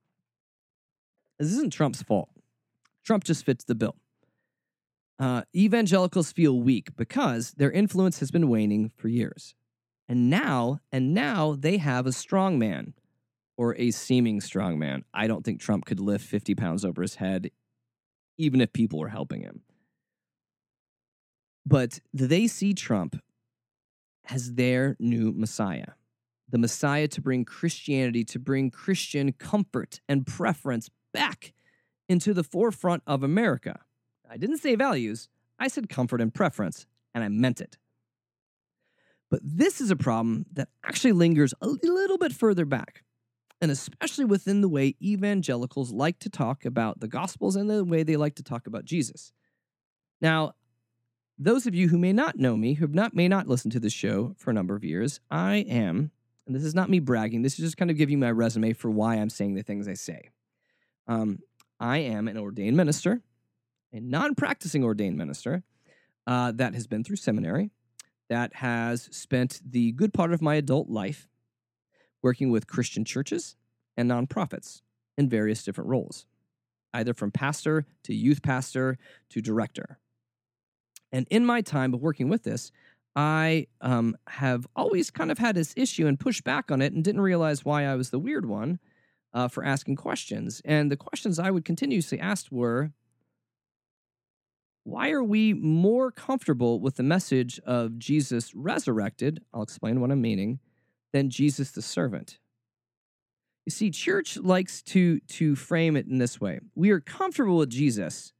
This 1.38 1.53
isn't 1.53 1.72
Trump's 1.72 2.03
fault. 2.03 2.30
Trump 3.05 3.24
just 3.24 3.44
fits 3.44 3.64
the 3.64 3.74
bill. 3.74 3.96
Uh, 5.18 5.42
evangelicals 5.55 6.32
feel 6.32 6.59
weak 6.59 6.96
because 6.96 7.53
their 7.53 7.70
influence 7.70 8.20
has 8.20 8.30
been 8.30 8.48
waning 8.48 8.90
for 8.96 9.09
years. 9.09 9.55
And 10.09 10.28
now, 10.28 10.80
and 10.90 11.14
now 11.14 11.55
they 11.59 11.76
have 11.76 12.07
a 12.07 12.12
strong 12.12 12.59
man 12.59 12.94
or 13.57 13.76
a 13.76 13.90
seeming 13.90 14.40
strong 14.40 14.78
man. 14.78 15.05
I 15.12 15.26
don't 15.26 15.44
think 15.44 15.61
Trump 15.61 15.84
could 15.84 16.01
lift 16.01 16.26
50 16.26 16.55
pounds 16.55 16.84
over 16.84 17.03
his 17.03 17.16
head, 17.16 17.51
even 18.38 18.61
if 18.61 18.72
people 18.72 18.98
were 18.98 19.09
helping 19.09 19.42
him. 19.42 19.61
But 21.66 22.01
they 22.12 22.46
see 22.46 22.72
Trump 22.72 23.20
as 24.28 24.55
their 24.55 24.96
new 24.98 25.32
Messiah 25.32 25.92
the 26.51 26.59
Messiah 26.59 27.09
to 27.09 27.20
bring 27.20 27.44
Christianity, 27.44 28.24
to 28.24 28.38
bring 28.38 28.70
Christian 28.70 29.32
comfort 29.32 30.01
and 30.09 30.26
preference 30.26 30.90
back 31.12 31.53
into 32.09 32.34
the 32.34 32.44
forefront 32.44 33.03
of 33.07 33.22
America. 33.22 33.80
I 34.28 34.36
didn't 34.36 34.59
say 34.59 34.74
values, 34.74 35.28
I 35.59 35.68
said 35.68 35.88
comfort 35.88 36.20
and 36.20 36.32
preference, 36.32 36.86
and 37.14 37.22
I 37.22 37.28
meant 37.28 37.61
it. 37.61 37.76
But 39.30 39.40
this 39.44 39.80
is 39.80 39.90
a 39.90 39.96
problem 39.96 40.46
that 40.53 40.68
actually 40.84 41.12
lingers 41.12 41.55
a 41.61 41.68
little 41.68 42.18
bit 42.18 42.32
further 42.32 42.64
back, 42.64 43.05
and 43.61 43.70
especially 43.70 44.24
within 44.24 44.61
the 44.61 44.68
way 44.68 44.96
evangelicals 45.01 45.92
like 45.92 46.18
to 46.20 46.30
talk 46.30 46.64
about 46.64 47.01
the 47.01 47.09
Gospels 47.09 47.57
and 47.57 47.70
the 47.70 47.84
way 47.84 48.03
they 48.03 48.16
like 48.16 48.34
to 48.36 48.42
talk 48.42 48.66
about 48.66 48.84
Jesus. 48.84 49.32
Now, 50.20 50.55
those 51.38 51.66
of 51.66 51.74
you 51.74 51.88
who 51.88 51.98
may 51.98 52.12
not 52.12 52.38
know 52.38 52.57
me, 52.57 52.74
who 52.74 52.86
not, 52.88 53.14
may 53.14 53.28
not 53.28 53.46
listen 53.46 53.70
to 53.70 53.80
this 53.80 53.92
show 53.92 54.34
for 54.36 54.51
a 54.51 54.55
number 54.55 54.74
of 54.74 54.84
years, 54.84 55.20
I 55.30 55.57
am 55.68 56.11
and 56.51 56.57
this 56.57 56.64
is 56.64 56.74
not 56.74 56.90
me 56.90 56.98
bragging, 56.98 57.42
this 57.42 57.53
is 57.53 57.64
just 57.64 57.76
kind 57.76 57.92
of 57.92 57.96
giving 57.96 58.14
you 58.14 58.18
my 58.18 58.32
resume 58.32 58.72
for 58.72 58.90
why 58.90 59.14
I'm 59.14 59.30
saying 59.30 59.55
the 59.55 59.62
things 59.62 59.86
I 59.86 59.94
say. 59.94 60.30
Um, 61.07 61.38
I 61.78 61.98
am 61.98 62.26
an 62.26 62.36
ordained 62.36 62.76
minister, 62.76 63.22
a 63.92 64.01
non 64.01 64.34
practicing 64.34 64.82
ordained 64.82 65.16
minister 65.16 65.62
uh, 66.26 66.51
that 66.51 66.74
has 66.74 66.88
been 66.88 67.05
through 67.05 67.18
seminary, 67.18 67.70
that 68.30 68.57
has 68.57 69.09
spent 69.12 69.61
the 69.64 69.92
good 69.92 70.12
part 70.12 70.32
of 70.32 70.42
my 70.42 70.57
adult 70.57 70.88
life 70.88 71.28
working 72.20 72.51
with 72.51 72.66
Christian 72.66 73.05
churches 73.05 73.55
and 73.96 74.11
nonprofits 74.11 74.82
in 75.16 75.28
various 75.28 75.62
different 75.62 75.88
roles, 75.88 76.26
either 76.92 77.14
from 77.14 77.30
pastor 77.30 77.86
to 78.03 78.12
youth 78.12 78.42
pastor 78.42 78.98
to 79.28 79.40
director. 79.40 80.01
And 81.12 81.28
in 81.30 81.46
my 81.46 81.61
time 81.61 81.94
of 81.94 82.03
working 82.03 82.28
with 82.28 82.42
this, 82.42 82.72
I 83.16 83.66
um, 83.80 84.16
have 84.28 84.66
always 84.76 85.11
kind 85.11 85.30
of 85.30 85.38
had 85.38 85.56
this 85.56 85.74
issue 85.76 86.06
and 86.06 86.18
pushed 86.18 86.44
back 86.44 86.70
on 86.70 86.80
it 86.80 86.92
and 86.92 87.02
didn't 87.02 87.20
realize 87.20 87.64
why 87.64 87.84
I 87.84 87.96
was 87.96 88.11
the 88.11 88.18
weird 88.18 88.46
one 88.46 88.78
uh, 89.32 89.48
for 89.48 89.64
asking 89.64 89.96
questions. 89.96 90.62
And 90.64 90.90
the 90.90 90.96
questions 90.96 91.38
I 91.38 91.50
would 91.50 91.64
continuously 91.64 92.20
ask 92.20 92.46
were 92.50 92.92
why 94.84 95.11
are 95.11 95.22
we 95.22 95.52
more 95.52 96.11
comfortable 96.11 96.80
with 96.80 96.96
the 96.96 97.02
message 97.02 97.61
of 97.66 97.98
Jesus 97.98 98.54
resurrected? 98.54 99.42
I'll 99.52 99.62
explain 99.62 100.00
what 100.00 100.11
I'm 100.11 100.22
meaning, 100.22 100.58
than 101.12 101.30
Jesus 101.30 101.70
the 101.70 101.82
servant. 101.82 102.38
You 103.66 103.70
see, 103.70 103.90
church 103.90 104.38
likes 104.38 104.82
to, 104.84 105.20
to 105.20 105.54
frame 105.54 105.96
it 105.96 106.06
in 106.06 106.18
this 106.18 106.40
way 106.40 106.61
we 106.74 106.90
are 106.90 107.00
comfortable 107.00 107.58
with 107.58 107.70
Jesus 107.70 108.32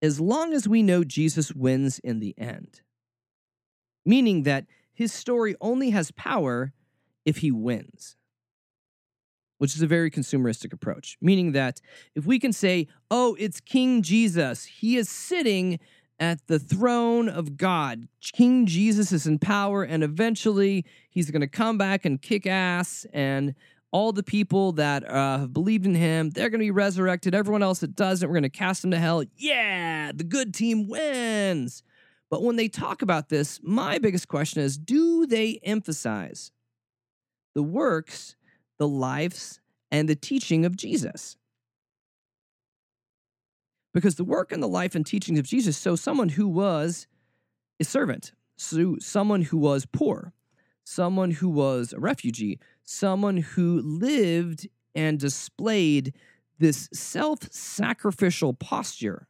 as 0.00 0.20
long 0.20 0.52
as 0.52 0.68
we 0.68 0.82
know 0.82 1.04
Jesus 1.04 1.52
wins 1.52 1.98
in 1.98 2.20
the 2.20 2.34
end 2.38 2.80
meaning 4.08 4.42
that 4.44 4.64
his 4.92 5.12
story 5.12 5.54
only 5.60 5.90
has 5.90 6.10
power 6.12 6.72
if 7.24 7.36
he 7.36 7.52
wins, 7.52 8.16
which 9.58 9.76
is 9.76 9.82
a 9.82 9.86
very 9.86 10.10
consumeristic 10.10 10.72
approach, 10.72 11.18
meaning 11.20 11.52
that 11.52 11.80
if 12.14 12.24
we 12.24 12.38
can 12.38 12.52
say, 12.52 12.88
oh, 13.10 13.36
it's 13.38 13.60
King 13.60 14.02
Jesus, 14.02 14.64
he 14.64 14.96
is 14.96 15.08
sitting 15.08 15.78
at 16.18 16.44
the 16.48 16.58
throne 16.58 17.28
of 17.28 17.56
God. 17.56 18.08
King 18.20 18.66
Jesus 18.66 19.12
is 19.12 19.26
in 19.26 19.38
power, 19.38 19.84
and 19.84 20.02
eventually 20.02 20.84
he's 21.10 21.30
going 21.30 21.42
to 21.42 21.46
come 21.46 21.78
back 21.78 22.04
and 22.04 22.20
kick 22.20 22.46
ass, 22.46 23.06
and 23.12 23.54
all 23.92 24.12
the 24.12 24.22
people 24.22 24.72
that 24.72 25.08
uh, 25.08 25.38
have 25.38 25.52
believed 25.52 25.86
in 25.86 25.94
him, 25.94 26.30
they're 26.30 26.50
going 26.50 26.60
to 26.60 26.64
be 26.64 26.70
resurrected. 26.70 27.34
Everyone 27.34 27.62
else 27.62 27.80
that 27.80 27.94
doesn't, 27.94 28.28
we're 28.28 28.34
going 28.34 28.42
to 28.42 28.48
cast 28.48 28.82
them 28.82 28.90
to 28.90 28.98
hell. 28.98 29.22
Yeah, 29.36 30.12
the 30.14 30.24
good 30.24 30.52
team 30.54 30.88
wins. 30.88 31.82
But 32.30 32.42
when 32.42 32.56
they 32.56 32.68
talk 32.68 33.02
about 33.02 33.28
this, 33.28 33.58
my 33.62 33.98
biggest 33.98 34.28
question 34.28 34.62
is 34.62 34.76
do 34.76 35.26
they 35.26 35.60
emphasize 35.62 36.52
the 37.54 37.62
works, 37.62 38.36
the 38.78 38.88
lives, 38.88 39.60
and 39.90 40.08
the 40.08 40.14
teaching 40.14 40.64
of 40.64 40.76
Jesus? 40.76 41.36
Because 43.94 44.16
the 44.16 44.24
work 44.24 44.52
and 44.52 44.62
the 44.62 44.68
life 44.68 44.94
and 44.94 45.06
teachings 45.06 45.38
of 45.38 45.46
Jesus, 45.46 45.76
so 45.76 45.96
someone 45.96 46.28
who 46.30 46.46
was 46.46 47.06
a 47.80 47.84
servant, 47.84 48.32
so 48.56 48.96
someone 49.00 49.42
who 49.42 49.56
was 49.56 49.86
poor, 49.86 50.34
someone 50.84 51.30
who 51.30 51.48
was 51.48 51.92
a 51.92 51.98
refugee, 51.98 52.58
someone 52.84 53.38
who 53.38 53.80
lived 53.80 54.68
and 54.94 55.18
displayed 55.18 56.12
this 56.58 56.88
self 56.92 57.50
sacrificial 57.52 58.52
posture 58.52 59.28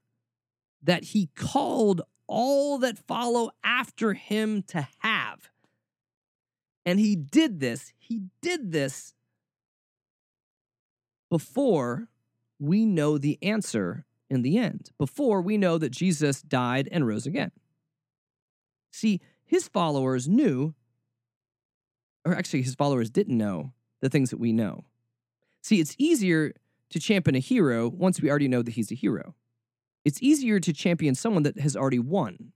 that 0.83 1.05
he 1.05 1.29
called 1.37 2.03
all 2.29 2.79
that 2.79 2.99
follow 2.99 3.51
after 3.65 4.13
him 4.13 4.63
to 4.69 4.87
have. 4.99 5.51
And 6.87 7.01
he 7.01 7.17
did 7.17 7.61
this, 7.61 7.93
he 7.99 8.23
did 8.41 8.73
this 8.73 9.15
before 11.31 12.09
we 12.59 12.87
know 12.87 13.19
the 13.19 13.39
answer 13.43 14.05
in 14.31 14.43
the 14.43 14.59
end, 14.59 14.91
before 14.99 15.41
we 15.41 15.57
know 15.57 15.79
that 15.79 15.91
Jesus 15.91 16.43
died 16.43 16.89
and 16.91 17.07
rose 17.07 17.27
again. 17.27 17.51
See, 18.93 19.21
his 19.45 19.69
followers 19.69 20.29
knew, 20.29 20.75
or 22.25 22.35
actually, 22.35 22.63
his 22.63 22.75
followers 22.75 23.11
didn't 23.11 23.37
know 23.37 23.73
the 24.01 24.09
things 24.09 24.31
that 24.31 24.39
we 24.39 24.53
know. 24.53 24.85
See, 25.63 25.81
it's 25.81 25.95
easier 25.99 26.53
to 26.91 27.01
champion 27.01 27.37
a 27.37 27.41
hero 27.41 27.89
once 27.89 28.21
we 28.21 28.31
already 28.31 28.49
know 28.49 28.63
that 28.63 28.73
he's 28.73 28.93
a 28.93 28.95
hero. 28.95 29.35
It's 30.05 30.23
easier 30.23 30.61
to 30.61 30.73
champion 30.73 31.15
someone 31.15 31.43
that 31.43 31.59
has 31.59 31.77
already 31.77 31.99
won. 31.99 32.53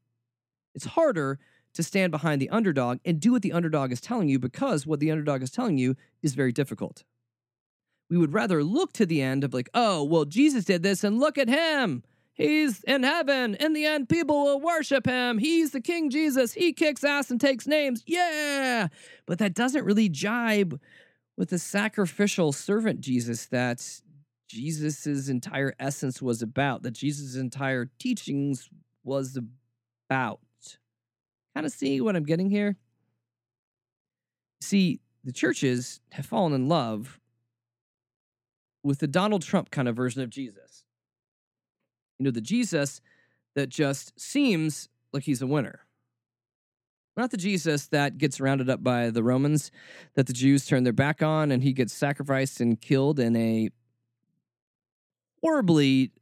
It's 0.74 0.86
harder 0.86 1.38
to 1.74 1.82
stand 1.82 2.10
behind 2.10 2.40
the 2.40 2.50
underdog 2.50 2.98
and 3.04 3.20
do 3.20 3.32
what 3.32 3.42
the 3.42 3.52
underdog 3.52 3.92
is 3.92 4.00
telling 4.00 4.28
you 4.28 4.38
because 4.38 4.86
what 4.86 5.00
the 5.00 5.10
underdog 5.10 5.42
is 5.42 5.50
telling 5.50 5.78
you 5.78 5.96
is 6.22 6.34
very 6.34 6.52
difficult. 6.52 7.04
We 8.10 8.18
would 8.18 8.34
rather 8.34 8.62
look 8.62 8.92
to 8.94 9.06
the 9.06 9.22
end 9.22 9.42
of 9.42 9.54
like, 9.54 9.70
oh, 9.72 10.04
well, 10.04 10.24
Jesus 10.24 10.64
did 10.64 10.82
this 10.82 11.02
and 11.02 11.18
look 11.18 11.38
at 11.38 11.48
him. 11.48 12.02
He's 12.34 12.82
in 12.84 13.02
heaven. 13.02 13.54
In 13.56 13.72
the 13.72 13.84
end, 13.84 14.08
people 14.08 14.44
will 14.44 14.60
worship 14.60 15.06
him. 15.06 15.38
He's 15.38 15.70
the 15.70 15.80
King 15.80 16.10
Jesus. 16.10 16.52
He 16.52 16.72
kicks 16.72 17.04
ass 17.04 17.30
and 17.30 17.40
takes 17.40 17.66
names. 17.66 18.02
Yeah. 18.06 18.88
But 19.26 19.38
that 19.38 19.54
doesn't 19.54 19.84
really 19.84 20.08
jibe 20.08 20.80
with 21.36 21.50
the 21.50 21.58
sacrificial 21.58 22.52
servant 22.52 23.00
Jesus 23.00 23.46
that 23.46 24.00
Jesus's 24.52 25.30
entire 25.30 25.74
essence 25.78 26.20
was 26.20 26.42
about, 26.42 26.82
that 26.82 26.92
Jesus's 26.92 27.36
entire 27.36 27.90
teachings 27.98 28.68
was 29.02 29.38
about. 30.08 30.40
Kind 31.54 31.64
of 31.64 31.72
see 31.72 32.00
what 32.02 32.16
I'm 32.16 32.24
getting 32.24 32.50
here? 32.50 32.76
See, 34.60 35.00
the 35.24 35.32
churches 35.32 36.00
have 36.12 36.26
fallen 36.26 36.52
in 36.52 36.68
love 36.68 37.18
with 38.82 38.98
the 38.98 39.06
Donald 39.06 39.42
Trump 39.42 39.70
kind 39.70 39.88
of 39.88 39.96
version 39.96 40.20
of 40.20 40.28
Jesus. 40.28 40.84
You 42.18 42.24
know, 42.24 42.30
the 42.30 42.40
Jesus 42.42 43.00
that 43.54 43.70
just 43.70 44.18
seems 44.20 44.90
like 45.14 45.22
he's 45.22 45.40
a 45.40 45.46
winner. 45.46 45.80
Not 47.16 47.30
the 47.30 47.36
Jesus 47.36 47.88
that 47.88 48.18
gets 48.18 48.40
rounded 48.40 48.68
up 48.68 48.82
by 48.82 49.10
the 49.10 49.22
Romans, 49.22 49.70
that 50.14 50.26
the 50.26 50.32
Jews 50.32 50.66
turn 50.66 50.84
their 50.84 50.92
back 50.92 51.22
on, 51.22 51.50
and 51.50 51.62
he 51.62 51.72
gets 51.72 51.92
sacrificed 51.92 52.60
and 52.60 52.80
killed 52.80 53.18
in 53.18 53.34
a 53.36 53.70
horribly 55.42 56.12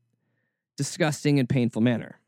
disgusting 0.76 1.38
and 1.38 1.48
painful 1.48 1.82
manner. 1.82 2.18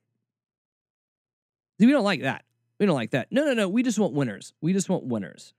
We 1.79 1.91
don't 1.91 2.05
like 2.05 2.23
that. 2.23 2.45
We 2.79 2.87
don't 2.87 2.95
like 2.95 3.11
that. 3.11 3.29
No, 3.31 3.45
no, 3.45 3.55
no. 3.55 3.69
We 3.69 3.83
just 3.83 3.99
want 3.99 4.13
winners. 4.13 4.53
We 4.61 4.73
just 4.73 4.89
want 4.89 5.05
winners. 5.05 5.55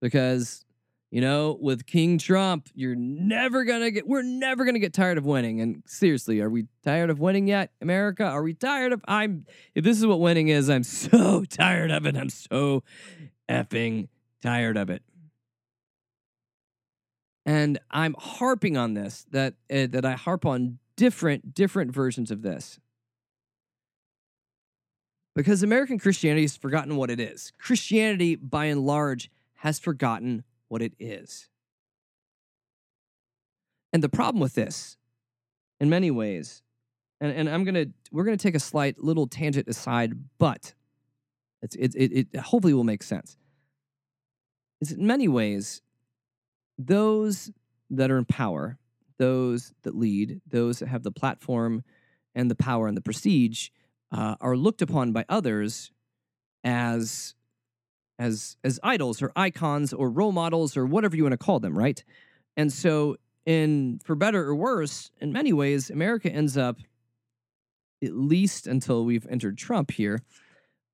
Because, 0.00 0.64
you 1.10 1.20
know, 1.20 1.56
with 1.60 1.86
King 1.86 2.18
Trump, 2.18 2.68
you're 2.74 2.96
never 2.96 3.64
going 3.64 3.82
to 3.82 3.90
get, 3.90 4.06
we're 4.06 4.22
never 4.22 4.64
going 4.64 4.74
to 4.74 4.80
get 4.80 4.92
tired 4.92 5.18
of 5.18 5.24
winning. 5.24 5.60
And 5.60 5.82
seriously, 5.86 6.40
are 6.40 6.50
we 6.50 6.66
tired 6.84 7.10
of 7.10 7.20
winning 7.20 7.46
yet, 7.46 7.70
America? 7.80 8.24
Are 8.24 8.42
we 8.42 8.54
tired 8.54 8.92
of, 8.92 9.04
I'm, 9.06 9.46
if 9.74 9.84
this 9.84 9.98
is 9.98 10.06
what 10.06 10.18
winning 10.18 10.48
is, 10.48 10.68
I'm 10.68 10.82
so 10.82 11.44
tired 11.44 11.90
of 11.90 12.06
it. 12.06 12.16
I'm 12.16 12.30
so 12.30 12.82
effing 13.48 14.08
tired 14.42 14.76
of 14.76 14.90
it. 14.90 15.02
And 17.44 17.78
I'm 17.90 18.14
harping 18.18 18.76
on 18.76 18.94
this 18.94 19.26
that 19.30 19.54
uh, 19.72 19.86
that 19.90 20.04
I 20.04 20.12
harp 20.12 20.46
on 20.46 20.78
different 20.96 21.54
different 21.54 21.92
versions 21.92 22.30
of 22.30 22.42
this. 22.42 22.78
Because 25.34 25.62
American 25.62 25.98
Christianity 25.98 26.42
has 26.42 26.56
forgotten 26.56 26.96
what 26.96 27.10
it 27.10 27.18
is. 27.18 27.52
Christianity 27.58 28.36
by 28.36 28.66
and 28.66 28.84
large 28.84 29.30
has 29.56 29.78
forgotten 29.78 30.44
what 30.68 30.82
it 30.82 30.92
is. 30.98 31.48
And 33.92 34.02
the 34.02 34.08
problem 34.08 34.40
with 34.40 34.54
this 34.54 34.96
in 35.80 35.88
many 35.88 36.10
ways 36.10 36.62
and, 37.22 37.32
and 37.32 37.48
I'm 37.48 37.62
gonna 37.62 37.86
we're 38.10 38.24
gonna 38.24 38.36
take 38.36 38.56
a 38.56 38.60
slight 38.60 38.98
little 38.98 39.28
tangent 39.28 39.68
aside, 39.68 40.12
but 40.38 40.74
it's 41.62 41.76
it, 41.76 41.94
it, 41.94 42.28
it 42.32 42.40
hopefully 42.40 42.74
will 42.74 42.82
make 42.82 43.04
sense. 43.04 43.36
Is 44.80 44.90
in 44.90 45.06
many 45.06 45.28
ways 45.28 45.82
those 46.86 47.50
that 47.90 48.10
are 48.10 48.18
in 48.18 48.24
power, 48.24 48.78
those 49.18 49.72
that 49.82 49.96
lead, 49.96 50.40
those 50.46 50.78
that 50.80 50.88
have 50.88 51.02
the 51.02 51.12
platform 51.12 51.84
and 52.34 52.50
the 52.50 52.54
power 52.54 52.88
and 52.88 52.96
the 52.96 53.02
prestige, 53.02 53.68
uh, 54.10 54.36
are 54.40 54.56
looked 54.56 54.82
upon 54.82 55.12
by 55.12 55.24
others 55.28 55.90
as 56.64 57.34
as 58.18 58.56
as 58.62 58.78
idols 58.82 59.22
or 59.22 59.32
icons 59.34 59.92
or 59.92 60.10
role 60.10 60.32
models 60.32 60.76
or 60.76 60.86
whatever 60.86 61.16
you 61.16 61.24
want 61.24 61.32
to 61.32 61.38
call 61.38 61.60
them, 61.60 61.76
right? 61.76 62.02
And 62.56 62.72
so, 62.72 63.16
in 63.46 64.00
for 64.04 64.14
better 64.14 64.44
or 64.44 64.54
worse, 64.54 65.10
in 65.20 65.32
many 65.32 65.52
ways, 65.52 65.90
America 65.90 66.30
ends 66.30 66.56
up, 66.56 66.78
at 68.02 68.14
least 68.14 68.66
until 68.66 69.04
we've 69.04 69.26
entered 69.30 69.58
Trump 69.58 69.90
here. 69.90 70.22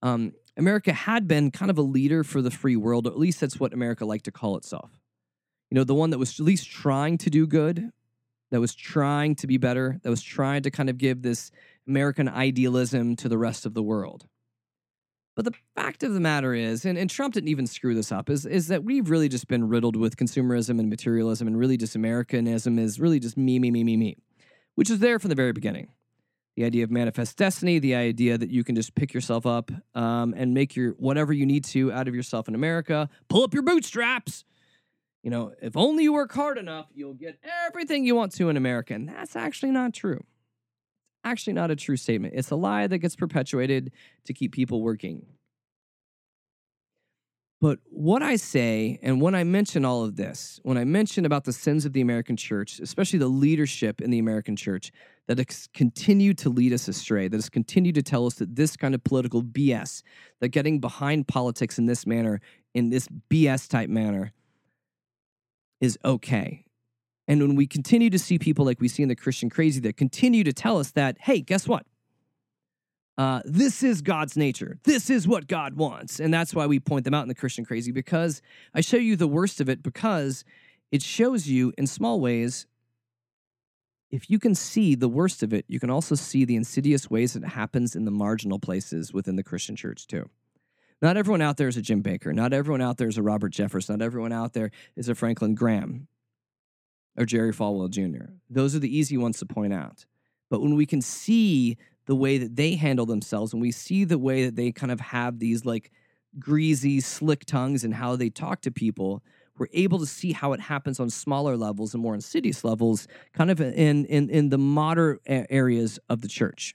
Um, 0.03 0.33
America 0.57 0.93
had 0.93 1.29
been 1.29 1.51
kind 1.51 1.71
of 1.71 1.79
a 1.79 1.83
leader 1.83 2.25
for 2.25 2.41
the 2.41 2.51
free 2.51 2.77
world, 2.77 3.07
or 3.07 3.11
at 3.11 3.19
least 3.19 3.41
that's 3.41 3.61
what 3.61 3.73
America 3.73 4.05
liked 4.05 4.25
to 4.25 4.33
call 4.33 4.57
itself 4.57 4.91
you 5.71 5.75
know, 5.75 5.85
the 5.85 5.95
one 5.95 6.11
that 6.11 6.19
was 6.19 6.41
at 6.41 6.47
least 6.47 6.71
trying 6.71 7.19
to 7.19 7.31
do 7.31 7.47
good, 7.47 7.91
that 8.51 8.61
was 8.61 8.75
trying 8.75 9.35
to 9.37 9.47
be 9.47 9.59
better, 9.59 10.01
that 10.03 10.11
was 10.11 10.23
trying 10.23 10.63
to 10.63 10.71
kind 10.71 10.89
of 10.89 10.99
give 10.99 11.23
this 11.23 11.51
American 11.87 12.29
idealism 12.29 13.17
to 13.17 13.29
the 13.29 13.39
rest 13.39 13.67
of 13.67 13.75
the 13.75 13.83
world. 13.83 14.27
But 15.37 15.45
the 15.45 15.55
fact 15.77 16.03
of 16.03 16.15
the 16.15 16.21
matter 16.21 16.53
is, 16.53 16.85
and, 16.85 16.99
and 16.99 17.09
Trump 17.09 17.35
didn't 17.35 17.49
even 17.49 17.69
screw 17.69 17.95
this 17.95 18.11
up, 18.11 18.29
is, 18.29 18.45
is 18.45 18.67
that 18.69 18.83
we've 18.83 19.09
really 19.09 19.29
just 19.29 19.47
been 19.47 19.69
riddled 19.69 19.95
with 19.95 20.17
consumerism 20.17 20.81
and 20.81 20.91
materialism, 20.91 21.47
and 21.47 21.57
really 21.57 21.77
just 21.77 21.95
Americanism 21.95 22.77
is 22.77 22.99
really 22.99 23.21
just 23.21 23.37
me, 23.37 23.61
me, 23.61 23.71
me, 23.71 23.85
me, 23.85 23.97
me, 23.97 24.17
which 24.75 24.91
is 24.91 24.99
there 24.99 25.21
from 25.21 25.29
the 25.29 25.37
very 25.37 25.53
beginning. 25.53 25.93
The 26.57 26.65
idea 26.65 26.83
of 26.83 26.91
manifest 26.91 27.37
destiny, 27.37 27.79
the 27.79 27.95
idea 27.95 28.37
that 28.37 28.51
you 28.51 28.65
can 28.65 28.75
just 28.75 28.97
pick 28.97 29.15
yourself 29.15 29.47
up 29.47 29.71
um, 29.95 30.35
and 30.37 30.55
make 30.55 30.75
your 30.75 30.95
whatever 30.95 31.33
you 31.33 31.47
need 31.47 31.63
to 31.67 31.93
out 31.93 32.09
of 32.09 32.17
yourself 32.17 32.49
in 32.49 32.57
America, 32.57 33.09
pull 33.29 33.45
up 33.45 33.55
your 33.55 33.63
bootstraps, 33.63 34.45
you 35.29 35.31
know, 35.31 35.53
if 35.61 35.77
only 35.77 36.05
you 36.05 36.15
work 36.15 36.33
hard 36.33 36.57
enough, 36.57 36.87
you'll 36.95 37.13
get 37.13 37.39
everything 37.67 38.03
you 38.07 38.15
want 38.15 38.33
to 38.33 38.49
in 38.49 38.57
America. 38.57 38.95
And 38.95 39.11
that's 39.11 39.37
actually 39.37 39.73
not 39.73 39.93
true. 39.93 40.25
Actually, 41.23 41.53
not 41.53 41.71
a 41.71 41.77
true 41.77 41.99
statement. 41.99 42.33
It's 42.35 42.51
a 42.51 42.57
lie 42.57 42.87
that 42.87 42.97
gets 42.97 43.15
perpetuated 43.15 43.93
to 44.25 44.33
keep 44.33 44.53
people 44.53 44.81
working. 44.81 45.27
But 47.61 47.79
what 47.91 48.23
I 48.23 48.37
say, 48.37 48.99
and 49.03 49.21
when 49.21 49.35
I 49.35 49.45
mention 49.45 49.85
all 49.85 50.03
of 50.03 50.17
this, 50.17 50.61
when 50.63 50.79
I 50.79 50.85
mention 50.85 51.27
about 51.27 51.45
the 51.45 51.53
sins 51.53 51.85
of 51.85 51.93
the 51.93 52.01
American 52.01 52.39
church, 52.39 52.81
especially 52.81 53.19
the 53.19 53.29
leadership 53.29 54.01
in 54.01 54.11
the 54.11 54.19
American 54.19 54.57
church 54.57 54.93
that 55.27 55.37
has 55.37 55.69
continued 55.75 56.39
to 56.39 56.49
lead 56.49 56.73
us 56.73 56.89
astray, 56.89 57.29
that 57.29 57.37
has 57.37 57.51
continued 57.51 57.97
to 57.97 58.03
tell 58.03 58.25
us 58.25 58.37
that 58.37 58.57
this 58.57 58.79
kind 58.79 58.95
of 58.95 59.05
political 59.05 59.43
BS, 59.43 60.03
that 60.41 60.49
getting 60.49 60.81
behind 60.81 61.29
politics 61.29 61.79
in 61.79 61.85
this 61.85 62.07
manner, 62.07 62.41
in 62.73 62.89
this 62.89 63.09
BS 63.29 63.69
type 63.69 63.91
manner, 63.91 64.33
is 65.81 65.99
okay. 66.05 66.65
And 67.27 67.41
when 67.43 67.55
we 67.55 67.67
continue 67.67 68.11
to 68.11 68.19
see 68.19 68.39
people 68.39 68.65
like 68.65 68.81
we 68.81 68.89
see 68.89 69.03
in 69.03 69.09
the 69.09 69.15
Christian 69.15 69.51
crazy 69.51 69.81
that 69.81 69.97
continue 69.97 70.45
to 70.45 70.53
tell 70.53 70.79
us 70.79 70.93
that, 70.93 71.19
hey, 71.21 71.41
guess 71.41 71.69
what? 71.69 71.85
Uh, 73.19 73.43
this 73.45 73.83
is 73.83 74.01
God's 74.01 74.37
nature. 74.37 74.79
This 74.85 75.11
is 75.11 75.27
what 75.27 75.49
God 75.49 75.75
wants. 75.75 76.21
And 76.21 76.33
that's 76.33 76.55
why 76.55 76.67
we 76.67 76.79
point 76.79 77.05
them 77.05 77.15
out 77.15 77.23
in 77.23 77.29
the 77.29 77.35
Christian 77.35 77.65
crazy 77.65 77.91
because 77.91 78.41
I 78.75 78.81
show 78.81 78.97
you 78.97 79.17
the 79.17 79.27
worst 79.27 79.61
of 79.61 79.69
it 79.69 79.83
because 79.83 80.45
it 80.93 81.03
shows 81.03 81.49
you 81.49 81.73
in 81.77 81.87
small 81.87 82.21
ways. 82.21 82.67
If 84.11 84.31
you 84.31 84.39
can 84.39 84.55
see 84.55 84.95
the 84.95 85.09
worst 85.09 85.43
of 85.43 85.53
it, 85.53 85.65
you 85.69 85.81
can 85.81 85.91
also 85.91 86.15
see 86.15 86.45
the 86.45 86.57
insidious 86.57 87.11
ways 87.11 87.37
it 87.37 87.45
happens 87.45 87.95
in 87.95 88.05
the 88.05 88.11
marginal 88.11 88.59
places 88.59 89.13
within 89.13 89.37
the 89.37 89.43
Christian 89.43 89.77
church, 89.77 90.07
too. 90.07 90.31
Not 91.01 91.17
everyone 91.17 91.43
out 91.43 91.57
there 91.57 91.69
is 91.69 91.77
a 91.77 91.83
Jim 91.83 92.03
Bakker. 92.03 92.35
Not 92.35 92.53
everyone 92.53 92.81
out 92.81 92.97
there 92.97 93.09
is 93.09 93.19
a 93.19 93.23
Robert 93.23 93.53
Jeffress. 93.53 93.89
Not 93.89 94.03
everyone 94.03 94.33
out 94.33 94.53
there 94.53 94.71
is 94.97 95.09
a 95.09 95.15
Franklin 95.15 95.55
Graham 95.55 96.09
or 97.17 97.25
Jerry 97.25 97.53
Falwell 97.53 97.91
Jr. 97.91 98.33
Those 98.51 98.75
are 98.75 98.81
the 98.81 98.97
easy 98.97 99.17
ones 99.17 99.39
to 99.39 99.47
point 99.47 99.73
out. 99.73 100.07
But 100.51 100.61
when 100.61 100.75
we 100.75 100.87
can 100.87 101.01
see 101.01 101.77
the 102.07 102.15
way 102.15 102.39
that 102.39 102.57
they 102.57 102.75
handle 102.75 103.07
themselves, 103.07 103.53
and 103.53 103.61
we 103.61 103.71
see 103.71 104.05
the 104.05 104.19
way 104.19 104.45
that 104.45 104.57
they 104.57 104.73
kind 104.73 104.91
of 104.91 105.01
have 105.01 105.39
these 105.39 105.65
like 105.65 105.93
greasy, 106.39 107.01
slick 107.01 107.45
tongues 107.45 107.85
and 107.85 107.95
how 107.95 108.17
they 108.17 108.31
talk 108.31 108.63
to 108.63 108.71
people, 108.71 109.23
we're 109.59 109.67
able 109.73 109.99
to 109.99 110.07
see 110.07 110.33
how 110.33 110.53
it 110.53 110.61
happens 110.61 111.01
on 111.01 111.11
smaller 111.11 111.57
levels 111.57 111.93
and 111.93 112.03
more 112.03 112.15
insidious 112.15 112.65
levels, 112.65 113.09
kind 113.35 113.51
of 113.51 113.61
in 113.61 114.05
in 114.07 114.31
in 114.31 114.49
the 114.49 114.59
moderate 114.59 115.21
areas 115.27 115.99
of 116.09 116.23
the 116.23 116.29
church. 116.29 116.75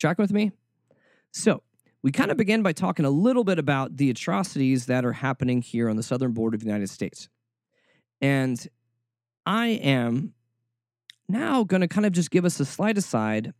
Tracking 0.00 0.22
with 0.22 0.32
me? 0.32 0.52
So 1.30 1.62
we 2.02 2.12
kind 2.12 2.30
of 2.30 2.36
begin 2.36 2.62
by 2.62 2.72
talking 2.72 3.04
a 3.04 3.10
little 3.10 3.44
bit 3.44 3.58
about 3.58 3.96
the 3.96 4.10
atrocities 4.10 4.86
that 4.86 5.04
are 5.04 5.12
happening 5.12 5.62
here 5.62 5.88
on 5.88 5.96
the 5.96 6.02
southern 6.02 6.32
border 6.32 6.54
of 6.54 6.60
the 6.60 6.66
United 6.66 6.90
States. 6.90 7.28
And 8.20 8.66
I 9.44 9.68
am 9.68 10.34
now 11.28 11.64
going 11.64 11.80
to 11.80 11.88
kind 11.88 12.06
of 12.06 12.12
just 12.12 12.30
give 12.30 12.44
us 12.44 12.60
a 12.60 12.64
slight 12.64 12.96
aside 12.96 13.52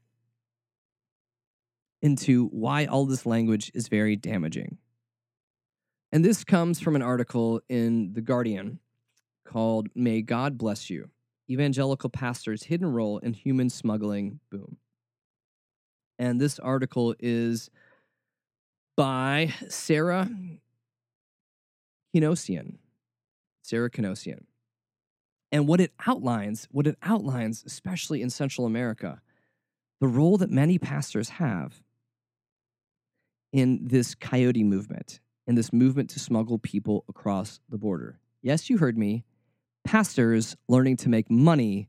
into 2.03 2.47
why 2.49 2.85
all 2.85 3.07
this 3.07 3.27
language 3.27 3.71
is 3.75 3.89
very 3.89 4.17
damaging. 4.17 4.79
And 6.13 6.25
this 6.25 6.45
comes 6.45 6.81
from 6.81 6.95
an 6.95 7.03
article 7.03 7.61
in 7.69 8.13
The 8.13 8.21
Guardian 8.21 8.79
called 9.45 9.89
May 9.95 10.23
God 10.23 10.57
Bless 10.57 10.89
You 10.89 11.11
Evangelical 11.51 12.11
Pastor's 12.11 12.65
Hidden 12.65 12.93
Role 12.93 13.19
in 13.19 13.33
Human 13.33 13.71
Smuggling 13.71 14.41
Boom. 14.51 14.77
And 16.19 16.41
this 16.41 16.59
article 16.59 17.15
is 17.19 17.71
by 18.97 19.53
Sarah 19.69 20.29
Kinosian. 22.15 22.77
Sarah 23.63 23.91
Kinosian. 23.91 24.45
And 25.53 25.69
what 25.69 25.81
it 25.81 25.93
outlines, 26.07 26.67
what 26.71 26.87
it 26.87 26.97
outlines, 27.03 27.63
especially 27.67 28.23
in 28.23 28.31
Central 28.31 28.67
America, 28.67 29.21
the 30.01 30.09
role 30.09 30.39
that 30.39 30.51
many 30.51 30.79
pastors 30.79 31.29
have 31.31 31.83
in 33.53 33.87
this 33.87 34.15
coyote 34.15 34.65
movement, 34.65 35.21
in 35.47 35.55
this 35.55 35.73
movement 35.73 36.11
to 36.11 36.19
smuggle 36.19 36.59
people 36.59 37.05
across 37.09 37.61
the 37.69 37.79
border. 37.79 38.19
Yes, 38.43 38.69
you 38.69 38.79
heard 38.79 38.99
me. 38.99 39.25
Pastors 39.85 40.57
learning 40.69 40.97
to 40.99 41.09
make 41.09 41.31
money 41.31 41.89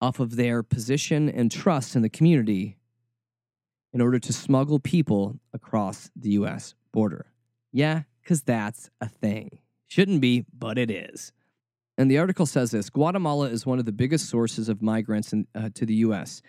off 0.00 0.20
of 0.20 0.36
their 0.36 0.62
position 0.62 1.28
and 1.28 1.50
trust 1.50 1.96
in 1.96 2.02
the 2.02 2.08
community 2.08 2.76
in 3.92 4.00
order 4.00 4.18
to 4.18 4.32
smuggle 4.32 4.78
people 4.78 5.38
across 5.52 6.10
the 6.16 6.30
US 6.30 6.74
border. 6.92 7.26
Yeah, 7.72 8.02
because 8.22 8.42
that's 8.42 8.90
a 9.00 9.08
thing. 9.08 9.58
Shouldn't 9.86 10.20
be, 10.20 10.44
but 10.52 10.78
it 10.78 10.90
is. 10.90 11.32
And 11.98 12.10
the 12.10 12.18
article 12.18 12.46
says 12.46 12.70
this 12.70 12.90
Guatemala 12.90 13.48
is 13.48 13.64
one 13.64 13.78
of 13.78 13.84
the 13.84 13.92
biggest 13.92 14.28
sources 14.28 14.68
of 14.68 14.82
migrants 14.82 15.32
in, 15.32 15.46
uh, 15.54 15.70
to 15.74 15.86
the 15.86 15.94
U.S. 15.96 16.42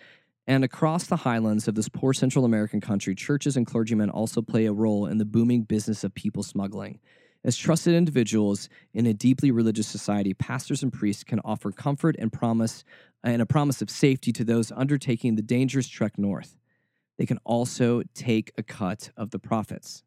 And 0.46 0.64
across 0.64 1.06
the 1.06 1.16
highlands 1.16 1.68
of 1.68 1.74
this 1.74 1.88
poor 1.88 2.12
Central 2.12 2.44
American 2.44 2.80
country, 2.80 3.14
churches 3.14 3.56
and 3.56 3.66
clergymen 3.66 4.10
also 4.10 4.40
play 4.40 4.66
a 4.66 4.72
role 4.72 5.06
in 5.06 5.18
the 5.18 5.24
booming 5.24 5.62
business 5.62 6.04
of 6.04 6.14
people 6.14 6.42
smuggling. 6.42 7.00
As 7.44 7.56
trusted 7.56 7.94
individuals 7.94 8.68
in 8.92 9.06
a 9.06 9.14
deeply 9.14 9.50
religious 9.50 9.86
society, 9.86 10.34
pastors 10.34 10.82
and 10.82 10.92
priests 10.92 11.22
can 11.22 11.40
offer 11.44 11.70
comfort 11.70 12.16
and 12.18 12.32
promise 12.32 12.82
and 13.22 13.40
a 13.40 13.46
promise 13.46 13.80
of 13.80 13.90
safety 13.90 14.32
to 14.32 14.44
those 14.44 14.72
undertaking 14.72 15.36
the 15.36 15.42
dangerous 15.42 15.88
trek 15.88 16.18
north. 16.18 16.56
They 17.18 17.26
can 17.26 17.38
also 17.44 18.02
take 18.14 18.52
a 18.56 18.62
cut 18.62 19.10
of 19.16 19.30
the 19.30 19.38
profits. 19.38 20.02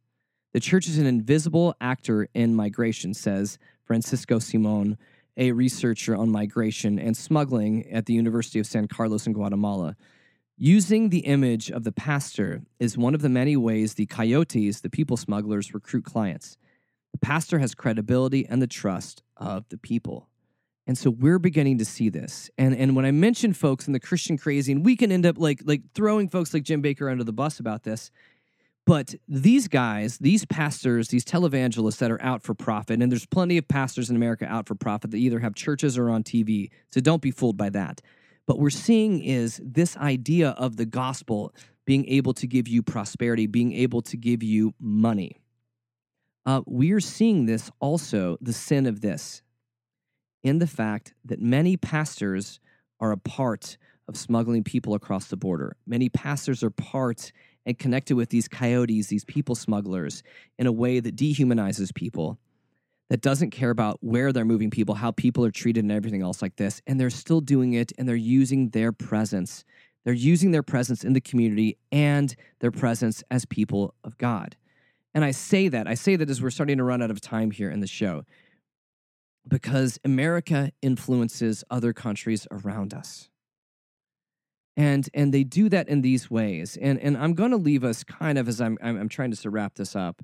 The 0.53 0.59
church 0.59 0.87
is 0.87 0.97
an 0.97 1.05
invisible 1.05 1.75
actor 1.79 2.27
in 2.33 2.55
migration, 2.55 3.13
says 3.13 3.59
Francisco 3.85 4.39
Simon, 4.39 4.97
a 5.37 5.51
researcher 5.51 6.15
on 6.15 6.29
migration 6.29 6.99
and 6.99 7.15
smuggling 7.15 7.89
at 7.91 8.05
the 8.05 8.13
University 8.13 8.59
of 8.59 8.65
San 8.65 8.87
Carlos 8.87 9.27
in 9.27 9.33
Guatemala. 9.33 9.95
Using 10.57 11.09
the 11.09 11.19
image 11.19 11.71
of 11.71 11.83
the 11.83 11.91
pastor 11.91 12.63
is 12.79 12.97
one 12.97 13.15
of 13.15 13.21
the 13.21 13.29
many 13.29 13.55
ways 13.57 13.93
the 13.93 14.05
coyotes, 14.05 14.81
the 14.81 14.89
people 14.89 15.17
smugglers, 15.17 15.73
recruit 15.73 16.05
clients. 16.05 16.57
The 17.13 17.17
pastor 17.17 17.59
has 17.59 17.73
credibility 17.75 18.45
and 18.45 18.61
the 18.61 18.67
trust 18.67 19.23
of 19.37 19.67
the 19.69 19.77
people. 19.77 20.27
And 20.91 20.97
so 20.97 21.09
we're 21.09 21.39
beginning 21.39 21.77
to 21.77 21.85
see 21.85 22.09
this. 22.09 22.49
And 22.57 22.75
and 22.75 22.97
when 22.97 23.05
I 23.05 23.11
mention 23.11 23.53
folks 23.53 23.87
in 23.87 23.93
the 23.93 23.99
Christian 24.01 24.37
crazy, 24.37 24.73
and 24.73 24.83
we 24.83 24.97
can 24.97 25.09
end 25.09 25.25
up 25.25 25.37
like 25.37 25.61
like 25.63 25.83
throwing 25.95 26.27
folks 26.27 26.53
like 26.53 26.63
Jim 26.63 26.83
Bakker 26.83 27.09
under 27.09 27.23
the 27.23 27.31
bus 27.31 27.61
about 27.61 27.83
this. 27.83 28.11
But 28.85 29.15
these 29.25 29.69
guys, 29.69 30.17
these 30.17 30.43
pastors, 30.43 31.07
these 31.07 31.23
televangelists 31.23 31.99
that 31.99 32.11
are 32.11 32.21
out 32.21 32.43
for 32.43 32.53
profit, 32.53 33.01
and 33.01 33.09
there's 33.09 33.25
plenty 33.25 33.57
of 33.57 33.69
pastors 33.69 34.09
in 34.09 34.17
America 34.17 34.45
out 34.45 34.67
for 34.67 34.75
profit 34.75 35.11
that 35.11 35.17
either 35.17 35.39
have 35.39 35.55
churches 35.55 35.97
or 35.97 36.09
on 36.09 36.25
TV. 36.25 36.71
So 36.91 36.99
don't 36.99 37.21
be 37.21 37.31
fooled 37.31 37.55
by 37.55 37.69
that. 37.69 38.01
But 38.45 38.59
we're 38.59 38.69
seeing 38.69 39.23
is 39.23 39.61
this 39.63 39.95
idea 39.95 40.49
of 40.49 40.75
the 40.75 40.85
gospel 40.85 41.55
being 41.85 42.05
able 42.09 42.33
to 42.33 42.45
give 42.45 42.67
you 42.67 42.83
prosperity, 42.83 43.47
being 43.47 43.71
able 43.71 44.01
to 44.01 44.17
give 44.17 44.43
you 44.43 44.73
money. 44.77 45.37
Uh, 46.45 46.63
we 46.67 46.91
are 46.91 46.99
seeing 46.99 47.45
this 47.45 47.71
also, 47.79 48.37
the 48.41 48.51
sin 48.51 48.85
of 48.85 48.99
this, 48.99 49.41
in 50.43 50.59
the 50.59 50.67
fact 50.67 51.13
that 51.25 51.41
many 51.41 51.77
pastors 51.77 52.59
are 52.99 53.11
a 53.11 53.17
part 53.17 53.77
of 54.07 54.17
smuggling 54.17 54.63
people 54.63 54.93
across 54.93 55.27
the 55.27 55.37
border. 55.37 55.75
Many 55.85 56.09
pastors 56.09 56.63
are 56.63 56.69
part 56.69 57.31
and 57.65 57.77
connected 57.77 58.15
with 58.15 58.29
these 58.29 58.47
coyotes, 58.47 59.07
these 59.07 59.25
people 59.25 59.55
smugglers, 59.55 60.23
in 60.57 60.67
a 60.67 60.71
way 60.71 60.99
that 60.99 61.15
dehumanizes 61.15 61.93
people, 61.93 62.39
that 63.09 63.21
doesn't 63.21 63.51
care 63.51 63.69
about 63.69 63.97
where 64.01 64.31
they're 64.31 64.45
moving 64.45 64.69
people, 64.69 64.95
how 64.95 65.11
people 65.11 65.45
are 65.45 65.51
treated, 65.51 65.83
and 65.83 65.91
everything 65.91 66.21
else 66.21 66.41
like 66.41 66.55
this. 66.55 66.81
And 66.87 66.99
they're 66.99 67.09
still 67.09 67.41
doing 67.41 67.73
it 67.73 67.91
and 67.97 68.07
they're 68.07 68.15
using 68.15 68.69
their 68.69 68.91
presence. 68.91 69.63
They're 70.03 70.13
using 70.13 70.51
their 70.51 70.63
presence 70.63 71.03
in 71.03 71.13
the 71.13 71.21
community 71.21 71.77
and 71.91 72.35
their 72.59 72.71
presence 72.71 73.23
as 73.29 73.45
people 73.45 73.93
of 74.03 74.17
God. 74.17 74.55
And 75.13 75.23
I 75.25 75.31
say 75.31 75.67
that, 75.67 75.87
I 75.87 75.93
say 75.93 76.15
that 76.15 76.29
as 76.29 76.41
we're 76.41 76.49
starting 76.49 76.77
to 76.77 76.83
run 76.83 77.01
out 77.01 77.11
of 77.11 77.21
time 77.21 77.51
here 77.51 77.69
in 77.69 77.81
the 77.81 77.87
show, 77.87 78.23
because 79.47 79.99
America 80.03 80.71
influences 80.81 81.63
other 81.69 81.93
countries 81.93 82.47
around 82.51 82.93
us. 82.93 83.29
And, 84.77 85.09
and 85.13 85.33
they 85.33 85.43
do 85.43 85.67
that 85.69 85.89
in 85.89 86.01
these 86.01 86.31
ways. 86.31 86.77
And, 86.81 86.99
and 86.99 87.17
I'm 87.17 87.33
going 87.33 87.51
to 87.51 87.57
leave 87.57 87.83
us 87.83 88.03
kind 88.03 88.37
of 88.37 88.47
as 88.47 88.61
I'm, 88.61 88.77
I'm, 88.81 88.97
I'm 88.97 89.09
trying 89.09 89.31
to 89.31 89.49
wrap 89.49 89.75
this 89.75 89.95
up. 89.95 90.21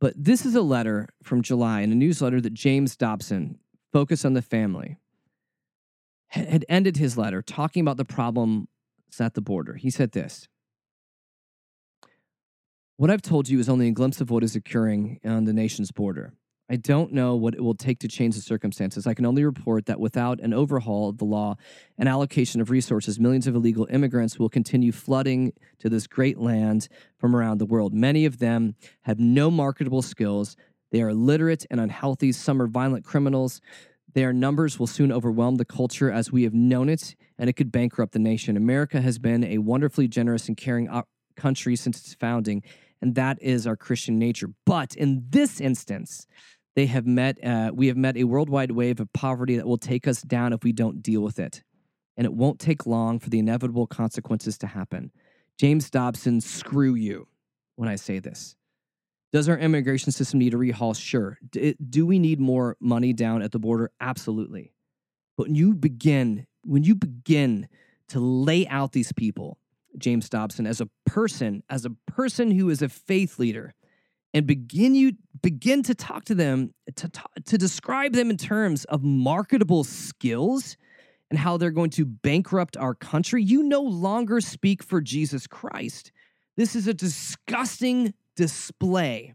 But 0.00 0.14
this 0.16 0.44
is 0.44 0.54
a 0.54 0.62
letter 0.62 1.08
from 1.22 1.42
July 1.42 1.80
in 1.80 1.92
a 1.92 1.94
newsletter 1.94 2.40
that 2.40 2.54
James 2.54 2.96
Dobson, 2.96 3.58
Focus 3.92 4.24
on 4.24 4.34
the 4.34 4.42
Family, 4.42 4.98
had 6.28 6.64
ended 6.68 6.96
his 6.96 7.16
letter 7.16 7.40
talking 7.40 7.80
about 7.80 7.96
the 7.96 8.04
problems 8.04 8.66
at 9.20 9.34
the 9.34 9.40
border. 9.40 9.74
He 9.74 9.90
said 9.90 10.12
this 10.12 10.48
What 12.96 13.10
I've 13.10 13.22
told 13.22 13.48
you 13.48 13.58
is 13.58 13.68
only 13.68 13.88
a 13.88 13.92
glimpse 13.92 14.20
of 14.20 14.30
what 14.30 14.42
is 14.42 14.56
occurring 14.56 15.20
on 15.24 15.44
the 15.44 15.52
nation's 15.52 15.92
border. 15.92 16.34
I 16.68 16.76
don't 16.76 17.12
know 17.12 17.36
what 17.36 17.54
it 17.54 17.62
will 17.62 17.74
take 17.74 18.00
to 18.00 18.08
change 18.08 18.34
the 18.34 18.40
circumstances. 18.40 19.06
I 19.06 19.14
can 19.14 19.24
only 19.24 19.44
report 19.44 19.86
that 19.86 20.00
without 20.00 20.40
an 20.40 20.52
overhaul 20.52 21.08
of 21.08 21.18
the 21.18 21.24
law 21.24 21.56
and 21.96 22.08
allocation 22.08 22.60
of 22.60 22.70
resources, 22.70 23.20
millions 23.20 23.46
of 23.46 23.54
illegal 23.54 23.86
immigrants 23.90 24.38
will 24.38 24.48
continue 24.48 24.90
flooding 24.90 25.52
to 25.78 25.88
this 25.88 26.08
great 26.08 26.38
land 26.38 26.88
from 27.18 27.36
around 27.36 27.58
the 27.58 27.66
world. 27.66 27.94
Many 27.94 28.24
of 28.24 28.38
them 28.38 28.74
have 29.02 29.20
no 29.20 29.48
marketable 29.48 30.02
skills. 30.02 30.56
They 30.90 31.02
are 31.02 31.10
illiterate 31.10 31.66
and 31.70 31.78
unhealthy. 31.78 32.32
Some 32.32 32.60
are 32.60 32.66
violent 32.66 33.04
criminals. 33.04 33.60
Their 34.14 34.32
numbers 34.32 34.78
will 34.78 34.86
soon 34.86 35.12
overwhelm 35.12 35.56
the 35.56 35.64
culture 35.64 36.10
as 36.10 36.32
we 36.32 36.42
have 36.44 36.54
known 36.54 36.88
it, 36.88 37.14
and 37.38 37.48
it 37.50 37.52
could 37.52 37.70
bankrupt 37.70 38.12
the 38.12 38.18
nation. 38.18 38.56
America 38.56 39.00
has 39.00 39.18
been 39.18 39.44
a 39.44 39.58
wonderfully 39.58 40.08
generous 40.08 40.48
and 40.48 40.56
caring 40.56 40.88
uh, 40.88 41.02
country 41.36 41.76
since 41.76 42.00
its 42.00 42.14
founding, 42.14 42.62
and 43.02 43.14
that 43.14 43.40
is 43.42 43.66
our 43.66 43.76
Christian 43.76 44.18
nature. 44.18 44.48
But 44.64 44.96
in 44.96 45.26
this 45.28 45.60
instance, 45.60 46.26
they 46.76 46.86
have 46.86 47.06
met, 47.06 47.42
uh, 47.42 47.72
we 47.74 47.88
have 47.88 47.96
met 47.96 48.16
a 48.18 48.24
worldwide 48.24 48.70
wave 48.70 49.00
of 49.00 49.12
poverty 49.14 49.56
that 49.56 49.66
will 49.66 49.78
take 49.78 50.06
us 50.06 50.20
down 50.22 50.52
if 50.52 50.62
we 50.62 50.72
don't 50.72 51.02
deal 51.02 51.22
with 51.22 51.38
it. 51.38 51.64
And 52.18 52.26
it 52.26 52.34
won't 52.34 52.60
take 52.60 52.86
long 52.86 53.18
for 53.18 53.30
the 53.30 53.38
inevitable 53.38 53.86
consequences 53.86 54.58
to 54.58 54.66
happen. 54.66 55.10
James 55.58 55.90
Dobson, 55.90 56.40
screw 56.40 56.94
you 56.94 57.28
when 57.76 57.88
I 57.88 57.96
say 57.96 58.18
this. 58.18 58.56
Does 59.32 59.48
our 59.48 59.58
immigration 59.58 60.12
system 60.12 60.38
need 60.38 60.54
a 60.54 60.58
rehaul? 60.58 60.94
Sure. 60.98 61.38
Do 61.50 62.06
we 62.06 62.18
need 62.18 62.40
more 62.40 62.76
money 62.78 63.12
down 63.12 63.42
at 63.42 63.52
the 63.52 63.58
border? 63.58 63.90
Absolutely. 64.00 64.72
But 65.36 65.48
when 65.48 65.56
you 65.56 65.74
begin, 65.74 66.46
when 66.62 66.84
you 66.84 66.94
begin 66.94 67.68
to 68.08 68.20
lay 68.20 68.66
out 68.68 68.92
these 68.92 69.12
people, 69.12 69.58
James 69.98 70.28
Dobson, 70.28 70.66
as 70.66 70.80
a 70.80 70.88
person, 71.06 71.62
as 71.70 71.86
a 71.86 71.90
person 72.06 72.50
who 72.50 72.68
is 72.68 72.82
a 72.82 72.88
faith 72.88 73.38
leader, 73.38 73.74
and 74.36 74.46
begin 74.46 74.94
you 74.94 75.12
begin 75.40 75.82
to 75.82 75.94
talk 75.94 76.26
to 76.26 76.34
them 76.34 76.74
to 76.94 77.10
to 77.46 77.56
describe 77.56 78.12
them 78.12 78.28
in 78.28 78.36
terms 78.36 78.84
of 78.84 79.02
marketable 79.02 79.82
skills 79.82 80.76
and 81.30 81.38
how 81.38 81.56
they're 81.56 81.70
going 81.70 81.88
to 81.88 82.04
bankrupt 82.04 82.76
our 82.76 82.94
country. 82.94 83.42
You 83.42 83.62
no 83.62 83.80
longer 83.80 84.42
speak 84.42 84.82
for 84.82 85.00
Jesus 85.00 85.46
Christ. 85.46 86.12
This 86.54 86.76
is 86.76 86.86
a 86.86 86.92
disgusting 86.92 88.12
display 88.36 89.34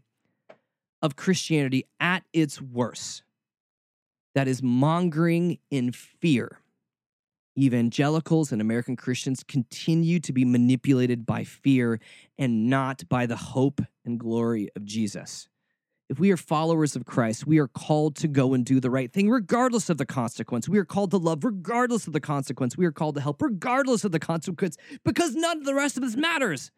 of 1.02 1.16
Christianity 1.16 1.88
at 1.98 2.22
its 2.32 2.62
worst 2.62 3.24
that 4.36 4.46
is 4.46 4.62
mongering 4.62 5.58
in 5.68 5.90
fear 5.90 6.61
evangelicals 7.56 8.52
and 8.52 8.60
American 8.60 8.96
Christians 8.96 9.44
continue 9.44 10.20
to 10.20 10.32
be 10.32 10.44
manipulated 10.44 11.26
by 11.26 11.44
fear 11.44 12.00
and 12.38 12.68
not 12.68 13.08
by 13.08 13.26
the 13.26 13.36
hope 13.36 13.80
and 14.04 14.18
glory 14.18 14.68
of 14.74 14.84
Jesus. 14.84 15.48
If 16.08 16.18
we 16.18 16.30
are 16.30 16.36
followers 16.36 16.94
of 16.94 17.06
Christ, 17.06 17.46
we 17.46 17.58
are 17.58 17.68
called 17.68 18.16
to 18.16 18.28
go 18.28 18.52
and 18.52 18.66
do 18.66 18.80
the 18.80 18.90
right 18.90 19.10
thing, 19.10 19.30
regardless 19.30 19.88
of 19.88 19.96
the 19.96 20.04
consequence. 20.04 20.68
We 20.68 20.78
are 20.78 20.84
called 20.84 21.10
to 21.12 21.16
love, 21.16 21.42
regardless 21.42 22.06
of 22.06 22.12
the 22.12 22.20
consequence. 22.20 22.76
We 22.76 22.84
are 22.84 22.92
called 22.92 23.14
to 23.14 23.22
help, 23.22 23.40
regardless 23.40 24.04
of 24.04 24.12
the 24.12 24.18
consequence, 24.18 24.76
because 25.04 25.34
none 25.34 25.58
of 25.58 25.64
the 25.64 25.74
rest 25.74 25.96
of 25.96 26.02
this 26.02 26.16
matters. 26.16 26.70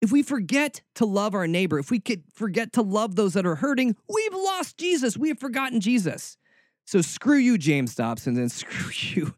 If 0.00 0.10
we 0.10 0.22
forget 0.22 0.82
to 0.96 1.06
love 1.06 1.34
our 1.34 1.46
neighbor, 1.46 1.78
if 1.78 1.90
we 1.90 2.00
could 2.00 2.24
forget 2.32 2.72
to 2.72 2.82
love 2.82 3.14
those 3.14 3.34
that 3.34 3.46
are 3.46 3.54
hurting, 3.54 3.94
we've 4.12 4.34
lost 4.34 4.78
Jesus. 4.78 5.16
We 5.16 5.28
have 5.28 5.38
forgotten 5.38 5.80
Jesus. 5.80 6.36
So 6.86 7.00
screw 7.00 7.38
you, 7.38 7.56
James 7.56 7.94
Dobson, 7.94 8.36
and 8.36 8.50
screw 8.52 8.90
you, 8.92 9.34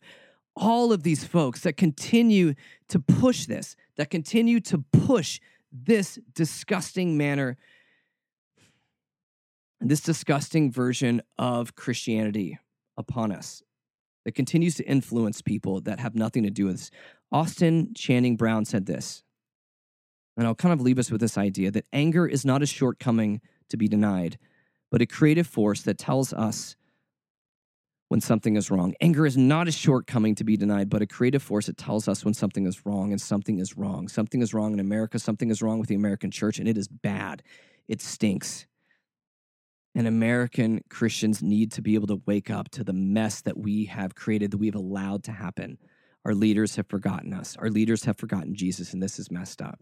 all 0.56 0.92
of 0.92 1.02
these 1.02 1.24
folks 1.24 1.60
that 1.60 1.76
continue 1.76 2.54
to 2.88 2.98
push 2.98 3.46
this, 3.46 3.76
that 3.96 4.10
continue 4.10 4.60
to 4.60 4.78
push 4.78 5.40
this 5.70 6.18
disgusting 6.32 7.16
manner, 7.16 7.56
this 9.80 10.00
disgusting 10.00 10.72
version 10.72 11.20
of 11.38 11.74
Christianity 11.74 12.58
upon 12.96 13.30
us 13.30 13.62
that 14.24 14.34
continues 14.34 14.74
to 14.76 14.84
influence 14.84 15.42
people 15.42 15.80
that 15.82 16.00
have 16.00 16.14
nothing 16.14 16.42
to 16.42 16.50
do 16.50 16.66
with 16.66 16.76
this. 16.78 16.90
Austin 17.30 17.92
Channing 17.94 18.36
Brown 18.36 18.64
said 18.64 18.86
this, 18.86 19.22
and 20.36 20.46
I'll 20.46 20.54
kind 20.54 20.72
of 20.72 20.80
leave 20.80 20.98
us 20.98 21.10
with 21.10 21.20
this 21.20 21.38
idea 21.38 21.70
that 21.70 21.86
anger 21.92 22.26
is 22.26 22.44
not 22.44 22.62
a 22.62 22.66
shortcoming 22.66 23.40
to 23.68 23.76
be 23.76 23.88
denied, 23.88 24.38
but 24.90 25.02
a 25.02 25.06
creative 25.06 25.46
force 25.46 25.82
that 25.82 25.98
tells 25.98 26.32
us 26.32 26.76
when 28.08 28.20
something 28.20 28.56
is 28.56 28.70
wrong. 28.70 28.94
Anger 29.00 29.26
is 29.26 29.36
not 29.36 29.68
a 29.68 29.72
shortcoming 29.72 30.34
to 30.36 30.44
be 30.44 30.56
denied, 30.56 30.88
but 30.88 31.02
a 31.02 31.06
creative 31.06 31.42
force 31.42 31.66
that 31.66 31.76
tells 31.76 32.06
us 32.06 32.24
when 32.24 32.34
something 32.34 32.66
is 32.66 32.86
wrong 32.86 33.10
and 33.10 33.20
something 33.20 33.58
is 33.58 33.76
wrong. 33.76 34.08
Something 34.08 34.42
is 34.42 34.54
wrong 34.54 34.72
in 34.72 34.80
America, 34.80 35.18
something 35.18 35.50
is 35.50 35.60
wrong 35.60 35.78
with 35.78 35.88
the 35.88 35.94
American 35.94 36.30
church, 36.30 36.58
and 36.58 36.68
it 36.68 36.78
is 36.78 36.88
bad. 36.88 37.42
It 37.88 38.00
stinks. 38.00 38.66
And 39.94 40.06
American 40.06 40.82
Christians 40.90 41.42
need 41.42 41.72
to 41.72 41.82
be 41.82 41.94
able 41.94 42.06
to 42.08 42.22
wake 42.26 42.50
up 42.50 42.68
to 42.72 42.84
the 42.84 42.92
mess 42.92 43.40
that 43.40 43.56
we 43.56 43.86
have 43.86 44.14
created, 44.14 44.50
that 44.50 44.58
we 44.58 44.66
have 44.66 44.74
allowed 44.74 45.24
to 45.24 45.32
happen. 45.32 45.78
Our 46.24 46.34
leaders 46.34 46.76
have 46.76 46.86
forgotten 46.86 47.32
us. 47.32 47.56
Our 47.58 47.70
leaders 47.70 48.04
have 48.04 48.18
forgotten 48.18 48.54
Jesus, 48.54 48.92
and 48.92 49.02
this 49.02 49.18
is 49.18 49.30
messed 49.30 49.62
up. 49.62 49.80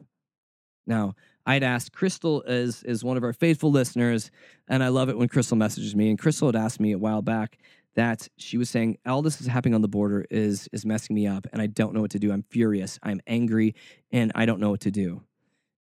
Now, 0.87 1.15
I'd 1.47 1.63
asked 1.63 1.93
Crystal 1.93 2.43
is 2.43 2.83
is 2.85 3.03
one 3.03 3.17
of 3.17 3.25
our 3.25 3.33
faithful 3.33 3.71
listeners, 3.71 4.31
and 4.69 4.85
I 4.85 4.89
love 4.89 5.09
it 5.09 5.19
when 5.19 5.29
Crystal 5.29 5.57
messages 5.57 5.97
me. 5.97 6.11
And 6.11 6.19
Crystal 6.19 6.49
had 6.49 6.57
asked 6.57 6.81
me 6.81 6.93
a 6.93 6.99
while 6.99 7.23
back 7.23 7.59
that 7.95 8.29
she 8.37 8.59
was 8.59 8.69
saying 8.71 8.99
all 9.07 9.23
this 9.23 9.41
is 9.41 9.47
happening 9.47 9.75
on 9.75 9.83
the 9.83 9.89
border 9.89 10.27
is 10.31 10.69
is 10.73 10.85
messing 10.85 11.15
me 11.15 11.27
up, 11.27 11.47
and 11.53 11.61
I 11.63 11.67
don't 11.67 11.95
know 11.95 12.01
what 12.01 12.11
to 12.13 12.19
do. 12.19 12.33
I'm 12.33 12.43
furious, 12.43 12.99
I'm 13.03 13.21
angry, 13.27 13.75
and 14.13 14.33
I 14.35 14.47
don't 14.47 14.61
know 14.61 14.71
what 14.71 14.81
to 14.81 14.91
do. 14.91 15.23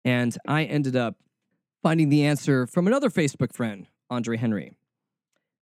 And 0.06 0.36
I 0.48 0.64
ended 0.64 0.96
up 0.96 1.16
finding 1.84 2.10
the 2.10 2.26
answer 2.26 2.68
from 2.68 2.88
another 2.88 3.10
Facebook 3.10 3.54
friend, 3.54 3.88
Andre 4.10 4.38
Henry. 4.38 4.74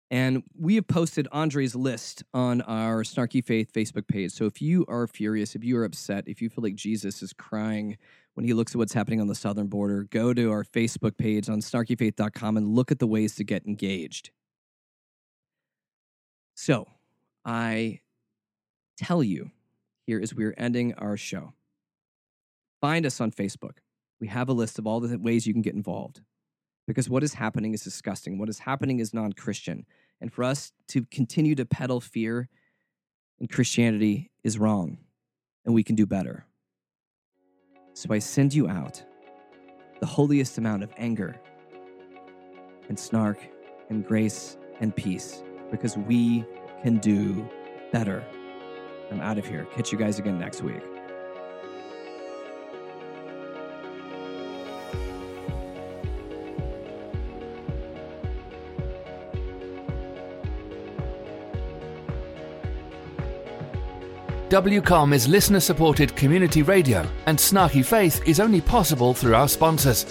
And 0.10 0.44
we 0.58 0.76
have 0.76 0.88
posted 0.88 1.28
Andre's 1.34 1.76
list 1.76 2.24
on 2.34 2.62
our 2.62 3.04
Snarky 3.04 3.44
Faith 3.44 3.74
Facebook 3.74 4.08
page. 4.08 4.32
So 4.32 4.46
if 4.46 4.62
you 4.62 4.86
are 4.88 5.06
furious, 5.06 5.54
if 5.54 5.66
you 5.66 5.78
are 5.78 5.84
upset, 5.84 6.24
if 6.28 6.42
you 6.42 6.50
feel 6.50 6.64
like 6.64 6.76
Jesus 6.76 7.22
is 7.22 7.34
crying 7.34 7.98
when 8.36 8.46
he 8.46 8.54
looks 8.54 8.74
at 8.74 8.78
what's 8.78 8.94
happening 8.94 9.20
on 9.20 9.28
the 9.28 9.36
southern 9.36 9.68
border, 9.68 10.04
go 10.10 10.34
to 10.34 10.50
our 10.50 10.64
Facebook 10.64 11.18
page 11.18 11.50
on 11.50 11.60
snarkyfaith.com 11.60 12.56
and 12.56 12.70
look 12.70 12.92
at 12.92 13.00
the 13.00 13.08
ways 13.08 13.36
to 13.36 13.44
get 13.44 13.66
engaged. 13.66 14.32
So 16.58 16.88
I 17.46 18.00
tell 18.98 19.24
you 19.24 19.52
here 20.08 20.20
as 20.20 20.34
we're 20.34 20.56
ending 20.58 20.96
our 20.96 21.16
show 21.16 21.54
find 22.82 23.06
us 23.06 23.22
on 23.22 23.32
Facebook. 23.32 23.78
We 24.20 24.28
have 24.28 24.50
a 24.50 24.54
list 24.54 24.80
of 24.80 24.88
all 24.88 25.00
the 25.00 25.20
ways 25.20 25.46
you 25.46 25.54
can 25.54 25.62
get 25.62 25.76
involved 25.76 26.22
because 26.88 27.12
what 27.12 27.24
is 27.24 27.36
happening 27.36 27.76
is 27.76 27.84
disgusting. 27.84 28.40
What 28.40 28.50
is 28.50 28.58
happening 28.58 29.00
is 29.00 29.14
non 29.14 29.34
Christian. 29.34 29.86
And 30.20 30.34
for 30.34 30.44
us 30.44 30.72
to 30.88 31.06
continue 31.06 31.54
to 31.54 31.66
peddle 31.66 32.02
fear 32.02 32.50
in 33.40 33.48
Christianity 33.48 34.32
is 34.44 34.58
wrong, 34.58 34.98
and 35.64 35.76
we 35.76 35.84
can 35.84 35.96
do 35.96 36.08
better. 36.08 36.48
So 37.94 38.12
I 38.12 38.18
send 38.18 38.56
you 38.56 38.68
out 38.68 39.04
the 40.00 40.08
holiest 40.08 40.58
amount 40.58 40.82
of 40.82 40.92
anger 40.98 41.40
and 42.90 42.98
snark 42.98 43.38
and 43.90 44.04
grace 44.04 44.58
and 44.80 44.96
peace 44.96 45.44
because 45.72 45.98
we 45.98 46.46
can 46.84 46.98
do 46.98 47.48
better. 47.92 48.24
I'm 49.12 49.22
out 49.22 49.38
of 49.38 49.46
here. 49.46 49.66
Catch 49.76 49.92
you 49.92 49.98
guys 49.98 50.20
again 50.20 50.38
next 50.38 50.62
week. 50.62 50.82
WCOM 64.50 65.14
is 65.14 65.28
listener 65.28 65.60
supported 65.60 66.16
community 66.16 66.62
radio, 66.62 67.06
and 67.26 67.38
Snarky 67.38 67.84
Faith 67.84 68.26
is 68.26 68.40
only 68.40 68.62
possible 68.62 69.14
through 69.14 69.36
our 69.36 69.50
sponsors. 69.50 70.06